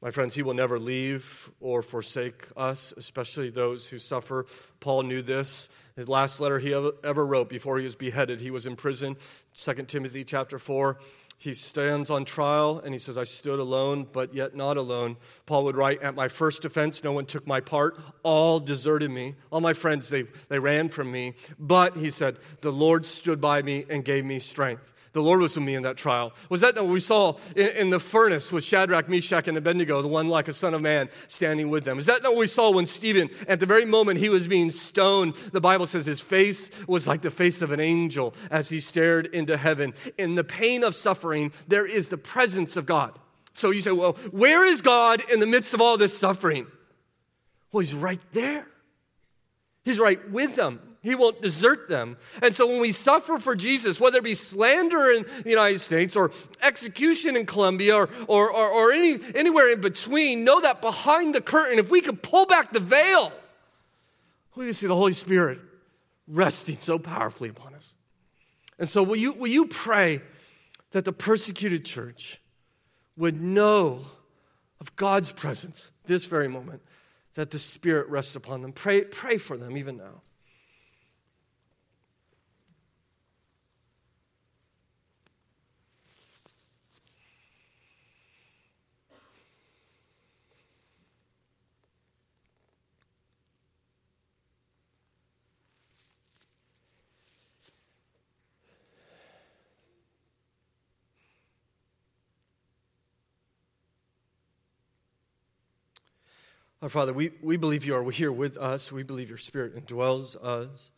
My 0.00 0.12
friends, 0.12 0.34
he 0.34 0.42
will 0.42 0.54
never 0.54 0.78
leave 0.78 1.50
or 1.60 1.82
forsake 1.82 2.46
us, 2.56 2.94
especially 2.96 3.50
those 3.50 3.86
who 3.86 3.98
suffer. 3.98 4.46
Paul 4.78 5.02
knew 5.02 5.22
this. 5.22 5.68
His 5.96 6.08
last 6.08 6.38
letter 6.38 6.60
he 6.60 6.72
ever 7.02 7.26
wrote 7.26 7.48
before 7.48 7.78
he 7.78 7.84
was 7.84 7.96
beheaded, 7.96 8.40
he 8.40 8.52
was 8.52 8.66
in 8.66 8.76
prison. 8.76 9.16
2 9.56 9.74
Timothy 9.84 10.22
chapter 10.22 10.60
4. 10.60 10.98
He 11.40 11.54
stands 11.54 12.10
on 12.10 12.24
trial 12.24 12.80
and 12.84 12.92
he 12.92 12.98
says, 12.98 13.16
I 13.16 13.24
stood 13.24 13.58
alone, 13.58 14.06
but 14.12 14.34
yet 14.34 14.54
not 14.54 14.76
alone. 14.76 15.16
Paul 15.46 15.64
would 15.64 15.76
write, 15.76 16.02
At 16.02 16.14
my 16.14 16.28
first 16.28 16.62
defense, 16.62 17.02
no 17.02 17.12
one 17.12 17.26
took 17.26 17.46
my 17.46 17.60
part. 17.60 17.98
All 18.22 18.60
deserted 18.60 19.10
me. 19.10 19.34
All 19.50 19.60
my 19.60 19.72
friends, 19.72 20.08
they, 20.08 20.24
they 20.48 20.58
ran 20.60 20.88
from 20.88 21.10
me. 21.10 21.34
But, 21.58 21.96
he 21.96 22.10
said, 22.10 22.38
the 22.60 22.72
Lord 22.72 23.06
stood 23.06 23.40
by 23.40 23.62
me 23.62 23.84
and 23.88 24.04
gave 24.04 24.24
me 24.24 24.38
strength. 24.40 24.92
The 25.12 25.22
Lord 25.22 25.40
was 25.40 25.56
with 25.56 25.64
me 25.64 25.74
in 25.74 25.82
that 25.82 25.96
trial. 25.96 26.32
Was 26.48 26.60
that 26.60 26.74
what 26.76 26.86
we 26.86 27.00
saw 27.00 27.36
in, 27.56 27.68
in, 27.68 27.90
the 27.90 28.00
furnace 28.00 28.52
with 28.52 28.64
Shadrach, 28.64 29.08
Meshach, 29.08 29.48
and 29.48 29.56
Abednego, 29.56 30.02
the 30.02 30.08
one 30.08 30.28
like 30.28 30.48
a 30.48 30.52
son 30.52 30.74
of 30.74 30.82
man 30.82 31.08
standing 31.26 31.70
with 31.70 31.84
them? 31.84 31.98
Is 31.98 32.06
that 32.06 32.22
not 32.22 32.32
what 32.32 32.40
we 32.40 32.46
saw 32.46 32.70
when 32.70 32.86
Stephen, 32.86 33.30
at 33.46 33.60
the 33.60 33.66
very 33.66 33.84
moment 33.84 34.20
he 34.20 34.28
was 34.28 34.46
being 34.46 34.70
stoned, 34.70 35.34
the 35.52 35.60
Bible 35.60 35.86
says 35.86 36.06
his 36.06 36.20
face 36.20 36.70
was 36.86 37.06
like 37.06 37.22
the 37.22 37.30
face 37.30 37.62
of 37.62 37.70
an 37.70 37.80
angel 37.80 38.34
as 38.50 38.68
he 38.68 38.80
stared 38.80 39.26
into 39.26 39.56
heaven. 39.56 39.94
In 40.18 40.34
the 40.34 40.44
pain 40.44 40.84
of 40.84 40.94
suffering, 40.94 41.52
there 41.66 41.86
is 41.86 42.08
the 42.08 42.18
presence 42.18 42.76
of 42.76 42.86
God. 42.86 43.18
So 43.54 43.70
you 43.70 43.80
say, 43.80 43.92
well, 43.92 44.12
where 44.30 44.64
is 44.64 44.82
God 44.82 45.22
in 45.30 45.40
the 45.40 45.46
midst 45.46 45.74
of 45.74 45.80
all 45.80 45.98
this 45.98 46.16
suffering? 46.16 46.66
Well, 47.72 47.80
he's 47.80 47.94
right 47.94 48.20
there. 48.32 48.66
He's 49.84 49.98
right 49.98 50.30
with 50.30 50.54
them. 50.54 50.80
He 51.00 51.14
won't 51.14 51.40
desert 51.40 51.88
them. 51.88 52.16
And 52.42 52.54
so 52.54 52.66
when 52.66 52.80
we 52.80 52.92
suffer 52.92 53.38
for 53.38 53.54
Jesus, 53.54 54.00
whether 54.00 54.18
it 54.18 54.24
be 54.24 54.34
slander 54.34 55.12
in 55.12 55.24
the 55.44 55.50
United 55.50 55.78
States 55.78 56.16
or 56.16 56.32
execution 56.60 57.36
in 57.36 57.46
Colombia 57.46 57.96
or, 57.96 58.08
or, 58.26 58.50
or, 58.50 58.68
or 58.68 58.92
any, 58.92 59.18
anywhere 59.34 59.70
in 59.70 59.80
between, 59.80 60.42
know 60.42 60.60
that 60.60 60.80
behind 60.80 61.34
the 61.34 61.40
curtain, 61.40 61.78
if 61.78 61.90
we 61.90 62.00
could 62.00 62.22
pull 62.22 62.46
back 62.46 62.72
the 62.72 62.80
veil, 62.80 63.32
we 64.56 64.64
can 64.64 64.74
see 64.74 64.88
the 64.88 64.96
Holy 64.96 65.12
Spirit 65.12 65.60
resting 66.26 66.78
so 66.78 66.98
powerfully 66.98 67.48
upon 67.48 67.74
us. 67.74 67.94
And 68.78 68.88
so 68.88 69.02
will 69.04 69.16
you, 69.16 69.32
will 69.32 69.48
you 69.48 69.66
pray 69.66 70.20
that 70.90 71.04
the 71.04 71.12
persecuted 71.12 71.84
church 71.84 72.40
would 73.16 73.40
know 73.40 74.06
of 74.80 74.94
God's 74.96 75.32
presence 75.32 75.90
this 76.06 76.24
very 76.24 76.48
moment, 76.48 76.82
that 77.34 77.52
the 77.52 77.58
Spirit 77.58 78.08
rests 78.08 78.34
upon 78.34 78.62
them? 78.62 78.72
Pray, 78.72 79.02
pray 79.02 79.38
for 79.38 79.56
them 79.56 79.76
even 79.76 79.96
now. 79.96 80.22
Our 106.80 106.88
Father, 106.88 107.12
we, 107.12 107.32
we 107.42 107.56
believe 107.56 107.84
you 107.84 107.96
are 107.96 108.08
here 108.08 108.30
with 108.30 108.56
us. 108.56 108.92
We 108.92 109.02
believe 109.02 109.28
your 109.28 109.38
Spirit 109.38 109.74
indwells 109.84 110.36
us. 110.36 110.92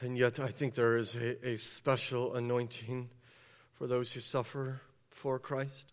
And 0.00 0.16
yet, 0.16 0.38
I 0.38 0.48
think 0.48 0.74
there 0.74 0.96
is 0.96 1.16
a, 1.16 1.48
a 1.48 1.56
special 1.56 2.36
anointing 2.36 3.10
for 3.74 3.88
those 3.88 4.12
who 4.12 4.20
suffer 4.20 4.80
for 5.08 5.40
Christ. 5.40 5.92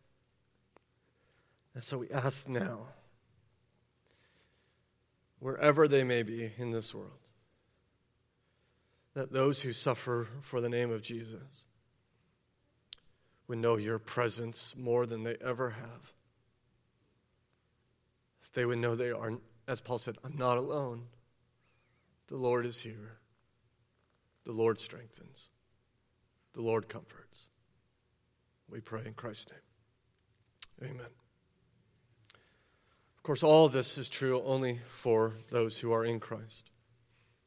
And 1.73 1.83
so 1.83 1.97
we 1.97 2.09
ask 2.11 2.47
now, 2.47 2.89
wherever 5.39 5.87
they 5.87 6.03
may 6.03 6.21
be 6.21 6.51
in 6.57 6.71
this 6.71 6.93
world, 6.93 7.09
that 9.15 9.31
those 9.31 9.61
who 9.61 9.73
suffer 9.73 10.27
for 10.41 10.61
the 10.61 10.69
name 10.69 10.91
of 10.91 11.01
Jesus 11.01 11.65
would 13.47 13.57
know 13.57 13.77
your 13.77 13.97
presence 13.97 14.75
more 14.77 15.07
than 15.07 15.23
they 15.23 15.37
ever 15.41 15.71
have 15.71 16.13
they 18.57 18.65
would 18.65 18.79
know 18.79 18.95
they 18.95 19.11
are, 19.11 19.33
as 19.67 19.81
Paul 19.81 19.99
said, 19.99 20.17
I'm 20.23 20.35
not 20.35 20.57
alone. 20.57 21.03
The 22.25 22.37
Lord 22.37 22.65
is 22.65 22.79
here. 22.79 23.19
The 24.45 24.51
Lord 24.51 24.79
strengthens. 24.79 25.49
The 26.55 26.63
Lord 26.63 26.89
comforts. 26.89 27.49
We 28.67 28.79
pray 28.79 29.03
in 29.05 29.13
Christ's 29.13 29.51
name. 30.81 30.89
Amen. 30.89 31.05
Of 33.15 33.21
course, 33.21 33.43
all 33.43 33.67
of 33.67 33.73
this 33.73 33.95
is 33.95 34.09
true 34.09 34.41
only 34.43 34.79
for 34.89 35.33
those 35.51 35.77
who 35.77 35.91
are 35.91 36.03
in 36.03 36.19
Christ. 36.19 36.71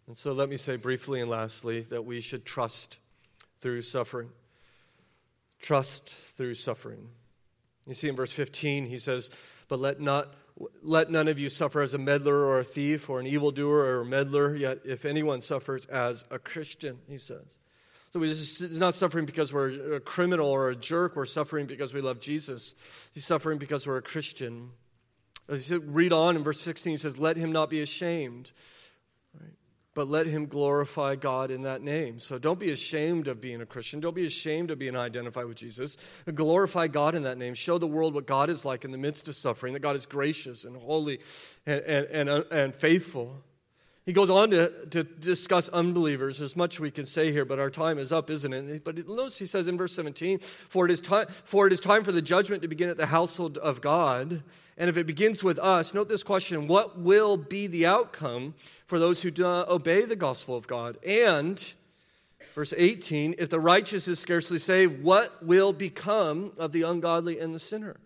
And 0.06 0.16
so 0.16 0.30
let 0.32 0.48
me 0.48 0.56
say 0.56 0.76
briefly 0.76 1.20
and 1.20 1.28
lastly 1.28 1.80
that 1.90 2.04
we 2.04 2.20
should 2.20 2.44
trust 2.44 3.00
through 3.58 3.82
suffering. 3.82 4.30
Trust 5.58 6.14
through 6.36 6.54
suffering. 6.54 7.08
You 7.84 7.94
see 7.94 8.08
in 8.08 8.14
verse 8.14 8.32
15, 8.32 8.86
he 8.86 8.98
says, 8.98 9.28
But 9.66 9.80
let 9.80 10.00
not 10.00 10.36
let 10.82 11.10
none 11.10 11.28
of 11.28 11.38
you 11.38 11.48
suffer 11.48 11.82
as 11.82 11.94
a 11.94 11.98
meddler 11.98 12.44
or 12.44 12.60
a 12.60 12.64
thief 12.64 13.08
or 13.08 13.20
an 13.20 13.26
evildoer 13.26 13.78
or 13.78 14.00
a 14.00 14.04
meddler, 14.04 14.54
yet 14.54 14.80
if 14.84 15.04
anyone 15.04 15.40
suffers 15.40 15.86
as 15.86 16.24
a 16.30 16.38
Christian, 16.38 16.98
he 17.08 17.18
says. 17.18 17.46
So 18.12 18.20
he's 18.20 18.60
not 18.60 18.94
suffering 18.94 19.24
because 19.24 19.52
we're 19.52 19.94
a 19.94 20.00
criminal 20.00 20.48
or 20.48 20.70
a 20.70 20.76
jerk. 20.76 21.14
We're 21.14 21.26
suffering 21.26 21.66
because 21.66 21.94
we 21.94 22.00
love 22.00 22.20
Jesus. 22.20 22.74
He's 23.12 23.24
suffering 23.24 23.58
because 23.58 23.86
we're 23.86 23.98
a 23.98 24.02
Christian. 24.02 24.70
As 25.48 25.66
said, 25.66 25.94
read 25.94 26.12
on 26.12 26.36
in 26.36 26.42
verse 26.42 26.60
16, 26.60 26.90
he 26.90 26.96
says, 26.96 27.18
Let 27.18 27.36
him 27.36 27.52
not 27.52 27.70
be 27.70 27.80
ashamed. 27.80 28.50
Right? 29.40 29.52
But 29.94 30.08
let 30.08 30.26
him 30.26 30.46
glorify 30.46 31.16
God 31.16 31.50
in 31.50 31.62
that 31.62 31.82
name. 31.82 32.20
So 32.20 32.38
don't 32.38 32.60
be 32.60 32.70
ashamed 32.70 33.26
of 33.26 33.40
being 33.40 33.60
a 33.60 33.66
Christian. 33.66 34.00
Don't 34.00 34.14
be 34.14 34.26
ashamed 34.26 34.70
of 34.70 34.78
being 34.78 34.96
identified 34.96 35.46
with 35.46 35.56
Jesus. 35.56 35.96
Glorify 36.32 36.86
God 36.86 37.14
in 37.14 37.24
that 37.24 37.38
name. 37.38 37.54
Show 37.54 37.78
the 37.78 37.88
world 37.88 38.14
what 38.14 38.26
God 38.26 38.50
is 38.50 38.64
like 38.64 38.84
in 38.84 38.92
the 38.92 38.98
midst 38.98 39.26
of 39.28 39.34
suffering, 39.34 39.72
that 39.74 39.80
God 39.80 39.96
is 39.96 40.06
gracious 40.06 40.64
and 40.64 40.76
holy 40.76 41.20
and, 41.66 41.80
and, 41.82 42.06
and, 42.06 42.28
uh, 42.28 42.44
and 42.52 42.74
faithful. 42.74 43.42
He 44.06 44.14
goes 44.14 44.30
on 44.30 44.50
to, 44.50 44.72
to 44.90 45.04
discuss 45.04 45.68
unbelievers. 45.68 46.38
There's 46.38 46.56
much 46.56 46.80
we 46.80 46.90
can 46.90 47.04
say 47.04 47.32
here, 47.32 47.44
but 47.44 47.58
our 47.58 47.70
time 47.70 47.98
is 47.98 48.12
up, 48.12 48.30
isn't 48.30 48.52
it? 48.52 48.82
But 48.82 49.06
notice 49.06 49.38
he 49.38 49.46
says 49.46 49.68
in 49.68 49.76
verse 49.76 49.94
17, 49.94 50.38
for 50.68 50.86
it, 50.86 50.90
is 50.90 51.00
time, 51.00 51.26
for 51.44 51.66
it 51.66 51.72
is 51.72 51.80
time 51.80 52.02
for 52.02 52.12
the 52.12 52.22
judgment 52.22 52.62
to 52.62 52.68
begin 52.68 52.88
at 52.88 52.96
the 52.96 53.06
household 53.06 53.58
of 53.58 53.80
God. 53.80 54.42
And 54.80 54.88
if 54.88 54.96
it 54.96 55.06
begins 55.06 55.44
with 55.44 55.58
us, 55.58 55.92
note 55.92 56.08
this 56.08 56.22
question 56.22 56.66
what 56.66 56.98
will 56.98 57.36
be 57.36 57.66
the 57.66 57.84
outcome 57.84 58.54
for 58.86 58.98
those 58.98 59.20
who 59.20 59.30
do 59.30 59.42
not 59.42 59.68
obey 59.68 60.06
the 60.06 60.16
gospel 60.16 60.56
of 60.56 60.66
God? 60.66 60.96
And, 61.04 61.62
verse 62.54 62.72
18, 62.74 63.34
if 63.36 63.50
the 63.50 63.60
righteous 63.60 64.08
is 64.08 64.18
scarcely 64.18 64.58
saved, 64.58 65.02
what 65.02 65.44
will 65.44 65.74
become 65.74 66.52
of 66.56 66.72
the 66.72 66.80
ungodly 66.80 67.38
and 67.38 67.54
the 67.54 67.58
sinner? 67.58 67.98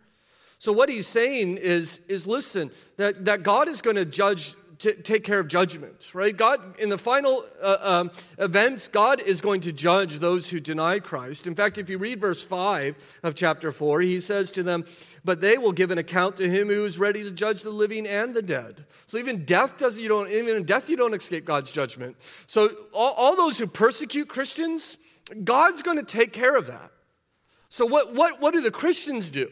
So, 0.59 0.73
what 0.73 0.89
he's 0.89 1.07
saying 1.07 1.59
is, 1.59 2.01
is 2.09 2.27
listen, 2.27 2.73
that, 2.97 3.25
that 3.25 3.45
God 3.45 3.69
is 3.69 3.81
going 3.81 3.95
to 3.95 4.05
judge 4.05 4.55
take 4.79 5.25
care 5.25 5.41
of 5.41 5.49
judgment, 5.49 6.11
right? 6.15 6.37
God, 6.37 6.79
in 6.79 6.89
the 6.89 6.99
final 6.99 7.45
uh, 7.63 7.77
um, 7.81 8.11
events, 8.39 8.89
God 8.89 9.21
is 9.21 9.41
going 9.41 9.61
to 9.63 9.73
judge 9.73 10.19
those 10.19 10.51
who 10.51 10.61
deny 10.61 10.99
Christ. 11.01 11.47
In 11.47 11.55
fact, 11.55 11.79
if 11.79 11.89
you 11.89 11.99
read 11.99 12.21
verse 12.21 12.43
5 12.43 12.97
of 13.23 13.35
chapter 13.35 13.73
4, 13.73 14.01
he 14.03 14.21
says 14.21 14.51
to 14.53 14.63
them, 14.63 14.85
But 15.25 15.41
they 15.41 15.59
will 15.59 15.73
give 15.73 15.91
an 15.91 15.99
account 15.99 16.37
to 16.37 16.49
him 16.49 16.69
who 16.69 16.85
is 16.85 16.99
ready 16.99 17.23
to 17.25 17.31
judge 17.31 17.63
the 17.63 17.71
living 17.71 18.07
and 18.07 18.35
the 18.35 18.43
dead. 18.43 18.85
So 19.07 19.19
even 19.19 19.45
death 19.45 19.79
doesn't, 19.79 20.01
you 20.01 20.09
don't, 20.09 20.31
even 20.31 20.57
in 20.57 20.65
death, 20.65 20.89
you 20.89 20.97
don't 20.97 21.15
escape 21.15 21.45
God's 21.45 21.73
judgment. 21.73 22.17
So 22.47 22.71
all, 22.93 23.15
all 23.15 23.37
those 23.37 23.59
who 23.59 23.67
persecute 23.67 24.29
Christians, 24.29 24.97
God's 25.43 25.83
going 25.83 25.99
to 25.99 26.05
take 26.05 26.33
care 26.33 26.57
of 26.57 26.67
that. 26.67 26.91
So 27.69 27.87
what, 27.87 28.15
what, 28.15 28.41
what 28.41 28.55
do 28.55 28.61
the 28.61 28.71
Christians 28.71 29.31
do? 29.31 29.51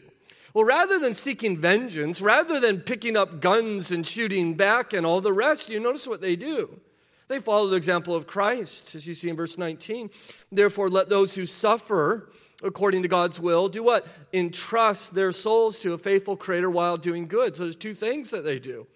Well, 0.53 0.65
rather 0.65 0.99
than 0.99 1.15
seeking 1.15 1.57
vengeance, 1.57 2.21
rather 2.21 2.59
than 2.59 2.81
picking 2.81 3.17
up 3.17 3.41
guns 3.41 3.91
and 3.91 4.05
shooting 4.05 4.53
back 4.53 4.93
and 4.93 5.05
all 5.05 5.19
the 5.19 5.33
rest, 5.33 5.69
you 5.69 5.79
notice 5.79 6.07
what 6.07 6.21
they 6.21 6.35
do. 6.35 6.79
They 7.27 7.39
follow 7.39 7.67
the 7.67 7.75
example 7.77 8.13
of 8.13 8.27
Christ, 8.27 8.93
as 8.93 9.07
you 9.07 9.15
see 9.15 9.29
in 9.29 9.35
verse 9.35 9.57
19. 9.57 10.11
Therefore, 10.51 10.89
let 10.89 11.09
those 11.09 11.33
who 11.33 11.45
suffer 11.45 12.29
according 12.63 13.01
to 13.01 13.07
God's 13.07 13.39
will 13.39 13.67
do 13.67 13.83
what? 13.83 14.07
Entrust 14.31 15.13
their 15.13 15.31
souls 15.31 15.79
to 15.79 15.93
a 15.93 15.97
faithful 15.97 16.37
Creator 16.37 16.69
while 16.69 16.97
doing 16.97 17.27
good. 17.27 17.55
So 17.55 17.63
there's 17.63 17.75
two 17.75 17.93
things 17.93 18.29
that 18.29 18.43
they 18.43 18.59
do 18.59 18.87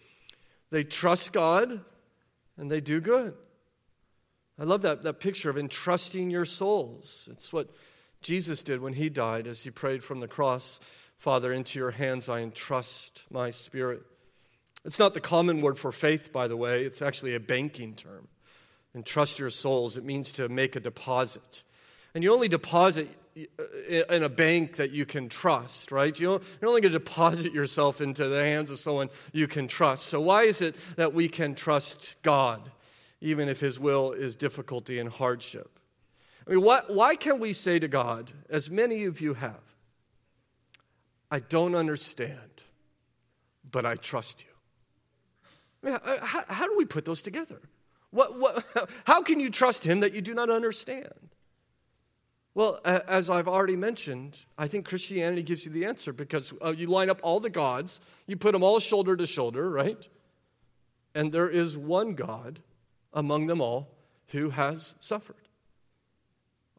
they 0.70 0.84
trust 0.84 1.32
God 1.32 1.82
and 2.58 2.70
they 2.70 2.82
do 2.82 3.00
good. 3.00 3.34
I 4.60 4.64
love 4.64 4.82
that, 4.82 5.04
that 5.04 5.20
picture 5.20 5.50
of 5.50 5.58
entrusting 5.58 6.30
your 6.30 6.46
souls. 6.46 7.30
It's 7.32 7.54
what 7.54 7.70
Jesus 8.22 8.64
did 8.64 8.82
when 8.82 8.94
he 8.94 9.10
died 9.10 9.48
as 9.48 9.62
he 9.62 9.70
prayed 9.70 10.04
from 10.04 10.20
the 10.20 10.28
cross 10.28 10.80
Father, 11.18 11.52
into 11.52 11.80
your 11.80 11.92
hands 11.92 12.30
I 12.30 12.40
entrust 12.40 13.24
my 13.32 13.50
spirit. 13.50 14.04
It's 14.86 15.00
not 15.00 15.14
the 15.14 15.22
common 15.22 15.62
word 15.62 15.78
for 15.78 15.92
faith, 15.92 16.32
by 16.32 16.48
the 16.48 16.58
way, 16.58 16.84
it's 16.84 17.02
actually 17.02 17.36
a 17.36 17.40
banking 17.40 17.96
term. 17.96 18.28
Entrust 18.96 19.38
your 19.38 19.50
souls, 19.50 19.98
it 19.98 20.04
means 20.04 20.32
to 20.34 20.48
make 20.50 20.76
a 20.76 20.80
deposit. 20.80 21.64
And 22.16 22.24
you 22.24 22.34
only 22.34 22.48
deposit 22.48 23.10
in 23.36 24.24
a 24.24 24.30
bank 24.30 24.78
that 24.78 24.92
you 24.92 25.06
can 25.06 25.30
trust, 25.30 25.92
right? 25.92 26.18
You 26.20 26.34
are 26.34 26.42
only 26.64 26.82
going 26.82 26.94
to 26.94 27.00
deposit 27.00 27.54
yourself 27.54 28.02
into 28.02 28.28
the 28.28 28.44
hands 28.44 28.72
of 28.72 28.80
someone 28.80 29.10
you 29.32 29.48
can 29.48 29.68
trust. 29.68 30.08
So, 30.08 30.20
why 30.20 30.44
is 30.44 30.62
it 30.62 30.76
that 30.96 31.14
we 31.14 31.28
can 31.28 31.54
trust 31.54 32.16
God, 32.24 32.72
even 33.22 33.50
if 33.50 33.60
His 33.60 33.80
will 33.80 34.14
is 34.14 34.36
difficulty 34.36 34.98
and 34.98 35.10
hardship? 35.10 35.80
I 36.48 36.52
mean, 36.52 36.62
why, 36.62 36.82
why 36.88 37.16
can 37.16 37.40
we 37.40 37.54
say 37.54 37.78
to 37.78 37.88
God, 37.88 38.32
as 38.50 38.70
many 38.70 39.04
of 39.04 39.22
you 39.22 39.36
have, 39.36 39.67
I 41.30 41.40
don't 41.40 41.76
understand, 41.76 42.64
but 43.70 43.86
I 43.86 43.96
trust 43.96 44.44
you. 44.44 44.50
I 45.84 45.92
mean, 45.92 46.20
how, 46.22 46.44
how, 46.48 46.66
do 46.66 46.76
we 46.78 46.86
put 46.86 47.06
those 47.06 47.22
together? 47.22 47.62
What, 48.12 48.40
what, 48.40 48.90
how 49.06 49.22
can 49.22 49.40
you 49.40 49.50
trust 49.50 49.84
him 49.84 50.00
that 50.00 50.14
you 50.14 50.22
do 50.22 50.34
not 50.34 50.50
understand? 50.50 51.14
Well, 52.58 52.80
as 52.84 53.30
I've 53.30 53.48
already 53.48 53.76
mentioned, 53.76 54.44
I 54.58 54.68
think 54.68 54.88
Christianity 54.88 55.44
gives 55.44 55.64
you 55.64 55.72
the 55.72 55.86
answer 55.86 56.12
because 56.12 56.52
uh, 56.66 56.74
you 56.76 56.88
line 56.88 57.08
up 57.08 57.20
all 57.22 57.40
the 57.40 57.52
gods, 57.52 58.00
you 58.26 58.36
put 58.36 58.54
them 58.54 58.64
all 58.64 58.80
shoulder 58.80 59.16
to 59.16 59.28
shoulder, 59.28 59.70
right? 59.70 60.08
And 61.14 61.32
there 61.32 61.50
is 61.50 61.78
one 61.78 62.16
God 62.16 62.60
among 63.14 63.46
them 63.46 63.62
all 63.62 63.90
who 64.30 64.50
has 64.50 64.96
suffered. 65.00 65.36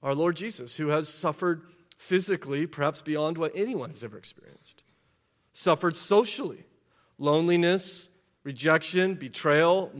Our 0.03 0.17
Lord 0.17 0.35
Jesus, 0.35 0.77
who 0.77 0.89
has 0.89 1.09
suffered 1.09 1.63
physically, 1.99 2.67
perhaps 2.67 3.03
beyond 3.03 3.37
what 3.37 3.53
anyone 3.55 3.91
has 3.91 4.03
ever 4.03 4.17
experienced. 4.17 4.85
Suffered 5.53 5.97
socially, 5.97 6.65
loneliness, 7.19 8.09
rejection, 8.45 9.15
betrayal, 9.15 9.91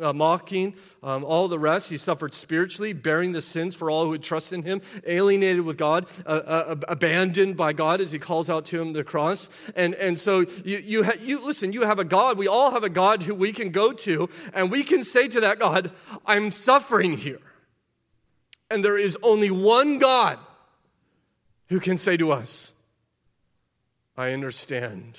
uh, 0.00 0.12
mocking, 0.14 0.74
um, 1.02 1.24
all 1.24 1.48
the 1.48 1.58
rest. 1.58 1.90
He 1.90 1.98
suffered 1.98 2.32
spiritually, 2.32 2.94
bearing 2.94 3.32
the 3.32 3.42
sins 3.42 3.74
for 3.74 3.90
all 3.90 4.04
who 4.04 4.10
would 4.10 4.22
trust 4.22 4.52
in 4.52 4.62
him, 4.62 4.80
alienated 5.06 5.62
with 5.62 5.76
God, 5.76 6.06
uh, 6.24 6.28
uh, 6.28 6.76
abandoned 6.88 7.56
by 7.56 7.74
God 7.74 8.00
as 8.00 8.12
he 8.12 8.18
calls 8.18 8.48
out 8.48 8.64
to 8.66 8.80
him 8.80 8.92
the 8.92 9.04
cross. 9.04 9.50
And, 9.74 9.94
and 9.96 10.18
so 10.18 10.46
you, 10.64 10.78
you, 10.78 11.04
ha- 11.04 11.18
you, 11.20 11.44
listen, 11.44 11.72
you 11.72 11.82
have 11.82 11.98
a 11.98 12.04
God, 12.04 12.38
we 12.38 12.48
all 12.48 12.70
have 12.70 12.84
a 12.84 12.88
God 12.88 13.24
who 13.24 13.34
we 13.34 13.52
can 13.52 13.70
go 13.70 13.92
to, 13.92 14.30
and 14.54 14.70
we 14.70 14.84
can 14.84 15.04
say 15.04 15.28
to 15.28 15.40
that 15.40 15.58
God, 15.58 15.90
I'm 16.24 16.50
suffering 16.50 17.18
here. 17.18 17.40
And 18.70 18.82
there 18.82 18.96
is 18.96 19.18
only 19.22 19.50
one 19.50 19.98
God 19.98 20.38
who 21.72 21.80
can 21.80 21.96
say 21.96 22.18
to 22.18 22.30
us, 22.30 22.70
I 24.14 24.32
understand 24.32 25.18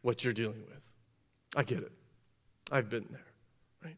what 0.00 0.22
you're 0.22 0.32
dealing 0.32 0.60
with. 0.60 0.80
I 1.56 1.64
get 1.64 1.78
it. 1.78 1.90
I've 2.70 2.88
been 2.88 3.06
there. 3.10 3.26
Right? 3.84 3.96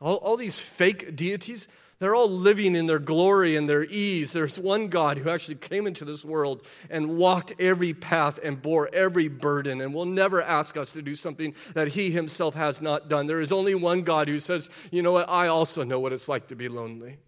All, 0.00 0.16
all 0.16 0.36
these 0.38 0.58
fake 0.58 1.14
deities, 1.14 1.68
they're 1.98 2.14
all 2.14 2.30
living 2.30 2.74
in 2.74 2.86
their 2.86 2.98
glory 2.98 3.56
and 3.56 3.68
their 3.68 3.84
ease. 3.84 4.32
There's 4.32 4.58
one 4.58 4.88
God 4.88 5.18
who 5.18 5.28
actually 5.28 5.56
came 5.56 5.86
into 5.86 6.06
this 6.06 6.24
world 6.24 6.62
and 6.88 7.18
walked 7.18 7.52
every 7.58 7.92
path 7.92 8.40
and 8.42 8.62
bore 8.62 8.88
every 8.94 9.28
burden 9.28 9.82
and 9.82 9.92
will 9.92 10.06
never 10.06 10.40
ask 10.40 10.78
us 10.78 10.92
to 10.92 11.02
do 11.02 11.14
something 11.14 11.54
that 11.74 11.88
he 11.88 12.10
himself 12.10 12.54
has 12.54 12.80
not 12.80 13.10
done. 13.10 13.26
There 13.26 13.42
is 13.42 13.52
only 13.52 13.74
one 13.74 14.00
God 14.00 14.28
who 14.28 14.40
says, 14.40 14.70
you 14.90 15.02
know 15.02 15.12
what, 15.12 15.28
I 15.28 15.48
also 15.48 15.84
know 15.84 16.00
what 16.00 16.14
it's 16.14 16.26
like 16.26 16.46
to 16.48 16.56
be 16.56 16.68
lonely. 16.68 17.18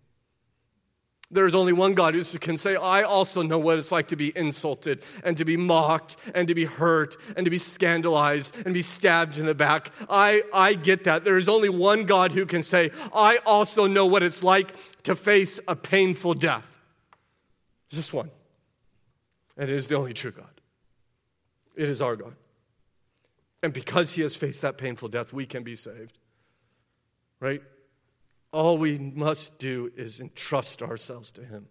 There 1.33 1.47
is 1.47 1.55
only 1.55 1.73
one 1.73 1.95
God 1.95 2.15
who 2.15 2.25
can 2.25 2.57
say, 2.57 2.75
I 2.75 3.03
also 3.03 3.43
know 3.43 3.59
what 3.59 3.79
it's 3.79 3.93
like 3.93 4.09
to 4.09 4.17
be 4.17 4.37
insulted 4.37 5.01
and 5.23 5.37
to 5.37 5.45
be 5.45 5.57
mocked 5.57 6.17
and 6.35 6.49
to 6.49 6.57
be 6.57 6.65
hurt 6.65 7.17
and 7.37 7.45
to 7.45 7.51
be 7.51 7.59
scandalized 7.59 8.57
and 8.65 8.75
be 8.75 8.83
stabbed 8.83 9.39
in 9.39 9.47
the 9.47 9.55
back. 9.55 9.93
I, 10.09 10.43
I 10.53 10.75
get 10.75 11.05
that. 11.05 11.23
There 11.23 11.37
is 11.37 11.49
only 11.49 11.69
one 11.69 12.05
God 12.05 12.33
who 12.33 12.47
can 12.47 12.65
say, 12.65 12.91
I 13.15 13.39
also 13.47 13.87
know 13.87 14.07
what 14.07 14.25
it's 14.25 14.43
like 14.43 14.75
to 15.05 15.15
face 15.15 15.61
a 15.69 15.77
painful 15.77 16.35
death. 16.35 16.81
Just 17.91 18.13
one. 18.13 18.31
And 19.57 19.71
it 19.71 19.77
is 19.77 19.87
the 19.87 19.97
only 19.97 20.13
true 20.13 20.33
God. 20.33 20.61
It 21.77 21.89
is 21.89 22.03
our 22.03 22.17
God. 22.17 22.35
And 23.63 23.73
because 23.73 24.15
he 24.15 24.23
has 24.23 24.35
faced 24.35 24.63
that 24.63 24.79
painful 24.79 25.09
death, 25.09 25.33
we 25.33 25.47
can 25.47 25.63
be 25.63 25.77
saved. 25.77 26.19
Right? 27.39 27.63
All 28.53 28.79
we 28.79 28.99
must 28.99 29.59
do 29.59 29.93
is 29.97 30.21
entrust 30.21 30.83
ourselves 30.83 31.31
to 31.33 31.45
him. 31.45 31.69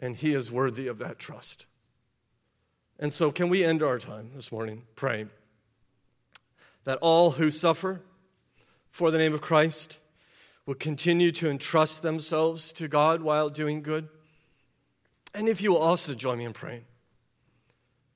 And 0.00 0.16
he 0.16 0.34
is 0.34 0.52
worthy 0.52 0.86
of 0.86 0.98
that 0.98 1.18
trust. 1.18 1.66
And 2.98 3.12
so, 3.12 3.32
can 3.32 3.48
we 3.48 3.64
end 3.64 3.82
our 3.82 3.98
time 3.98 4.30
this 4.34 4.52
morning 4.52 4.84
praying 4.94 5.30
that 6.84 6.98
all 7.00 7.32
who 7.32 7.50
suffer 7.50 8.02
for 8.90 9.10
the 9.10 9.18
name 9.18 9.34
of 9.34 9.40
Christ 9.40 9.98
will 10.66 10.74
continue 10.74 11.32
to 11.32 11.50
entrust 11.50 12.02
themselves 12.02 12.72
to 12.74 12.86
God 12.86 13.22
while 13.22 13.48
doing 13.48 13.82
good? 13.82 14.08
And 15.34 15.48
if 15.48 15.60
you 15.60 15.72
will 15.72 15.78
also 15.78 16.14
join 16.14 16.38
me 16.38 16.44
in 16.44 16.52
praying 16.52 16.84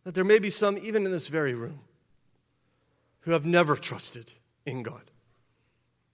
that 0.05 0.15
there 0.15 0.25
may 0.25 0.39
be 0.39 0.49
some, 0.49 0.79
even 0.79 1.05
in 1.05 1.13
this 1.13 1.29
very 1.29 1.53
room, 1.53 1.81
who 3.21 3.33
have 3.33 3.45
never 3.45 3.77
trusted 3.77 4.33
in 4.65 4.83
God, 4.83 5.11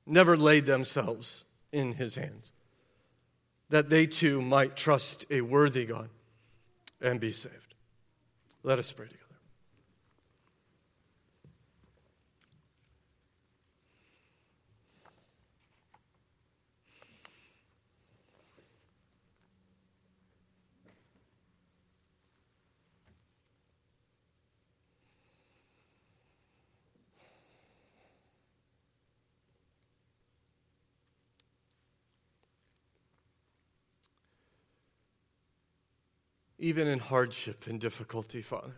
never 0.06 0.36
laid 0.36 0.66
themselves 0.66 1.44
in 1.72 1.94
His 1.94 2.14
hands, 2.14 2.52
that 3.70 3.90
they 3.90 4.06
too 4.06 4.40
might 4.40 4.76
trust 4.76 5.26
a 5.30 5.40
worthy 5.40 5.86
God 5.86 6.10
and 7.00 7.20
be 7.20 7.32
saved. 7.32 7.74
Let 8.62 8.78
us 8.78 8.92
pray 8.92 9.06
together. 9.06 9.23
Even 36.64 36.88
in 36.88 36.98
hardship 36.98 37.66
and 37.66 37.78
difficulty, 37.78 38.40
Father, 38.40 38.72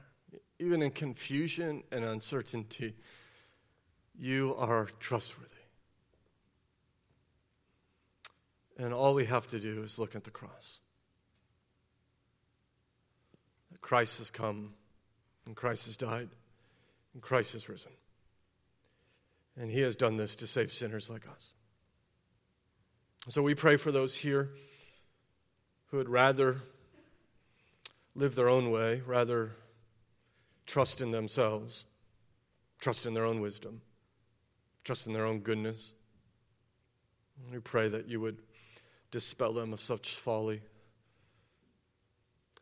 even 0.59 0.82
in 0.82 0.91
confusion 0.91 1.84
and 1.93 2.05
uncertainty, 2.05 2.97
you 4.18 4.57
are 4.59 4.89
trustworthy. 4.99 5.53
And 8.76 8.93
all 8.93 9.14
we 9.14 9.26
have 9.26 9.47
to 9.49 9.61
do 9.61 9.84
is 9.84 10.01
look 10.01 10.16
at 10.16 10.24
the 10.24 10.32
cross. 10.32 10.80
Christ 13.80 14.18
has 14.18 14.32
come, 14.32 14.74
and 15.47 15.55
Christ 15.55 15.87
has 15.87 15.97
died, 15.97 16.30
and 17.14 17.22
Christ 17.22 17.53
has 17.53 17.68
risen. 17.68 17.93
And 19.57 19.70
he 19.70 19.82
has 19.82 19.95
done 19.95 20.16
this 20.16 20.34
to 20.37 20.49
save 20.49 20.72
sinners 20.72 21.09
like 21.09 21.28
us. 21.28 21.53
So 23.28 23.43
we 23.43 23.55
pray 23.55 23.76
for 23.76 23.93
those 23.93 24.16
here 24.16 24.51
who 25.91 25.99
would 25.99 26.09
rather 26.09 26.62
live 28.16 28.34
their 28.34 28.48
own 28.48 28.70
way, 28.70 29.02
rather 29.06 29.52
trust 30.64 31.02
in 31.02 31.10
themselves, 31.10 31.84
trust 32.80 33.04
in 33.04 33.12
their 33.12 33.26
own 33.26 33.40
wisdom, 33.40 33.82
trust 34.84 35.06
in 35.06 35.12
their 35.12 35.26
own 35.26 35.40
goodness. 35.40 35.92
We 37.52 37.58
pray 37.58 37.90
that 37.90 38.08
you 38.08 38.20
would 38.20 38.38
dispel 39.10 39.52
them 39.52 39.74
of 39.74 39.80
such 39.80 40.16
folly, 40.16 40.62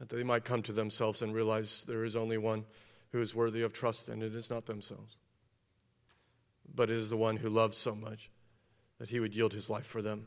that 0.01 0.09
they 0.09 0.25
might 0.25 0.45
come 0.45 0.63
to 0.63 0.73
themselves 0.73 1.23
and 1.23 1.33
realize 1.33 1.85
there 1.87 2.05
is 2.05 2.17
only 2.17 2.37
one 2.37 2.65
who 3.13 3.21
is 3.21 3.33
worthy 3.33 3.63
of 3.63 3.73
trust, 3.73 4.09
and 4.09 4.25
it 4.25 4.35
is 4.35 4.51
not 4.51 4.67
themselves, 4.67 5.17
but 6.75 6.91
it 6.91 6.97
is 6.97 7.11
the 7.11 7.17
one 7.17 7.37
who 7.37 7.49
loves 7.49 7.79
so 7.79 7.95
much 7.95 8.29
that 8.99 9.09
he 9.09 9.21
would 9.21 9.35
yield 9.35 9.53
his 9.53 9.71
life 9.71 9.87
for 9.87 10.03
them, 10.03 10.27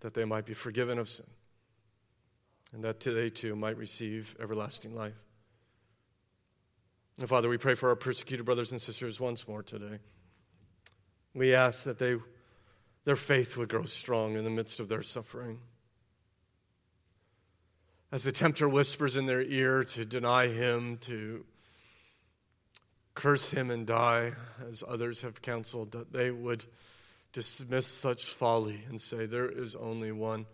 that 0.00 0.14
they 0.14 0.24
might 0.24 0.44
be 0.44 0.54
forgiven 0.54 0.98
of 0.98 1.08
sin 1.08 1.26
and 2.72 2.84
that 2.84 3.00
they 3.00 3.30
too 3.30 3.56
might 3.56 3.76
receive 3.76 4.36
everlasting 4.40 4.94
life. 4.94 5.20
And 7.18 7.28
Father, 7.28 7.48
we 7.48 7.58
pray 7.58 7.74
for 7.74 7.90
our 7.90 7.96
persecuted 7.96 8.46
brothers 8.46 8.72
and 8.72 8.80
sisters 8.80 9.20
once 9.20 9.46
more 9.46 9.62
today. 9.62 9.98
We 11.34 11.54
ask 11.54 11.84
that 11.84 11.98
they, 11.98 12.16
their 13.04 13.16
faith 13.16 13.56
would 13.56 13.68
grow 13.68 13.84
strong 13.84 14.36
in 14.36 14.44
the 14.44 14.50
midst 14.50 14.80
of 14.80 14.88
their 14.88 15.02
suffering. 15.02 15.60
As 18.12 18.24
the 18.24 18.32
tempter 18.32 18.68
whispers 18.68 19.16
in 19.16 19.26
their 19.26 19.42
ear 19.42 19.84
to 19.84 20.04
deny 20.04 20.48
him, 20.48 20.98
to 21.02 21.44
curse 23.14 23.50
him 23.50 23.70
and 23.70 23.86
die, 23.86 24.32
as 24.68 24.82
others 24.86 25.20
have 25.20 25.42
counseled, 25.42 25.92
that 25.92 26.12
they 26.12 26.30
would 26.30 26.64
dismiss 27.32 27.86
such 27.86 28.24
folly 28.24 28.82
and 28.88 29.00
say, 29.00 29.26
There 29.26 29.48
is 29.48 29.76
only 29.76 30.10
one 30.10 30.46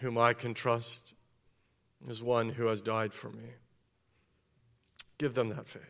whom 0.00 0.18
I 0.18 0.32
can 0.32 0.54
trust 0.54 1.14
is 2.08 2.22
one 2.22 2.50
who 2.50 2.66
has 2.66 2.82
died 2.82 3.14
for 3.14 3.30
me. 3.30 3.54
Give 5.18 5.34
them 5.34 5.50
that 5.50 5.66
faith. 5.68 5.82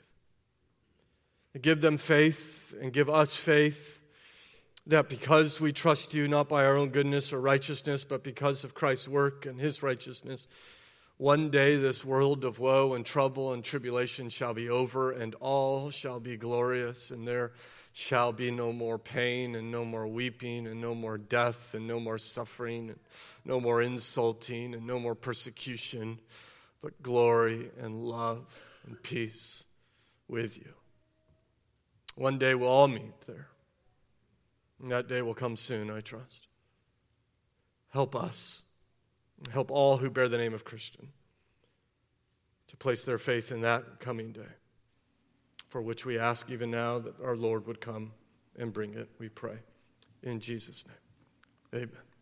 Give 1.61 1.81
them 1.81 1.99
faith 1.99 2.75
and 2.81 2.93
give 2.93 3.09
us 3.09 3.37
faith 3.37 4.01
that 4.87 5.09
because 5.09 5.61
we 5.61 5.73
trust 5.73 6.13
you 6.13 6.29
not 6.29 6.49
by 6.49 6.65
our 6.65 6.77
own 6.77 6.91
goodness 6.91 7.33
or 7.33 7.41
righteousness, 7.41 8.05
but 8.05 8.23
because 8.23 8.65
of 8.65 8.75
Christ's 8.75 9.09
work 9.09 9.47
and 9.47 9.59
his 9.59 9.83
righteousness, 9.83 10.47
one 11.17 11.49
day 11.49 11.77
this 11.77 12.05
world 12.05 12.45
of 12.45 12.59
woe 12.59 12.93
and 12.95 13.07
trouble 13.07 13.53
and 13.53 13.65
tribulation 13.65 14.29
shall 14.29 14.53
be 14.53 14.69
over, 14.69 15.13
and 15.13 15.35
all 15.37 15.91
shall 15.91 16.21
be 16.21 16.37
glorious, 16.37 17.11
and 17.11 17.27
there 17.27 17.53
shall 17.97 18.33
be 18.33 18.51
no 18.51 18.73
more 18.73 18.99
pain, 18.99 19.55
and 19.55 19.71
no 19.71 19.85
more 19.85 20.05
weeping, 20.05 20.67
and 20.67 20.81
no 20.81 20.97
more 20.97 21.17
death, 21.17 21.75
and 21.75 21.87
no 21.87 22.01
more 22.01 22.19
suffering, 22.19 22.91
and 22.91 22.99
no 23.45 23.61
more 23.61 23.81
insulting, 23.81 24.75
and 24.75 24.85
no 24.85 24.99
more 24.99 25.15
persecution, 25.15 26.19
but 26.83 27.01
glory 27.03 27.71
and 27.81 28.05
love 28.05 28.47
and 28.85 29.01
peace 29.01 29.63
with 30.27 30.59
you. 30.59 30.75
One 32.17 32.37
day 32.37 32.57
we'll 32.57 32.69
all 32.69 32.89
meet 32.89 33.21
there. 33.29 33.47
And 34.83 34.91
that 34.91 35.07
day 35.07 35.23
will 35.23 35.33
come 35.33 35.57
soon, 35.57 35.89
I 35.89 36.01
trust. 36.01 36.49
Help 37.91 38.17
us. 38.17 38.65
Help 39.53 39.71
all 39.71 39.99
who 39.99 40.11
bear 40.11 40.29
the 40.29 40.37
name 40.37 40.53
of 40.53 40.65
Christian 40.65 41.13
to 42.67 42.77
place 42.77 43.05
their 43.05 43.19
faith 43.19 43.53
in 43.53 43.61
that 43.61 44.01
coming 44.01 44.33
day 44.33 44.55
for 45.75 45.83
which 45.83 46.07
we 46.07 46.21
ask 46.21 46.53
even 46.53 46.71
now 46.71 47.01
that 47.01 47.21
our 47.21 47.35
Lord 47.35 47.67
would 47.67 47.81
come 47.81 48.13
and 48.57 48.73
bring 48.73 48.95
it, 48.95 49.09
we 49.19 49.29
pray. 49.29 49.57
In 50.23 50.39
Jesus' 50.39 50.85
name, 50.87 51.83
amen. 51.83 52.14